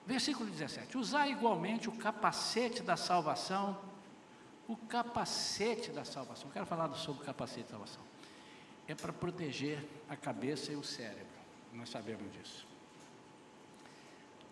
Versículo 0.06 0.48
17: 0.48 0.96
Usar 0.96 1.28
igualmente 1.28 1.88
o 1.88 1.92
capacete 1.92 2.82
da 2.82 2.96
salvação. 2.96 3.78
O 4.68 4.76
capacete 4.76 5.90
da 5.90 6.04
salvação. 6.04 6.50
Quero 6.50 6.66
falar 6.66 6.92
sobre 6.94 7.22
o 7.22 7.24
capacete 7.24 7.64
da 7.64 7.70
salvação. 7.70 8.02
É 8.86 8.94
para 8.94 9.12
proteger 9.12 9.84
a 10.08 10.16
cabeça 10.16 10.72
e 10.72 10.76
o 10.76 10.82
cérebro. 10.82 11.26
Nós 11.72 11.90
sabemos 11.90 12.32
disso. 12.32 12.66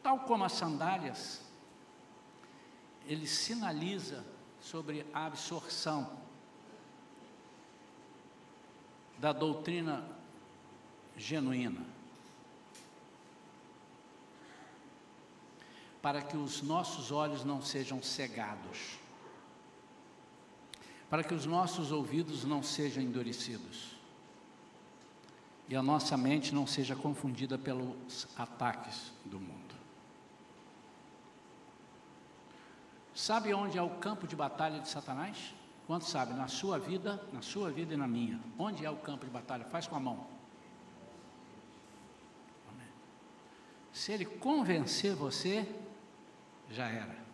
Tal 0.02 0.20
como 0.20 0.44
as 0.44 0.52
sandálias, 0.52 1.40
ele 3.06 3.26
sinaliza 3.26 4.24
sobre 4.60 5.06
a 5.12 5.26
absorção 5.26 6.18
da 9.18 9.32
doutrina 9.32 10.04
genuína, 11.16 11.84
para 16.04 16.20
que 16.20 16.36
os 16.36 16.60
nossos 16.60 17.10
olhos 17.10 17.46
não 17.46 17.62
sejam 17.62 18.02
cegados, 18.02 18.98
para 21.08 21.24
que 21.24 21.32
os 21.32 21.46
nossos 21.46 21.90
ouvidos 21.90 22.44
não 22.44 22.62
sejam 22.62 23.02
endurecidos 23.02 23.96
e 25.66 25.74
a 25.74 25.82
nossa 25.82 26.14
mente 26.14 26.54
não 26.54 26.66
seja 26.66 26.94
confundida 26.94 27.56
pelos 27.56 28.28
ataques 28.36 29.12
do 29.24 29.40
mundo. 29.40 29.74
Sabe 33.14 33.54
onde 33.54 33.78
é 33.78 33.82
o 33.82 33.88
campo 33.88 34.26
de 34.26 34.36
batalha 34.36 34.80
de 34.80 34.90
Satanás? 34.90 35.54
Quanto 35.86 36.04
sabe? 36.04 36.34
Na 36.34 36.48
sua 36.48 36.78
vida, 36.78 37.26
na 37.32 37.40
sua 37.40 37.70
vida 37.70 37.94
e 37.94 37.96
na 37.96 38.06
minha. 38.06 38.38
Onde 38.58 38.84
é 38.84 38.90
o 38.90 38.96
campo 38.96 39.24
de 39.24 39.30
batalha? 39.30 39.64
Faz 39.64 39.86
com 39.86 39.96
a 39.96 40.00
mão. 40.00 40.26
Se 43.90 44.12
ele 44.12 44.26
convencer 44.26 45.14
você, 45.14 45.66
já 46.70 46.86
era. 46.86 47.24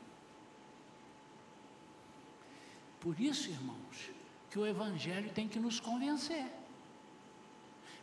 Por 3.01 3.19
isso, 3.19 3.49
irmãos, 3.49 4.11
que 4.51 4.59
o 4.59 4.67
Evangelho 4.67 5.31
tem 5.33 5.49
que 5.49 5.59
nos 5.59 5.81
convencer. 5.81 6.47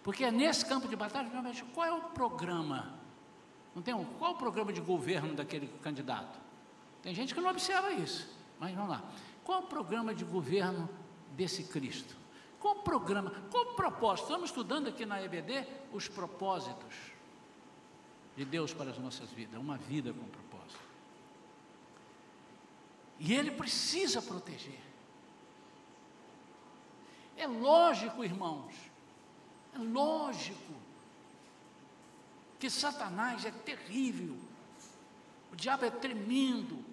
Porque 0.03 0.23
é 0.23 0.31
nesse 0.31 0.65
campo 0.65 0.87
de 0.87 0.95
batalha, 0.95 1.29
qual 1.73 1.85
é 1.85 1.91
o 1.91 2.01
programa? 2.09 2.93
Não 3.75 3.81
tem 3.81 3.93
um, 3.93 4.05
qual 4.05 4.31
é 4.31 4.33
o 4.33 4.37
programa 4.37 4.73
de 4.73 4.81
governo 4.81 5.35
daquele 5.35 5.67
candidato? 5.83 6.39
Tem 7.01 7.13
gente 7.13 7.35
que 7.35 7.41
não 7.41 7.49
observa 7.49 7.91
isso, 7.91 8.27
mas 8.59 8.73
vamos 8.73 8.89
lá. 8.89 9.03
Qual 9.43 9.61
é 9.61 9.63
o 9.63 9.67
programa 9.67 10.15
de 10.15 10.25
governo 10.25 10.89
desse 11.35 11.63
Cristo? 11.65 12.15
Qual 12.59 12.77
o 12.77 12.79
programa, 12.79 13.31
qual 13.51 13.63
o 13.65 13.73
propósito? 13.75 14.25
Estamos 14.25 14.49
estudando 14.49 14.87
aqui 14.87 15.05
na 15.05 15.21
EBD 15.21 15.67
os 15.93 16.07
propósitos 16.07 16.95
de 18.35 18.45
Deus 18.45 18.73
para 18.73 18.89
as 18.89 18.97
nossas 18.97 19.29
vidas, 19.29 19.59
uma 19.59 19.77
vida 19.77 20.11
com 20.11 20.19
propósito. 20.21 20.46
E 23.19 23.33
Ele 23.33 23.51
precisa 23.51 24.21
proteger. 24.21 24.79
É 27.37 27.45
lógico, 27.45 28.23
irmãos, 28.23 28.73
é 29.75 29.77
lógico 29.77 30.73
que 32.59 32.69
Satanás 32.69 33.45
é 33.45 33.51
terrível, 33.51 34.35
o 35.53 35.55
diabo 35.55 35.85
é 35.85 35.91
tremendo, 35.91 36.83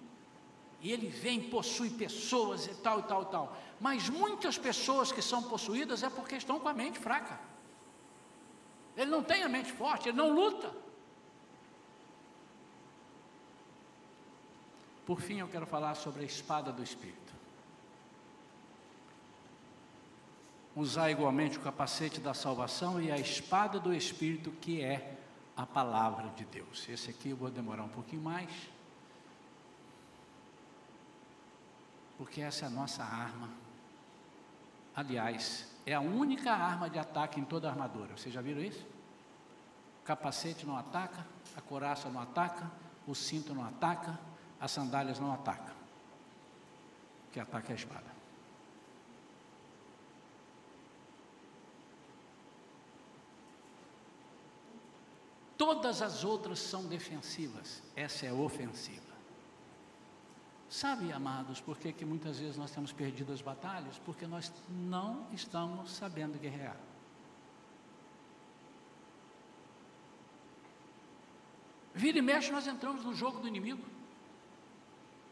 e 0.79 0.91
ele 0.91 1.07
vem, 1.07 1.49
possui 1.49 1.89
pessoas 1.89 2.67
e 2.67 2.75
tal 2.75 2.99
e 2.99 3.03
tal 3.03 3.23
e 3.23 3.25
tal. 3.25 3.57
Mas 3.79 4.07
muitas 4.07 4.55
pessoas 4.55 5.11
que 5.11 5.21
são 5.21 5.41
possuídas 5.41 6.03
é 6.03 6.09
porque 6.11 6.35
estão 6.35 6.59
com 6.59 6.69
a 6.69 6.73
mente 6.75 6.99
fraca. 6.99 7.39
Ele 8.95 9.09
não 9.09 9.23
tem 9.23 9.41
a 9.41 9.49
mente 9.49 9.71
forte, 9.71 10.09
ele 10.09 10.17
não 10.17 10.29
luta. 10.29 10.71
Por 15.05 15.21
fim, 15.21 15.39
eu 15.39 15.47
quero 15.47 15.65
falar 15.65 15.95
sobre 15.95 16.23
a 16.23 16.25
espada 16.25 16.71
do 16.71 16.81
Espírito. 16.81 17.33
Usar 20.75 21.09
igualmente 21.09 21.57
o 21.57 21.61
capacete 21.61 22.19
da 22.19 22.33
salvação 22.33 23.01
e 23.01 23.11
a 23.11 23.17
espada 23.17 23.79
do 23.79 23.93
Espírito, 23.93 24.51
que 24.51 24.81
é 24.81 25.17
a 25.55 25.65
palavra 25.65 26.29
de 26.29 26.43
Deus. 26.45 26.87
Esse 26.89 27.09
aqui 27.09 27.29
eu 27.29 27.37
vou 27.37 27.49
demorar 27.49 27.83
um 27.83 27.89
pouquinho 27.89 28.21
mais. 28.21 28.49
porque 32.17 32.41
essa 32.41 32.65
é 32.65 32.67
a 32.67 32.71
nossa 32.71 33.03
arma. 33.03 33.49
Aliás, 34.95 35.67
é 35.85 35.93
a 35.93 35.99
única 35.99 36.51
arma 36.51 36.89
de 36.89 36.97
ataque 36.97 37.39
em 37.39 37.43
toda 37.43 37.67
a 37.67 37.71
armadura. 37.71 38.15
Vocês 38.15 38.33
já 38.33 38.41
viram 38.41 38.61
isso? 38.61 38.85
O 40.01 40.05
capacete 40.05 40.65
não 40.65 40.77
ataca, 40.77 41.25
a 41.55 41.61
coraça 41.61 42.09
não 42.09 42.21
ataca, 42.21 42.71
o 43.05 43.13
cinto 43.13 43.53
não 43.53 43.65
ataca, 43.65 44.17
as 44.59 44.71
sandálias 44.71 45.19
não 45.19 45.33
atacam. 45.33 45.75
O 47.27 47.31
que 47.31 47.39
ataca 47.39 47.71
é 47.71 47.73
a 47.73 47.75
espada. 47.75 48.15
Todas 55.57 56.01
as 56.01 56.23
outras 56.23 56.59
são 56.59 56.85
defensivas, 56.85 57.81
essa 57.95 58.25
é 58.25 58.33
ofensiva. 58.33 59.15
Sabe, 60.69 61.11
amados, 61.13 61.61
por 61.61 61.77
que, 61.77 61.93
que 61.93 62.03
muitas 62.03 62.39
vezes 62.39 62.57
nós 62.57 62.71
temos 62.71 62.91
perdido 62.91 63.31
as 63.31 63.41
batalhas? 63.41 63.97
Porque 63.99 64.27
nós 64.27 64.51
não 64.69 65.25
estamos 65.31 65.91
sabendo 65.91 66.37
guerrear. 66.37 66.77
Vira 71.93 72.17
e 72.17 72.21
mexe, 72.21 72.51
nós 72.51 72.67
entramos 72.67 73.05
no 73.05 73.13
jogo 73.13 73.39
do 73.39 73.47
inimigo. 73.47 73.81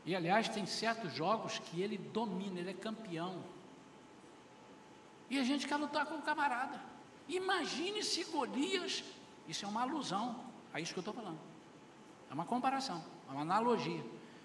E 0.05 0.15
aliás, 0.15 0.49
tem 0.49 0.65
certos 0.65 1.13
jogos 1.13 1.59
que 1.59 1.81
ele 1.81 1.97
domina, 1.97 2.59
ele 2.59 2.71
é 2.71 2.73
campeão. 2.73 3.43
E 5.29 5.39
a 5.39 5.43
gente 5.43 5.67
quer 5.67 5.77
lutar 5.77 6.05
com 6.05 6.15
o 6.15 6.21
camarada. 6.21 6.79
Imagine 7.27 8.03
se 8.03 8.23
Golias, 8.25 9.03
isso 9.47 9.65
é 9.65 9.67
uma 9.67 9.81
alusão 9.81 10.43
a 10.73 10.79
isso 10.79 10.93
que 10.93 10.99
eu 10.99 11.01
estou 11.01 11.13
falando. 11.13 11.39
É 12.29 12.33
uma 12.33 12.45
comparação, 12.45 13.03
é 13.29 13.31
uma 13.31 13.41
analogia. 13.41 14.03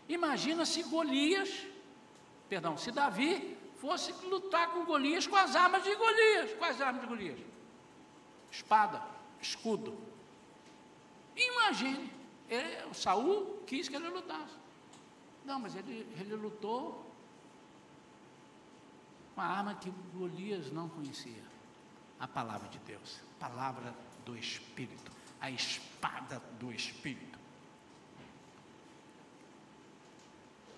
Imagina 0.09 0.65
se 0.65 0.83
Golias, 0.85 1.67
perdão, 2.49 2.77
se 2.77 2.93
Davi 2.93 3.57
fosse 3.79 4.13
lutar 4.27 4.71
com 4.71 4.85
Golias 4.85 5.27
com 5.27 5.37
as 5.37 5.57
armas 5.57 5.83
de 5.83 5.95
Golias. 5.95 6.53
Quais 6.55 6.81
armas 6.81 7.03
de 7.03 7.09
Golias? 7.09 7.41
Espada, 8.51 9.03
escudo. 9.41 9.97
Imagine, 11.37 12.11
ele, 12.49 12.95
Saul 12.95 13.63
quis 13.67 13.89
que 13.89 13.97
ele 13.97 14.09
lutasse. 14.09 14.55
Não, 15.49 15.59
mas 15.59 15.75
ele, 15.75 16.07
ele 16.21 16.35
lutou 16.37 17.11
com 19.35 19.41
a 19.41 19.47
arma 19.47 19.75
que 19.75 19.91
Golias 20.15 20.71
não 20.71 20.91
conhecia. 20.91 21.43
A 22.21 22.29
palavra 22.29 22.69
de 22.69 22.79
Deus, 22.81 23.21
a 23.37 23.49
palavra 23.49 23.95
do 24.27 24.37
Espírito, 24.37 25.11
a 25.41 25.51
espada 25.51 26.43
do 26.61 26.71
Espírito. 26.71 27.39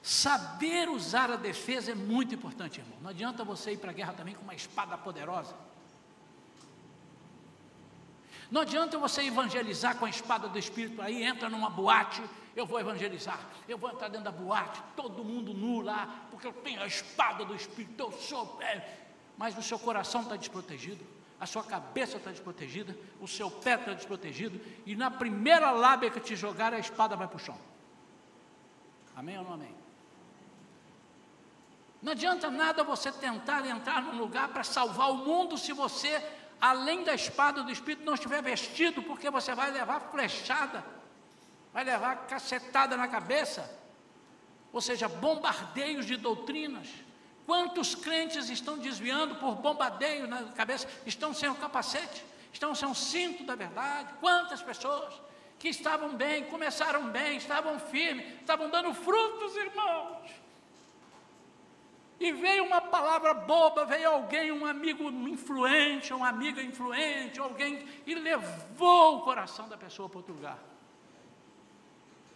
Saber 0.01 0.89
usar 0.89 1.33
a 1.33 1.37
defesa 1.37 1.91
é 1.91 1.95
muito 1.95 2.33
importante, 2.33 2.79
irmão. 2.79 2.99
Não 3.03 3.11
adianta 3.11 3.43
você 3.43 3.73
ir 3.73 3.79
para 3.79 3.91
a 3.91 3.95
guerra 3.95 4.12
também 4.12 4.35
com 4.37 4.43
uma 4.43 4.55
espada 4.55 4.97
poderosa. 4.97 5.57
Não 8.49 8.61
adianta 8.61 8.97
você 8.99 9.23
evangelizar 9.23 9.97
com 9.97 10.05
a 10.05 10.11
espada 10.11 10.49
do 10.49 10.59
Espírito 10.59 11.03
aí, 11.03 11.25
entra 11.25 11.49
numa 11.49 11.71
boate, 11.71 12.23
eu 12.57 12.66
vou 12.66 12.80
evangelizar, 12.80 13.40
eu 13.68 13.78
vou 13.78 13.90
entrar 13.90 14.09
dentro 14.09 14.24
da 14.24 14.32
boate, 14.32 14.82
todo 14.96 15.24
mundo 15.24 15.55
nu 15.55 15.80
lá, 15.80 16.26
porque 16.30 16.46
eu 16.46 16.53
tenho 16.53 16.82
a 16.82 16.86
espada 16.86 17.44
do 17.44 17.55
Espírito, 17.55 18.03
eu 18.03 18.12
sou. 18.12 18.59
É, 18.61 18.98
mas 19.36 19.57
o 19.57 19.62
seu 19.62 19.78
coração 19.78 20.22
está 20.22 20.36
desprotegido, 20.36 21.05
a 21.40 21.46
sua 21.46 21.62
cabeça 21.62 22.18
está 22.18 22.30
desprotegida, 22.30 22.96
o 23.20 23.26
seu 23.26 23.51
pé 23.51 23.74
está 23.74 23.94
desprotegido, 23.94 24.61
e 24.84 24.94
na 24.94 25.11
primeira 25.11 25.70
lábia 25.70 26.11
que 26.11 26.20
te 26.20 26.36
jogar, 26.36 26.74
a 26.74 26.78
espada 26.78 27.16
vai 27.16 27.26
para 27.26 27.36
o 27.36 27.40
chão. 27.40 27.57
Amém 29.16 29.38
ou 29.38 29.44
não 29.44 29.55
amém? 29.55 29.74
Não 32.03 32.12
adianta 32.12 32.51
nada 32.51 32.82
você 32.82 33.12
tentar 33.12 33.66
entrar 33.66 34.03
num 34.03 34.18
lugar 34.18 34.48
para 34.48 34.64
salvar 34.64 35.11
o 35.11 35.16
mundo 35.16 35.59
se 35.59 35.72
você, 35.72 36.22
além 36.61 37.05
da 37.05 37.14
espada 37.14 37.62
do 37.62 37.70
Espírito, 37.70 38.05
não 38.05 38.14
estiver 38.14 38.42
vestido, 38.42 39.03
porque 39.03 39.30
você 39.30 39.55
vai 39.55 39.70
levar 39.70 40.01
flechada, 40.11 40.84
vai 41.73 41.85
levar 41.85 42.27
cacetada 42.27 42.97
na 42.97 43.09
cabeça, 43.09 43.79
ou 44.73 44.81
seja, 44.81 45.09
bombardeios 45.09 46.07
de 46.07 46.16
doutrinas. 46.16 46.89
Quantos 47.47 47.95
crentes 47.95 48.49
estão 48.49 48.79
desviando 48.79 49.35
por 49.37 49.57
bombardeio 49.57 50.27
na 50.27 50.45
cabeça, 50.53 50.89
estão 51.05 51.35
sem 51.35 51.49
o 51.49 51.55
capacete, 51.55 52.25
estão 52.53 52.75
sem 52.75 52.89
o 52.89 52.95
cinto 52.95 53.45
da 53.45 53.55
verdade? 53.55 54.12
Quantas 54.21 54.62
pessoas 54.62 55.12
que 55.59 55.68
estavam 55.68 56.14
bem, 56.14 56.45
começaram 56.45 57.09
bem, 57.11 57.37
estavam 57.37 57.79
firmes, 57.79 58.41
estavam 58.41 58.71
dando 58.71 58.95
frutos, 58.95 59.57
irmãos 59.57 60.41
e 62.21 62.33
veio 62.33 62.64
uma 62.64 62.83
palavra 62.83 63.33
boba, 63.33 63.87
veio 63.87 64.11
alguém, 64.11 64.53
um 64.53 64.66
amigo 64.66 65.05
influente, 65.27 66.12
uma 66.12 66.29
amiga 66.29 66.62
influente, 66.62 67.41
alguém, 67.41 67.89
e 68.07 68.14
levou 68.14 69.16
o 69.16 69.21
coração 69.23 69.66
da 69.71 69.77
pessoa 69.79 70.07
para 70.07 70.18
outro 70.18 70.35
lugar. 70.35 70.59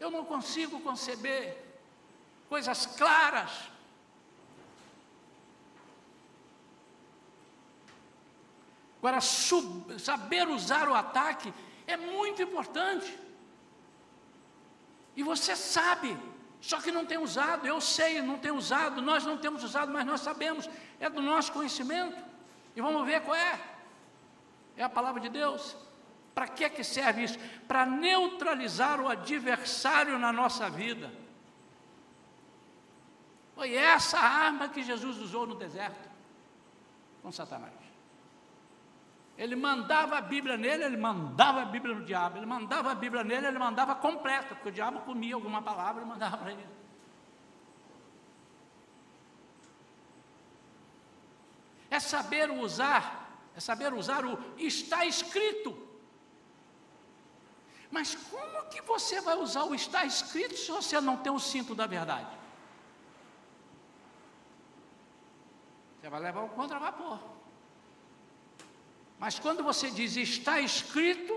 Eu 0.04 0.10
não 0.10 0.24
consigo 0.32 0.78
conceber 0.80 1.42
coisas 2.46 2.80
claras. 2.84 3.52
Agora, 8.98 9.20
sub, 9.22 9.98
saber 9.98 10.46
usar 10.46 10.90
o 10.90 10.94
ataque 10.94 11.48
é 11.86 11.96
muito 11.96 12.42
importante. 12.42 13.18
E 15.16 15.22
você 15.22 15.56
sabe 15.56 16.10
só 16.60 16.82
que 16.82 16.92
não 16.92 17.06
tem 17.06 17.16
usado, 17.16 17.66
eu 17.66 17.80
sei, 17.80 18.20
não 18.20 18.38
tem 18.38 18.50
usado, 18.50 19.00
nós 19.00 19.24
não 19.24 19.38
temos 19.38 19.64
usado, 19.64 19.90
mas 19.90 20.04
nós 20.04 20.20
sabemos, 20.20 20.68
é 21.00 21.08
do 21.08 21.22
nosso 21.22 21.50
conhecimento. 21.50 22.22
E 22.76 22.80
vamos 22.82 23.06
ver 23.06 23.22
qual 23.22 23.36
é. 23.36 23.58
É 24.76 24.82
a 24.82 24.88
palavra 24.88 25.20
de 25.20 25.30
Deus. 25.30 25.74
Para 26.34 26.48
que, 26.48 26.68
que 26.68 26.82
serve 26.82 27.24
isso? 27.24 27.38
Para 27.68 27.86
neutralizar 27.86 29.00
o 29.00 29.08
adversário 29.08 30.18
na 30.18 30.32
nossa 30.32 30.68
vida. 30.68 31.12
Foi 33.54 33.74
essa 33.74 34.18
arma 34.18 34.68
que 34.68 34.82
Jesus 34.82 35.18
usou 35.18 35.46
no 35.46 35.54
deserto 35.54 36.10
com 37.22 37.30
Satanás. 37.30 37.72
Ele 39.38 39.56
mandava 39.56 40.18
a 40.18 40.20
Bíblia 40.20 40.56
nele, 40.56 40.84
ele 40.84 40.96
mandava 40.96 41.62
a 41.62 41.64
Bíblia 41.64 41.94
no 41.94 42.04
diabo. 42.04 42.36
Ele 42.36 42.46
mandava 42.46 42.90
a 42.90 42.94
Bíblia 42.94 43.22
nele, 43.22 43.46
ele 43.46 43.58
mandava 43.58 43.94
completa, 43.94 44.54
porque 44.54 44.68
o 44.68 44.72
diabo 44.72 45.00
comia 45.00 45.34
alguma 45.34 45.62
palavra 45.62 46.02
e 46.02 46.06
mandava 46.06 46.36
para 46.38 46.52
ele. 46.52 46.66
É 51.90 52.00
saber 52.00 52.50
usar, 52.50 53.30
é 53.56 53.60
saber 53.60 53.92
usar 53.92 54.24
o 54.24 54.38
está 54.56 55.06
escrito. 55.06 55.83
Mas 57.94 58.16
como 58.16 58.68
que 58.72 58.80
você 58.82 59.20
vai 59.20 59.36
usar 59.36 59.62
o 59.62 59.74
está 59.74 60.04
escrito 60.04 60.56
se 60.56 60.70
você 60.72 61.00
não 61.00 61.16
tem 61.16 61.32
o 61.32 61.38
cinto 61.38 61.76
da 61.76 61.86
verdade? 61.86 62.36
Você 66.00 66.10
vai 66.10 66.20
levar 66.20 66.42
o 66.42 66.48
contra-vapor. 66.48 67.20
Mas 69.16 69.38
quando 69.38 69.62
você 69.62 69.92
diz 69.92 70.16
está 70.16 70.60
escrito, 70.60 71.32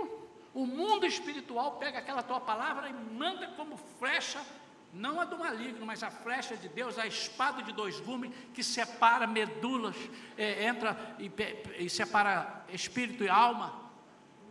o 0.51 0.65
mundo 0.65 1.05
espiritual 1.05 1.73
pega 1.77 1.99
aquela 1.99 2.23
tua 2.23 2.41
palavra 2.41 2.89
e 2.89 2.93
manda 2.93 3.49
como 3.49 3.77
flecha, 3.77 4.43
não 4.91 5.21
a 5.21 5.25
do 5.25 5.37
maligno, 5.37 5.85
mas 5.85 6.01
a 6.01 6.09
flecha 6.09 6.57
de 6.57 6.67
Deus, 6.67 6.97
a 6.97 7.05
espada 7.05 7.61
de 7.61 7.71
dois 7.71 7.99
gumes 7.99 8.31
que 8.55 8.63
separa 8.63 9.27
medulas, 9.27 9.95
é, 10.35 10.65
entra 10.65 10.97
e, 11.19 11.31
e, 11.77 11.87
separa 11.87 12.65
espírito 12.69 13.23
e 13.23 13.29
alma, 13.29 13.86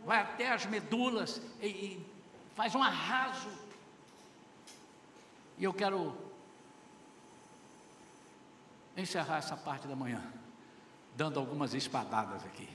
vai 0.07 0.21
até 0.21 0.53
as 0.53 0.65
medulas 0.65 1.41
e, 1.61 1.67
e 1.67 2.11
faz 2.55 2.73
um 2.73 2.81
arraso. 2.81 3.51
E 5.57 5.65
eu 5.65 5.73
quero 5.73 6.15
encerrar 8.95 9.39
essa 9.39 9.57
parte 9.57 9.85
da 9.85 9.97
manhã, 9.97 10.23
dando 11.13 11.37
algumas 11.37 11.73
espadadas 11.73 12.45
aqui. 12.45 12.69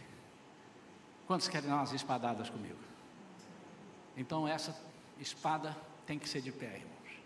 Quantos 1.26 1.48
querem 1.48 1.70
dar 1.70 1.76
umas 1.76 1.94
espadadas 1.94 2.50
comigo? 2.50 2.78
Então 4.14 4.46
essa 4.46 4.78
espada 5.18 5.74
tem 6.04 6.18
que 6.18 6.28
ser 6.28 6.42
de 6.42 6.52
pé, 6.52 6.80
irmãos. 6.80 7.16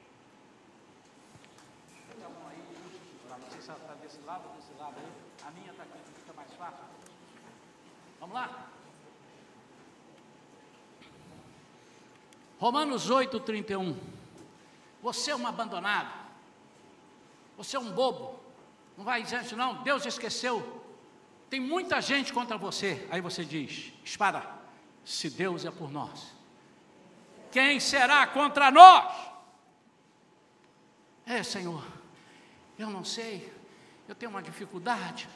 Pega 2.09 2.27
a 2.27 2.29
mão 2.29 2.49
aí, 2.49 2.63
não 3.29 3.51
sei 3.51 3.61
se 3.61 3.71
ela 3.71 3.79
está 3.81 3.95
desse 3.95 4.21
lado 4.21 4.49
ou 4.49 4.55
desse 4.55 4.73
lado 4.79 4.95
aí. 4.99 5.49
A 5.49 5.51
minha 5.51 5.73
está 5.73 5.83
aqui, 5.83 5.99
fica 6.21 6.33
mais 6.33 6.53
fácil. 6.53 6.85
Vamos 8.21 8.37
lá? 8.37 8.71
Romanos 12.59 13.11
8, 13.11 13.39
31. 13.41 13.97
Você 15.03 15.31
é 15.31 15.37
um 15.37 15.47
abandonado. 15.47 16.13
Você 17.57 17.77
é 17.77 17.81
um 17.81 17.93
bobo. 17.93 18.41
Não 18.97 19.05
vai 19.05 19.23
dizer 19.23 19.57
não, 19.57 19.83
Deus 19.83 20.07
esqueceu. 20.07 20.85
Tem 21.51 21.61
muita 21.61 22.01
gente 22.01 22.33
contra 22.33 22.57
você. 22.57 23.07
Aí 23.11 23.21
você 23.21 23.45
diz: 23.45 23.93
espada, 24.05 24.43
se 25.05 25.31
Deus 25.31 25.65
é 25.65 25.71
por 25.71 25.91
nós, 25.91 26.35
quem 27.53 27.79
será 27.79 28.27
contra 28.27 28.71
nós? 28.71 29.15
É, 31.27 31.43
Senhor, 31.43 31.85
eu 32.79 32.89
não 32.89 33.05
sei, 33.05 33.53
eu 34.09 34.15
tenho 34.15 34.31
uma 34.31 34.43
dificuldade, 34.43 35.29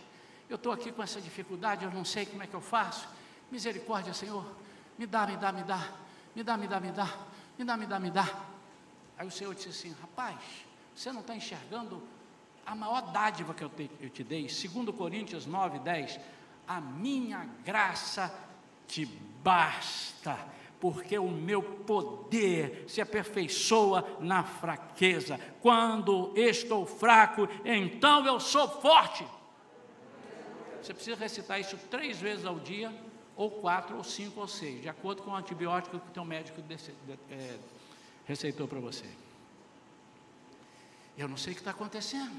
eu 0.49 0.57
estou 0.57 0.73
aqui 0.73 0.93
com 0.93 1.03
essa 1.03 1.21
dificuldade, 1.21 1.85
eu 1.85 1.91
não 1.91 2.05
sei 2.05 2.25
como 2.25 2.43
é 2.43 2.47
que 2.47 2.55
eu 2.55 2.61
faço. 2.61 3.09
Misericórdia, 3.51 4.15
Senhor, 4.15 4.45
me 4.97 5.05
dá, 5.07 5.27
me 5.27 5.37
dá, 5.37 5.51
me 5.51 5.65
dá, 5.65 5.93
me 6.41 6.45
dá, 6.45 6.57
me 6.57 6.67
dá, 6.67 6.81
me 6.81 6.91
dá, 6.91 7.07
me 7.59 7.65
dá, 7.65 7.77
me 7.77 7.87
dá, 7.87 8.01
me 8.01 8.11
dá. 8.11 8.29
Aí 9.19 9.27
o 9.27 9.31
Senhor 9.31 9.55
disse 9.55 9.69
assim: 9.69 9.95
rapaz, 10.01 10.39
você 10.95 11.13
não 11.13 11.21
está 11.21 11.37
enxergando 11.37 12.03
a 12.65 12.75
maior 12.75 13.03
dádiva 13.13 13.53
que 13.53 13.63
eu 13.63 13.69
te, 13.69 13.91
eu 14.01 14.09
te 14.09 14.25
dei, 14.25 14.43
2 14.43 14.97
Coríntios 14.97 15.45
9, 15.45 15.81
10, 15.81 16.19
a 16.67 16.81
minha 16.81 17.47
graça 17.63 18.35
te 18.87 19.05
basta, 19.05 20.39
porque 20.81 21.19
o 21.19 21.29
meu 21.29 21.63
poder 21.63 22.87
se 22.89 23.03
aperfeiçoa 23.03 24.17
na 24.21 24.43
fraqueza. 24.43 25.39
Quando 25.61 26.33
estou 26.35 26.87
fraco, 26.87 27.47
então 27.67 28.25
eu 28.27 28.41
sou 28.41 28.67
forte. 28.81 29.27
Você 30.81 30.95
precisa 30.95 31.17
recitar 31.17 31.61
isso 31.61 31.77
três 31.91 32.19
vezes 32.19 32.47
ao 32.47 32.59
dia, 32.59 32.91
ou 33.41 33.51
quatro, 33.51 33.97
ou 33.97 34.05
cinco, 34.05 34.39
ou 34.39 34.47
seis, 34.47 34.83
de 34.83 34.89
acordo 34.91 35.23
com 35.23 35.31
o 35.31 35.35
antibiótico 35.35 35.99
que 35.99 36.09
o 36.09 36.11
teu 36.11 36.27
médico 36.27 36.63
é, 37.31 37.59
receitou 38.27 38.69
para 38.69 38.79
você. 38.79 39.07
Eu 41.17 41.27
não 41.27 41.39
sei 41.39 41.55
o 41.55 41.57
que 41.57 41.63
está 41.63 41.71
acontecendo. 41.71 42.39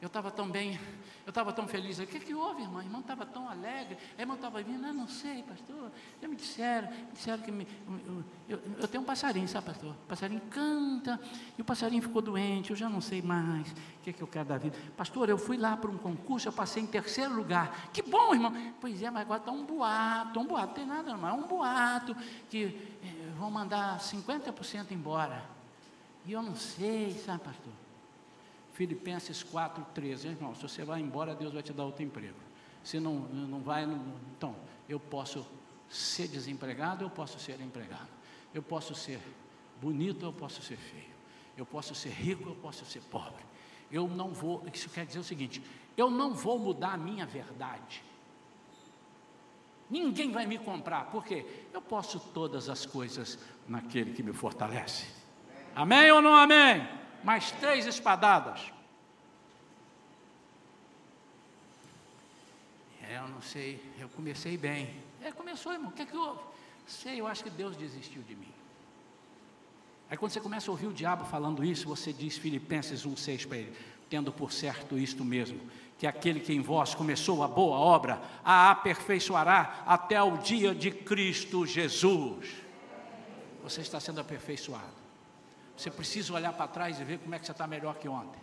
Eu 0.00 0.06
estava 0.06 0.30
tão 0.30 0.48
bem, 0.48 0.80
eu 1.26 1.30
estava 1.30 1.52
tão 1.52 1.68
feliz. 1.68 1.98
O 1.98 2.06
que, 2.06 2.18
que 2.18 2.34
houve, 2.34 2.62
irmão? 2.62 2.80
Irmão 2.80 3.02
estava 3.02 3.26
tão 3.26 3.46
alegre. 3.46 3.98
A 4.16 4.22
irmã 4.22 4.34
estava 4.34 4.62
vindo, 4.62 4.86
eu 4.86 4.94
não 4.94 5.06
sei, 5.06 5.42
pastor. 5.42 5.92
Já 6.22 6.26
me 6.26 6.36
disseram, 6.36 6.88
me 6.88 7.12
disseram 7.12 7.42
que 7.42 7.52
me, 7.52 7.68
eu, 7.86 8.24
eu, 8.48 8.62
eu, 8.78 8.88
tenho 8.88 9.02
um 9.02 9.06
passarinho, 9.06 9.46
sabe, 9.46 9.66
pastor? 9.66 9.90
O 9.90 10.08
passarinho 10.08 10.40
canta 10.48 11.20
e 11.58 11.60
o 11.60 11.64
passarinho 11.64 12.00
ficou 12.00 12.22
doente. 12.22 12.70
Eu 12.70 12.76
já 12.76 12.88
não 12.88 13.02
sei 13.02 13.20
mais 13.20 13.70
o 13.70 13.74
que, 14.02 14.14
que 14.14 14.22
eu 14.22 14.26
quero 14.26 14.48
da 14.48 14.56
vida. 14.56 14.74
Pastor, 14.96 15.28
eu 15.28 15.36
fui 15.36 15.58
lá 15.58 15.76
para 15.76 15.90
um 15.90 15.98
concurso, 15.98 16.48
eu 16.48 16.52
passei 16.52 16.82
em 16.82 16.86
terceiro 16.86 17.34
lugar. 17.34 17.90
Que 17.92 18.00
bom, 18.00 18.32
irmão. 18.32 18.54
Pois 18.80 19.02
é, 19.02 19.10
mas 19.10 19.20
agora 19.20 19.40
está 19.40 19.52
um 19.52 19.66
boato, 19.66 20.40
um 20.40 20.46
boato, 20.46 20.66
não 20.68 20.74
tem 20.74 20.86
nada, 20.86 21.14
não, 21.14 21.28
é 21.28 21.32
um 21.34 21.46
boato 21.46 22.16
que 22.48 22.98
eh, 23.02 23.32
vão 23.38 23.50
mandar 23.50 23.98
50% 23.98 24.92
embora. 24.92 25.44
E 26.24 26.32
eu 26.32 26.42
não 26.42 26.56
sei, 26.56 27.12
sabe, 27.12 27.40
pastor? 27.40 27.89
Filipenses 28.72 29.42
4, 29.42 29.84
13. 29.94 30.28
Irmão, 30.28 30.54
se 30.54 30.62
você 30.62 30.84
vai 30.84 31.00
embora, 31.00 31.34
Deus 31.34 31.52
vai 31.52 31.62
te 31.62 31.72
dar 31.72 31.84
outro 31.84 32.02
emprego. 32.02 32.36
Se 32.82 32.98
não, 32.98 33.14
não 33.14 33.60
vai, 33.60 33.86
não, 33.86 34.00
então, 34.36 34.56
eu 34.88 34.98
posso 34.98 35.46
ser 35.88 36.28
desempregado, 36.28 37.04
eu 37.04 37.10
posso 37.10 37.38
ser 37.38 37.60
empregado. 37.60 38.08
Eu 38.54 38.62
posso 38.62 38.94
ser 38.94 39.20
bonito, 39.80 40.24
eu 40.24 40.32
posso 40.32 40.62
ser 40.62 40.76
feio. 40.76 41.10
Eu 41.56 41.66
posso 41.66 41.94
ser 41.94 42.10
rico, 42.10 42.48
eu 42.48 42.54
posso 42.54 42.84
ser 42.84 43.00
pobre. 43.02 43.44
Eu 43.90 44.08
não 44.08 44.30
vou, 44.30 44.64
isso 44.72 44.88
quer 44.88 45.04
dizer 45.04 45.18
o 45.18 45.24
seguinte: 45.24 45.62
eu 45.96 46.10
não 46.10 46.32
vou 46.32 46.58
mudar 46.58 46.94
a 46.94 46.96
minha 46.96 47.26
verdade. 47.26 48.02
Ninguém 49.90 50.30
vai 50.30 50.46
me 50.46 50.56
comprar, 50.56 51.10
porque 51.10 51.44
eu 51.72 51.82
posso 51.82 52.20
todas 52.20 52.68
as 52.68 52.86
coisas 52.86 53.38
naquele 53.66 54.12
que 54.12 54.22
me 54.22 54.32
fortalece. 54.32 55.06
Amém 55.74 56.10
ou 56.12 56.22
não 56.22 56.34
amém? 56.34 56.99
Mais 57.22 57.50
três 57.52 57.86
espadadas. 57.86 58.72
É, 63.02 63.16
eu 63.18 63.28
não 63.28 63.42
sei, 63.42 63.82
eu 63.98 64.08
comecei 64.10 64.56
bem. 64.56 64.94
É, 65.22 65.32
começou, 65.32 65.72
irmão, 65.72 65.90
o 65.90 65.92
que 65.92 66.02
é 66.02 66.06
que 66.06 66.16
houve? 66.16 66.40
Sei, 66.86 67.20
eu 67.20 67.26
acho 67.26 67.42
que 67.44 67.50
Deus 67.50 67.76
desistiu 67.76 68.22
de 68.22 68.34
mim. 68.34 68.52
Aí 70.08 70.16
quando 70.16 70.32
você 70.32 70.40
começa 70.40 70.70
a 70.70 70.72
ouvir 70.72 70.86
o 70.86 70.92
diabo 70.92 71.24
falando 71.24 71.64
isso, 71.64 71.86
você 71.86 72.12
diz 72.12 72.36
Filipenses 72.36 73.06
1,6 73.06 73.46
para 73.46 73.58
ele, 73.58 73.76
tendo 74.08 74.32
por 74.32 74.52
certo 74.52 74.98
isto 74.98 75.24
mesmo, 75.24 75.60
que 75.98 76.06
aquele 76.06 76.40
que 76.40 76.52
em 76.52 76.60
vós 76.60 76.94
começou 76.94 77.44
a 77.44 77.48
boa 77.48 77.76
obra, 77.76 78.20
a 78.44 78.70
aperfeiçoará 78.70 79.84
até 79.86 80.20
o 80.20 80.38
dia 80.38 80.74
de 80.74 80.90
Cristo 80.90 81.64
Jesus. 81.64 82.48
Você 83.62 83.82
está 83.82 84.00
sendo 84.00 84.20
aperfeiçoado. 84.20 84.99
Você 85.80 85.90
precisa 85.90 86.34
olhar 86.34 86.52
para 86.52 86.68
trás 86.68 87.00
e 87.00 87.04
ver 87.04 87.18
como 87.20 87.34
é 87.34 87.38
que 87.38 87.46
você 87.46 87.52
está 87.52 87.66
melhor 87.66 87.96
que 87.96 88.06
ontem. 88.06 88.38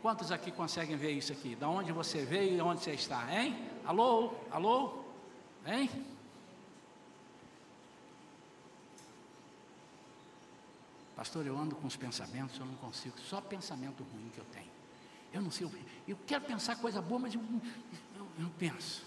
Quantos 0.00 0.32
aqui 0.32 0.50
conseguem 0.50 0.96
ver 0.96 1.10
isso 1.10 1.30
aqui? 1.30 1.54
Da 1.54 1.68
onde 1.68 1.92
você 1.92 2.24
veio 2.24 2.56
e 2.56 2.60
onde 2.62 2.82
você 2.82 2.92
está, 2.92 3.30
hein? 3.30 3.54
Alô? 3.84 4.32
Alô? 4.50 5.04
Hein? 5.66 5.90
Pastor, 11.14 11.46
eu 11.46 11.58
ando 11.58 11.76
com 11.76 11.86
os 11.86 11.96
pensamentos, 11.96 12.58
eu 12.58 12.64
não 12.64 12.76
consigo, 12.76 13.14
só 13.20 13.42
pensamento 13.42 14.02
ruim 14.02 14.30
que 14.34 14.38
eu 14.38 14.46
tenho. 14.46 14.70
Eu 15.34 15.42
não 15.42 15.50
sei, 15.50 15.70
eu, 16.08 16.16
quero 16.26 16.46
pensar 16.46 16.76
coisa 16.76 17.02
boa, 17.02 17.20
mas 17.20 17.34
eu, 17.34 17.42
eu, 18.16 18.26
eu 18.38 18.42
não 18.42 18.50
penso. 18.52 19.04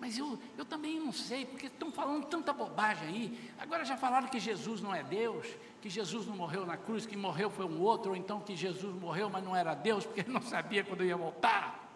Mas 0.00 0.18
eu, 0.18 0.36
eu 0.56 0.64
também 0.64 0.98
não 0.98 1.12
sei, 1.12 1.46
porque 1.46 1.66
estão 1.66 1.92
falando 1.92 2.26
tanta 2.26 2.52
bobagem 2.52 3.08
aí. 3.08 3.52
Agora 3.56 3.84
já 3.84 3.96
falaram 3.96 4.26
que 4.26 4.40
Jesus 4.40 4.80
não 4.80 4.92
é 4.92 5.04
Deus, 5.04 5.46
que 5.80 5.88
Jesus 5.88 6.26
não 6.26 6.36
morreu 6.36 6.66
na 6.66 6.76
cruz, 6.76 7.06
que 7.06 7.16
morreu 7.16 7.50
foi 7.50 7.64
um 7.64 7.80
outro, 7.80 8.10
ou 8.10 8.16
então 8.16 8.40
que 8.40 8.56
Jesus 8.56 8.94
morreu, 8.94 9.30
mas 9.30 9.44
não 9.44 9.54
era 9.54 9.74
Deus, 9.74 10.04
porque 10.04 10.20
ele 10.20 10.32
não 10.32 10.42
sabia 10.42 10.82
quando 10.82 11.04
ia 11.04 11.16
voltar. 11.16 11.88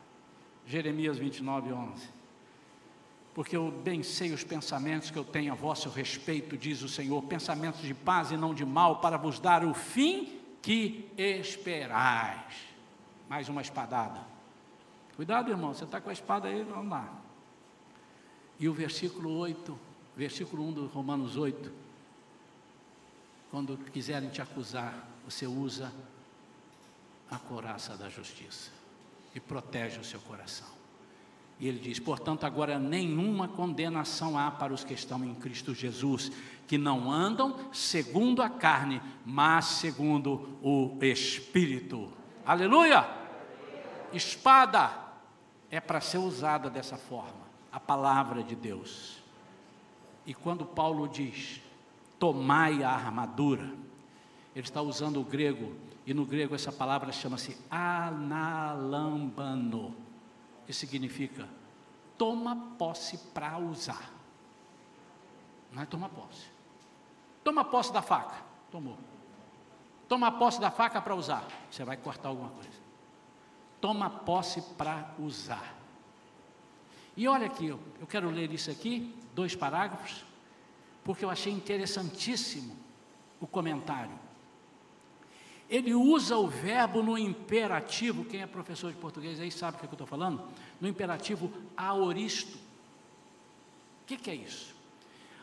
Jeremias 0.66 1.18
29, 1.18 1.72
11. 1.72 2.08
Porque 3.34 3.56
eu 3.56 3.70
bem 3.70 4.02
sei 4.02 4.32
os 4.32 4.44
pensamentos 4.44 5.10
que 5.10 5.18
eu 5.18 5.24
tenho 5.24 5.52
a 5.52 5.56
vosso 5.56 5.88
respeito, 5.88 6.56
diz 6.56 6.82
o 6.82 6.88
Senhor, 6.88 7.22
pensamentos 7.22 7.80
de 7.80 7.94
paz 7.94 8.30
e 8.30 8.36
não 8.36 8.54
de 8.54 8.64
mal, 8.64 9.00
para 9.00 9.16
vos 9.16 9.40
dar 9.40 9.64
o 9.64 9.74
fim 9.74 10.38
que 10.60 11.10
esperais. 11.16 12.54
Mais 13.28 13.48
uma 13.48 13.62
espadada. 13.62 14.20
Cuidado, 15.16 15.50
irmão, 15.50 15.74
você 15.74 15.84
está 15.84 16.00
com 16.00 16.10
a 16.10 16.12
espada 16.12 16.48
aí, 16.48 16.62
vamos 16.62 16.90
lá. 16.90 17.12
E 18.60 18.68
o 18.68 18.72
versículo 18.72 19.36
8, 19.38 19.76
versículo 20.16 20.68
1 20.68 20.72
do 20.72 20.86
Romanos 20.86 21.36
8, 21.36 21.72
quando 23.52 23.76
quiserem 23.92 24.30
te 24.30 24.40
acusar, 24.40 25.06
você 25.26 25.46
usa 25.46 25.92
a 27.30 27.38
coraça 27.38 27.94
da 27.98 28.08
justiça 28.08 28.70
e 29.34 29.40
protege 29.40 30.00
o 30.00 30.04
seu 30.04 30.18
coração. 30.20 30.66
E 31.60 31.68
ele 31.68 31.78
diz: 31.78 31.98
portanto, 31.98 32.44
agora 32.44 32.78
nenhuma 32.78 33.46
condenação 33.46 34.38
há 34.38 34.50
para 34.50 34.72
os 34.72 34.84
que 34.84 34.94
estão 34.94 35.22
em 35.22 35.34
Cristo 35.34 35.74
Jesus, 35.74 36.32
que 36.66 36.78
não 36.78 37.12
andam 37.12 37.70
segundo 37.74 38.40
a 38.40 38.48
carne, 38.48 39.02
mas 39.24 39.66
segundo 39.66 40.58
o 40.62 40.96
Espírito. 41.02 42.10
Aleluia! 42.46 43.06
Espada 44.14 44.98
é 45.70 45.78
para 45.78 46.00
ser 46.00 46.18
usada 46.18 46.70
dessa 46.70 46.96
forma, 46.96 47.42
a 47.70 47.78
palavra 47.78 48.42
de 48.42 48.56
Deus. 48.56 49.18
E 50.24 50.32
quando 50.32 50.64
Paulo 50.64 51.06
diz 51.06 51.60
tomai 52.22 52.84
a 52.84 52.90
armadura. 52.90 53.74
Ele 54.54 54.64
está 54.64 54.80
usando 54.80 55.20
o 55.20 55.24
grego, 55.24 55.74
e 56.06 56.14
no 56.14 56.24
grego 56.24 56.54
essa 56.54 56.70
palavra 56.70 57.10
chama-se 57.10 57.58
analambano, 57.68 59.12
que 60.64 60.72
significa 60.72 61.48
toma 62.16 62.54
posse 62.78 63.18
para 63.34 63.58
usar. 63.58 64.08
Não 65.72 65.82
é 65.82 65.86
toma 65.86 66.08
posse. 66.08 66.46
Toma 67.42 67.64
posse 67.64 67.92
da 67.92 68.02
faca. 68.02 68.36
Tomou. 68.70 68.96
Toma 70.08 70.30
posse 70.30 70.60
da 70.60 70.70
faca 70.70 71.02
para 71.02 71.16
usar. 71.16 71.44
Você 71.68 71.82
vai 71.82 71.96
cortar 71.96 72.28
alguma 72.28 72.50
coisa. 72.50 72.70
Toma 73.80 74.08
posse 74.08 74.62
para 74.78 75.12
usar. 75.18 75.74
E 77.16 77.26
olha 77.26 77.46
aqui, 77.46 77.66
eu 77.66 77.80
quero 78.08 78.30
ler 78.30 78.52
isso 78.52 78.70
aqui, 78.70 79.12
dois 79.34 79.56
parágrafos, 79.56 80.24
porque 81.04 81.24
eu 81.24 81.30
achei 81.30 81.52
interessantíssimo 81.52 82.76
o 83.40 83.46
comentário. 83.46 84.18
Ele 85.68 85.94
usa 85.94 86.36
o 86.36 86.46
verbo 86.46 87.02
no 87.02 87.16
imperativo, 87.16 88.24
quem 88.24 88.42
é 88.42 88.46
professor 88.46 88.92
de 88.92 88.98
português 88.98 89.40
aí 89.40 89.50
sabe 89.50 89.76
o 89.76 89.80
que, 89.80 89.86
é 89.86 89.88
que 89.88 89.94
eu 89.94 89.96
estou 89.96 90.06
falando? 90.06 90.42
No 90.80 90.86
imperativo 90.86 91.50
aoristo. 91.76 92.56
O 94.02 94.06
que, 94.06 94.16
que 94.16 94.30
é 94.30 94.34
isso? 94.34 94.74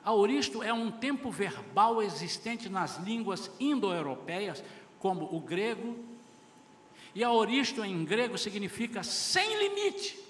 Aoristo 0.03 0.61
é 0.61 0.71
um 0.71 0.91
tempo 0.91 1.31
verbal 1.31 2.01
existente 2.01 2.69
nas 2.69 2.97
línguas 2.97 3.49
indo-europeias, 3.59 4.63
como 4.99 5.35
o 5.35 5.39
grego, 5.39 5.97
e 7.15 7.23
aoristo 7.23 7.83
em 7.83 8.05
grego 8.05 8.37
significa 8.37 9.01
sem 9.03 9.57
limite. 9.57 10.28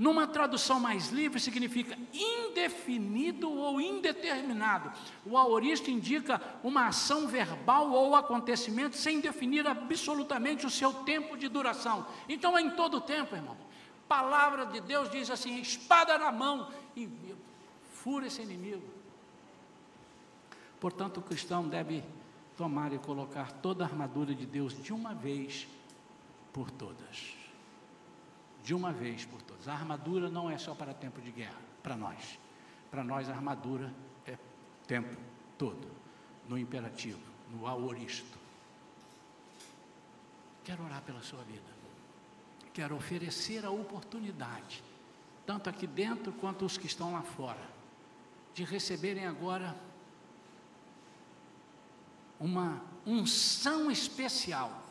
Numa 0.00 0.26
tradução 0.26 0.80
mais 0.80 1.10
livre, 1.10 1.38
significa 1.38 1.94
indefinido 2.10 3.52
ou 3.52 3.78
indeterminado. 3.78 4.90
O 5.26 5.36
aorista 5.36 5.90
indica 5.90 6.40
uma 6.64 6.86
ação 6.86 7.28
verbal 7.28 7.92
ou 7.92 8.16
acontecimento 8.16 8.96
sem 8.96 9.20
definir 9.20 9.66
absolutamente 9.66 10.64
o 10.64 10.70
seu 10.70 10.90
tempo 11.04 11.36
de 11.36 11.48
duração. 11.48 12.06
Então 12.30 12.56
é 12.56 12.62
em 12.62 12.70
todo 12.70 12.96
o 12.96 13.00
tempo, 13.02 13.36
irmão. 13.36 13.58
Palavra 14.08 14.64
de 14.64 14.80
Deus 14.80 15.10
diz 15.10 15.28
assim: 15.28 15.60
espada 15.60 16.16
na 16.16 16.32
mão 16.32 16.72
e 16.96 17.06
fura 17.92 18.26
esse 18.26 18.40
inimigo. 18.40 18.88
Portanto, 20.80 21.18
o 21.18 21.22
cristão 21.22 21.68
deve 21.68 22.02
tomar 22.56 22.90
e 22.94 22.98
colocar 22.98 23.52
toda 23.52 23.84
a 23.84 23.86
armadura 23.86 24.34
de 24.34 24.46
Deus 24.46 24.82
de 24.82 24.94
uma 24.94 25.12
vez 25.12 25.68
por 26.54 26.70
todas 26.70 27.39
de 28.70 28.74
uma 28.74 28.92
vez 28.92 29.24
por 29.24 29.42
todas. 29.42 29.66
A 29.66 29.72
armadura 29.72 30.30
não 30.30 30.48
é 30.48 30.56
só 30.56 30.76
para 30.76 30.94
tempo 30.94 31.20
de 31.20 31.32
guerra, 31.32 31.58
para 31.82 31.96
nós. 31.96 32.38
Para 32.88 33.02
nós, 33.02 33.28
a 33.28 33.32
armadura 33.32 33.92
é 34.24 34.38
tempo 34.86 35.16
todo, 35.58 35.90
no 36.48 36.56
imperativo, 36.56 37.18
no 37.50 37.66
aoristo. 37.66 38.38
Quero 40.62 40.84
orar 40.84 41.02
pela 41.02 41.20
sua 41.20 41.42
vida. 41.42 41.68
Quero 42.72 42.94
oferecer 42.94 43.66
a 43.66 43.72
oportunidade, 43.72 44.84
tanto 45.44 45.68
aqui 45.68 45.88
dentro 45.88 46.32
quanto 46.34 46.64
os 46.64 46.78
que 46.78 46.86
estão 46.86 47.12
lá 47.12 47.22
fora, 47.22 47.68
de 48.54 48.62
receberem 48.62 49.26
agora 49.26 49.76
uma 52.38 52.80
unção 53.04 53.90
especial 53.90 54.89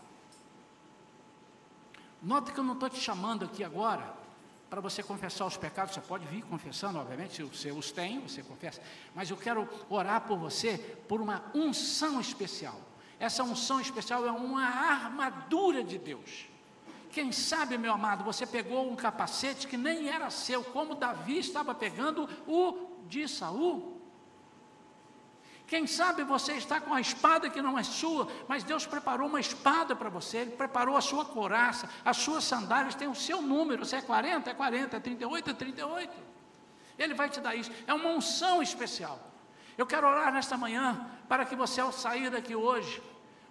Note 2.21 2.51
que 2.51 2.59
eu 2.59 2.63
não 2.63 2.73
estou 2.73 2.89
te 2.89 2.99
chamando 2.99 3.45
aqui 3.45 3.63
agora 3.63 4.13
para 4.69 4.81
você 4.81 5.01
confessar 5.01 5.45
os 5.45 5.57
pecados, 5.57 5.95
você 5.95 6.01
pode 6.01 6.25
vir 6.27 6.43
confessando, 6.43 6.99
obviamente, 6.99 7.35
se 7.35 7.43
você 7.43 7.71
os 7.71 7.91
tem, 7.91 8.19
você 8.19 8.43
confessa, 8.43 8.81
mas 9.15 9.29
eu 9.29 9.37
quero 9.37 9.67
orar 9.89 10.21
por 10.21 10.37
você 10.37 10.77
por 11.07 11.19
uma 11.21 11.43
unção 11.55 12.21
especial. 12.21 12.79
Essa 13.19 13.43
unção 13.43 13.81
especial 13.81 14.25
é 14.25 14.31
uma 14.31 14.63
armadura 14.63 15.83
de 15.83 15.97
Deus. 15.97 16.45
Quem 17.11 17.31
sabe, 17.31 17.77
meu 17.77 17.93
amado, 17.93 18.23
você 18.23 18.45
pegou 18.45 18.89
um 18.89 18.95
capacete 18.95 19.67
que 19.67 19.75
nem 19.75 20.07
era 20.07 20.29
seu, 20.29 20.63
como 20.63 20.93
Davi 20.93 21.39
estava 21.39 21.73
pegando 21.73 22.29
o 22.47 23.05
de 23.07 23.27
Saul. 23.27 23.98
Quem 25.69 25.85
sabe 25.85 26.23
você 26.23 26.53
está 26.53 26.81
com 26.81 26.91
a 26.91 26.99
espada 26.99 27.47
que 27.47 27.61
não 27.61 27.77
é 27.77 27.83
sua, 27.83 28.27
mas 28.47 28.63
Deus 28.63 28.87
preparou 28.87 29.27
uma 29.27 29.39
espada 29.39 29.95
para 29.95 30.09
você, 30.09 30.37
Ele 30.37 30.51
preparou 30.51 30.97
a 30.97 31.01
sua 31.01 31.23
coraça, 31.23 31.87
as 32.03 32.17
suas 32.17 32.43
sandálias 32.43 32.95
têm 32.95 33.07
o 33.07 33.13
seu 33.13 33.39
número, 33.39 33.85
se 33.85 33.95
é 33.95 34.01
40, 34.01 34.49
é 34.49 34.53
40, 34.55 34.97
é 34.97 34.99
38, 34.99 35.49
é 35.51 35.53
38. 35.53 36.17
Ele 36.97 37.13
vai 37.13 37.29
te 37.29 37.39
dar 37.39 37.53
isso, 37.53 37.71
é 37.85 37.93
uma 37.93 38.09
unção 38.09 38.63
especial. 38.63 39.31
Eu 39.77 39.85
quero 39.85 40.07
orar 40.07 40.33
nesta 40.33 40.57
manhã 40.57 41.07
para 41.27 41.45
que 41.45 41.55
você, 41.55 41.79
ao 41.79 41.91
sair 41.91 42.31
daqui 42.31 42.55
hoje, 42.55 43.03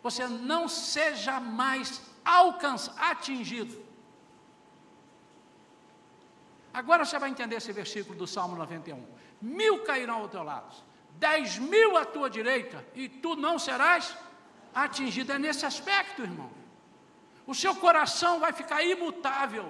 você 0.03 0.27
não 0.27 0.67
seja 0.67 1.39
mais 1.39 2.03
alcançado, 2.25 2.99
atingido. 2.99 3.81
Agora 6.75 7.05
você 7.05 7.17
vai 7.17 7.31
entender 7.31 7.55
esse 7.55 7.73
versículo 7.73 8.19
do 8.19 8.27
Salmo 8.27 8.57
91. 8.57 9.07
Mil 9.41 9.85
cairão 9.85 10.23
ao 10.23 10.29
teu 10.29 10.43
lado 10.43 10.88
dez 11.19 11.59
mil 11.59 11.97
à 11.97 12.05
tua 12.05 12.29
direita, 12.31 12.85
e 12.95 13.09
tu 13.09 13.35
não 13.35 13.59
serás 13.59 14.17
atingido. 14.75 15.33
É 15.33 15.39
nesse 15.39 15.67
aspecto, 15.67 16.23
irmão. 16.23 16.51
O 17.47 17.55
seu 17.55 17.75
coração 17.75 18.39
vai 18.39 18.53
ficar 18.53 18.83
imutável. 18.83 19.67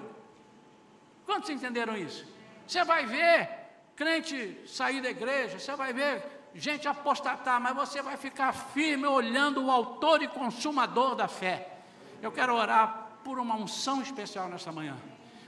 Quantos 1.25 1.49
entenderam 1.49 1.95
isso? 1.97 2.25
Você 2.67 2.83
vai 2.83 3.05
ver 3.05 3.49
crente 3.95 4.61
sair 4.67 5.01
da 5.01 5.09
igreja, 5.09 5.59
você 5.59 5.75
vai 5.75 5.91
ver 5.91 6.23
gente 6.55 6.87
apostatar, 6.87 7.59
mas 7.59 7.75
você 7.75 8.01
vai 8.01 8.17
ficar 8.17 8.53
firme 8.53 9.05
olhando 9.05 9.65
o 9.65 9.71
autor 9.71 10.21
e 10.21 10.27
consumador 10.27 11.15
da 11.15 11.27
fé. 11.27 11.77
Eu 12.21 12.31
quero 12.31 12.55
orar 12.55 13.09
por 13.23 13.39
uma 13.39 13.55
unção 13.55 14.01
especial 14.01 14.47
nessa 14.47 14.71
manhã, 14.71 14.97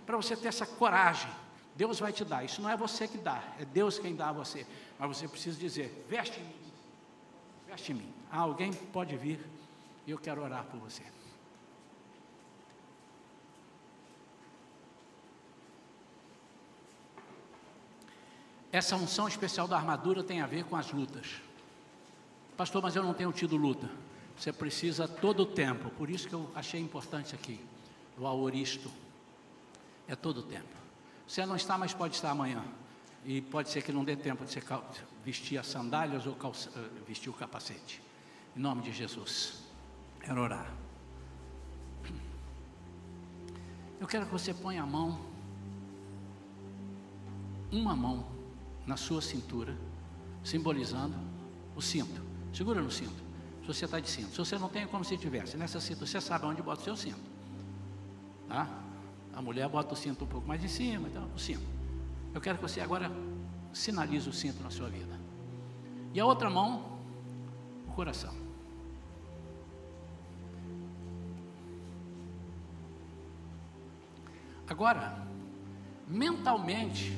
para 0.05 0.17
você 0.17 0.35
ter 0.35 0.49
essa 0.49 0.65
coragem. 0.65 1.29
Deus 1.75 1.99
vai 1.99 2.11
te 2.11 2.25
dar, 2.25 2.43
isso 2.43 2.61
não 2.61 2.69
é 2.69 2.75
você 2.75 3.07
que 3.07 3.17
dá, 3.17 3.41
é 3.59 3.65
Deus 3.65 3.97
quem 3.97 4.15
dá 4.15 4.29
a 4.29 4.33
você. 4.33 4.67
Mas 5.01 5.17
você 5.17 5.27
precisa 5.27 5.59
dizer: 5.59 6.05
veste 6.07 6.39
em 6.39 6.43
mim, 6.43 6.55
veste 7.67 7.91
em 7.91 7.95
mim. 7.95 8.13
Ah, 8.31 8.41
alguém 8.41 8.71
pode 8.71 9.17
vir 9.17 9.43
e 10.05 10.11
eu 10.11 10.17
quero 10.19 10.43
orar 10.43 10.63
por 10.65 10.79
você. 10.79 11.01
Essa 18.71 18.95
unção 18.95 19.27
especial 19.27 19.67
da 19.67 19.75
armadura 19.75 20.23
tem 20.23 20.39
a 20.39 20.45
ver 20.45 20.65
com 20.65 20.75
as 20.75 20.91
lutas. 20.91 21.41
Pastor, 22.55 22.83
mas 22.83 22.95
eu 22.95 23.01
não 23.01 23.15
tenho 23.15 23.33
tido 23.33 23.57
luta. 23.57 23.89
Você 24.37 24.53
precisa 24.53 25.07
todo 25.07 25.41
o 25.41 25.45
tempo. 25.47 25.89
Por 25.89 26.11
isso 26.11 26.27
que 26.27 26.35
eu 26.35 26.49
achei 26.53 26.79
importante 26.79 27.33
aqui. 27.33 27.59
O 28.19 28.27
aoristo. 28.27 28.91
É 30.07 30.15
todo 30.15 30.41
o 30.41 30.43
tempo. 30.43 30.69
Você 31.27 31.43
não 31.43 31.55
está, 31.55 31.75
mas 31.75 31.91
pode 31.91 32.15
estar 32.15 32.29
amanhã. 32.29 32.63
E 33.25 33.41
pode 33.41 33.69
ser 33.69 33.83
que 33.83 33.91
não 33.91 34.03
dê 34.03 34.15
tempo 34.15 34.43
de 34.43 34.51
você 34.51 34.61
vestir 35.23 35.57
as 35.57 35.67
sandálias 35.67 36.25
ou 36.25 36.35
calça, 36.35 36.71
eh, 36.75 36.89
vestir 37.07 37.29
o 37.29 37.33
capacete. 37.33 38.01
Em 38.55 38.59
nome 38.59 38.81
de 38.81 38.91
Jesus. 38.91 39.63
Quero 40.19 40.41
orar. 40.41 40.71
Eu 43.99 44.07
quero 44.07 44.25
que 44.25 44.31
você 44.31 44.51
ponha 44.51 44.81
a 44.81 44.85
mão, 44.85 45.19
uma 47.71 47.95
mão 47.95 48.25
na 48.85 48.97
sua 48.97 49.21
cintura, 49.21 49.77
simbolizando 50.43 51.15
o 51.75 51.81
cinto. 51.81 52.21
Segura 52.51 52.81
no 52.81 52.89
cinto. 52.89 53.13
Se 53.61 53.67
você 53.67 53.85
está 53.85 53.99
de 53.99 54.09
cinto. 54.09 54.31
Se 54.31 54.37
você 54.39 54.57
não 54.57 54.67
tem, 54.67 54.83
é 54.83 54.87
como 54.87 55.05
se 55.05 55.15
tivesse. 55.17 55.55
Nessa 55.55 55.79
cinta, 55.79 56.05
você 56.05 56.19
sabe 56.19 56.45
onde 56.45 56.63
bota 56.63 56.81
o 56.81 56.83
seu 56.83 56.97
cinto. 56.97 57.21
Tá? 58.47 58.67
A 59.33 59.41
mulher 59.41 59.69
bota 59.69 59.93
o 59.93 59.97
cinto 59.97 60.25
um 60.25 60.27
pouco 60.27 60.47
mais 60.47 60.63
em 60.63 60.67
cima, 60.67 61.07
então, 61.07 61.29
o 61.35 61.39
cinto. 61.39 61.80
Eu 62.33 62.41
quero 62.41 62.57
que 62.57 62.63
você 62.63 62.79
agora 62.79 63.11
sinalize 63.73 64.27
o 64.27 64.33
cinto 64.33 64.63
na 64.63 64.69
sua 64.69 64.89
vida. 64.89 65.19
E 66.13 66.19
a 66.19 66.25
outra 66.25 66.49
mão, 66.49 66.85
o 67.87 67.91
coração. 67.91 68.33
Agora, 74.67 75.27
mentalmente, 76.07 77.17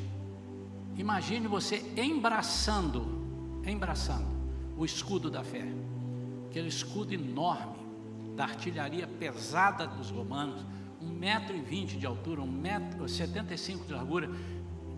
imagine 0.95 1.47
você 1.47 1.93
embraçando, 1.95 3.05
embraçando 3.65 4.27
o 4.75 4.83
escudo 4.83 5.29
da 5.29 5.43
fé, 5.43 5.63
aquele 6.49 6.67
escudo 6.67 7.13
enorme 7.13 7.77
da 8.35 8.45
artilharia 8.45 9.07
pesada 9.07 9.85
dos 9.85 10.09
romanos, 10.09 10.65
um 10.99 11.09
metro 11.09 11.55
e 11.55 11.61
vinte 11.61 11.97
de 11.97 12.07
altura, 12.07 12.41
um 12.41 12.51
metro 12.51 13.07
setenta 13.07 13.53
e 13.53 13.57
cinco 13.57 13.85
de 13.85 13.93
largura, 13.93 14.31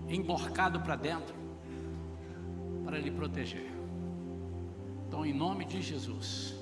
emborcado 0.07 0.79
para 0.79 0.95
dentro 0.95 1.35
para 2.83 2.97
lhe 2.99 3.11
proteger. 3.11 3.71
Então, 5.07 5.25
em 5.25 5.33
nome 5.33 5.65
de 5.65 5.81
Jesus, 5.81 6.55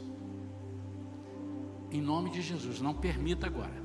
em 1.92 2.02
nome 2.02 2.30
de 2.30 2.42
Jesus, 2.42 2.82
não 2.82 2.94
permita 2.94 3.48
agora. 3.48 3.84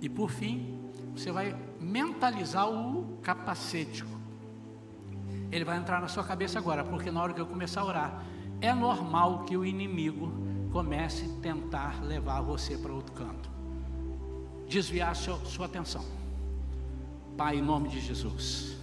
E 0.00 0.08
por 0.08 0.30
fim, 0.30 0.80
você 1.14 1.30
vai 1.30 1.54
mentalizar 1.80 2.68
o 2.70 3.18
capacete. 3.22 4.04
Ele 5.52 5.64
vai 5.64 5.76
entrar 5.76 6.00
na 6.00 6.08
sua 6.08 6.24
cabeça 6.24 6.58
agora, 6.58 6.84
porque 6.84 7.10
na 7.10 7.22
hora 7.22 7.34
que 7.34 7.40
eu 7.40 7.46
começar 7.46 7.82
a 7.82 7.84
orar, 7.84 8.24
é 8.60 8.72
normal 8.72 9.44
que 9.44 9.56
o 9.56 9.64
inimigo 9.64 10.32
comece 10.72 11.24
a 11.24 11.40
tentar 11.42 12.02
levar 12.02 12.40
você 12.40 12.78
para 12.78 12.92
outro 12.92 13.12
canto. 13.12 13.50
desviar 14.68 15.16
sua, 15.16 15.36
sua 15.44 15.66
atenção. 15.66 16.19
Pai, 17.40 17.56
em 17.56 17.62
nome 17.62 17.88
de 17.88 17.98
Jesus. 17.98 18.76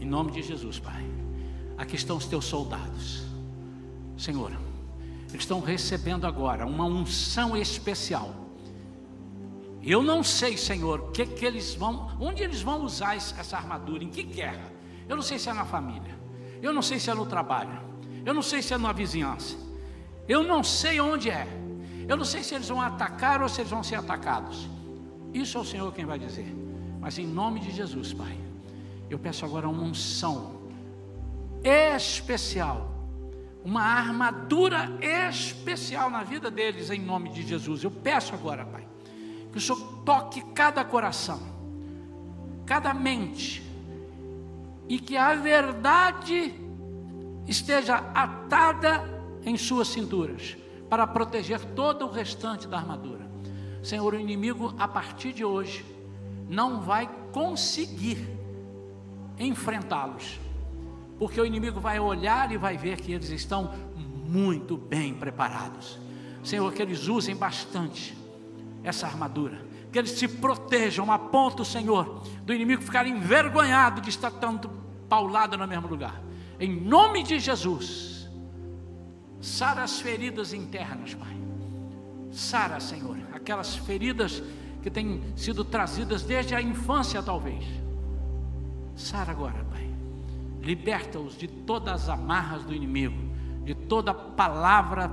Em 0.00 0.06
nome 0.06 0.30
de 0.30 0.40
Jesus, 0.40 0.78
Pai. 0.78 1.04
Aqui 1.76 1.96
estão 1.96 2.16
os 2.16 2.24
teus 2.24 2.46
soldados. 2.46 3.24
Senhor, 4.16 4.52
eles 5.28 5.42
estão 5.42 5.60
recebendo 5.60 6.26
agora 6.26 6.64
uma 6.64 6.86
unção 6.86 7.54
especial. 7.54 8.34
Eu 9.82 10.02
não 10.02 10.22
sei, 10.22 10.56
Senhor, 10.56 11.12
que 11.12 11.26
que 11.26 11.44
eles 11.44 11.74
vão, 11.74 12.10
onde 12.18 12.42
eles 12.42 12.62
vão 12.62 12.82
usar 12.86 13.16
essa 13.16 13.58
armadura, 13.58 14.02
em 14.02 14.08
que 14.08 14.22
guerra. 14.22 14.72
Eu 15.06 15.14
não 15.14 15.22
sei 15.22 15.38
se 15.38 15.50
é 15.50 15.52
na 15.52 15.66
família. 15.66 16.18
Eu 16.62 16.72
não 16.72 16.80
sei 16.80 16.98
se 16.98 17.10
é 17.10 17.14
no 17.14 17.26
trabalho. 17.26 17.82
Eu 18.24 18.32
não 18.32 18.40
sei 18.40 18.62
se 18.62 18.72
é 18.72 18.78
na 18.78 18.92
vizinhança. 18.92 19.58
Eu 20.26 20.42
não 20.42 20.64
sei 20.64 21.02
onde 21.02 21.28
é. 21.28 21.46
Eu 22.08 22.16
não 22.16 22.24
sei 22.24 22.42
se 22.42 22.54
eles 22.54 22.68
vão 22.70 22.80
atacar 22.80 23.42
ou 23.42 23.48
se 23.50 23.60
eles 23.60 23.70
vão 23.70 23.82
ser 23.82 23.96
atacados. 23.96 24.66
Isso 25.34 25.58
é 25.58 25.60
o 25.60 25.64
Senhor 25.66 25.92
quem 25.92 26.06
vai 26.06 26.18
dizer. 26.18 26.67
Mas 27.00 27.18
em 27.18 27.26
nome 27.26 27.60
de 27.60 27.70
Jesus, 27.70 28.12
Pai, 28.12 28.36
eu 29.08 29.18
peço 29.18 29.44
agora 29.44 29.68
uma 29.68 29.82
unção 29.82 30.58
especial, 31.62 32.90
uma 33.64 33.82
armadura 33.82 34.90
especial 35.00 36.10
na 36.10 36.22
vida 36.22 36.50
deles, 36.50 36.90
em 36.90 37.00
nome 37.00 37.30
de 37.30 37.42
Jesus. 37.42 37.82
Eu 37.82 37.90
peço 37.90 38.34
agora, 38.34 38.64
Pai, 38.64 38.86
que 39.50 39.58
o 39.58 39.60
Senhor 39.60 39.80
toque 40.04 40.42
cada 40.54 40.84
coração, 40.84 41.40
cada 42.66 42.92
mente, 42.92 43.62
e 44.88 44.98
que 44.98 45.16
a 45.16 45.34
verdade 45.34 46.54
esteja 47.46 47.96
atada 48.14 49.18
em 49.44 49.56
suas 49.56 49.88
cinturas, 49.88 50.56
para 50.88 51.06
proteger 51.06 51.60
todo 51.74 52.06
o 52.06 52.10
restante 52.10 52.66
da 52.66 52.78
armadura. 52.78 53.28
Senhor, 53.82 54.14
o 54.14 54.18
inimigo, 54.18 54.74
a 54.78 54.88
partir 54.88 55.32
de 55.32 55.44
hoje, 55.44 55.84
não 56.48 56.80
vai 56.80 57.08
conseguir 57.32 58.26
enfrentá-los, 59.38 60.40
porque 61.18 61.40
o 61.40 61.44
inimigo 61.44 61.78
vai 61.78 62.00
olhar 62.00 62.50
e 62.50 62.56
vai 62.56 62.76
ver 62.76 63.00
que 63.00 63.12
eles 63.12 63.30
estão 63.30 63.72
muito 63.96 64.76
bem 64.76 65.14
preparados. 65.14 65.98
Senhor, 66.42 66.72
que 66.72 66.80
eles 66.80 67.08
usem 67.08 67.36
bastante 67.36 68.16
essa 68.82 69.06
armadura, 69.06 69.60
que 69.92 69.98
eles 69.98 70.12
se 70.12 70.26
protejam 70.26 71.10
a 71.12 71.18
ponto, 71.18 71.64
Senhor, 71.64 72.22
do 72.44 72.54
inimigo 72.54 72.82
ficar 72.82 73.06
envergonhado 73.06 74.00
de 74.00 74.08
estar 74.08 74.30
tanto 74.30 74.70
paulado 75.08 75.56
no 75.56 75.66
mesmo 75.66 75.88
lugar. 75.88 76.20
Em 76.58 76.74
nome 76.80 77.22
de 77.22 77.38
Jesus, 77.38 78.28
sara 79.40 79.82
as 79.82 80.00
feridas 80.00 80.52
internas, 80.52 81.14
Pai. 81.14 81.36
Sara, 82.30 82.78
Senhor, 82.80 83.16
aquelas 83.32 83.76
feridas 83.76 84.42
que 84.82 84.90
têm 84.90 85.22
sido 85.36 85.64
trazidas 85.64 86.22
desde 86.22 86.54
a 86.54 86.62
infância, 86.62 87.22
talvez. 87.22 87.64
Sara 88.94 89.32
agora, 89.32 89.64
Pai. 89.70 89.88
Liberta-os 90.60 91.36
de 91.36 91.46
todas 91.46 92.02
as 92.02 92.08
amarras 92.08 92.64
do 92.64 92.74
inimigo, 92.74 93.16
de 93.64 93.74
toda 93.74 94.12
palavra 94.12 95.10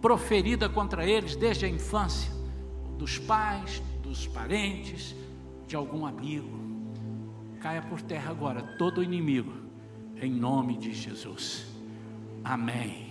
proferida 0.00 0.68
contra 0.68 1.06
eles 1.06 1.34
desde 1.34 1.64
a 1.64 1.68
infância, 1.68 2.30
dos 2.98 3.18
pais, 3.18 3.82
dos 4.02 4.26
parentes, 4.26 5.14
de 5.66 5.76
algum 5.76 6.06
amigo. 6.06 6.58
Caia 7.60 7.82
por 7.82 8.00
terra 8.00 8.30
agora 8.30 8.62
todo 8.78 9.02
inimigo, 9.02 9.52
em 10.20 10.30
nome 10.30 10.76
de 10.76 10.92
Jesus. 10.92 11.66
Amém. 12.44 13.08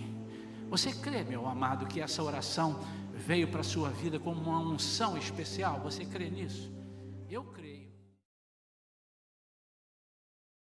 Você 0.70 0.92
crê, 0.92 1.24
meu 1.24 1.46
amado, 1.46 1.86
que 1.86 2.00
essa 2.00 2.22
oração 2.22 2.80
veio 3.28 3.46
para 3.46 3.60
a 3.60 3.64
sua 3.64 3.90
vida 3.90 4.18
como 4.18 4.40
uma 4.40 4.58
unção 4.58 5.18
especial? 5.18 5.80
Você 5.80 6.02
crê 6.02 6.30
nisso? 6.30 6.72
Eu 7.28 7.44
creio. 7.44 7.57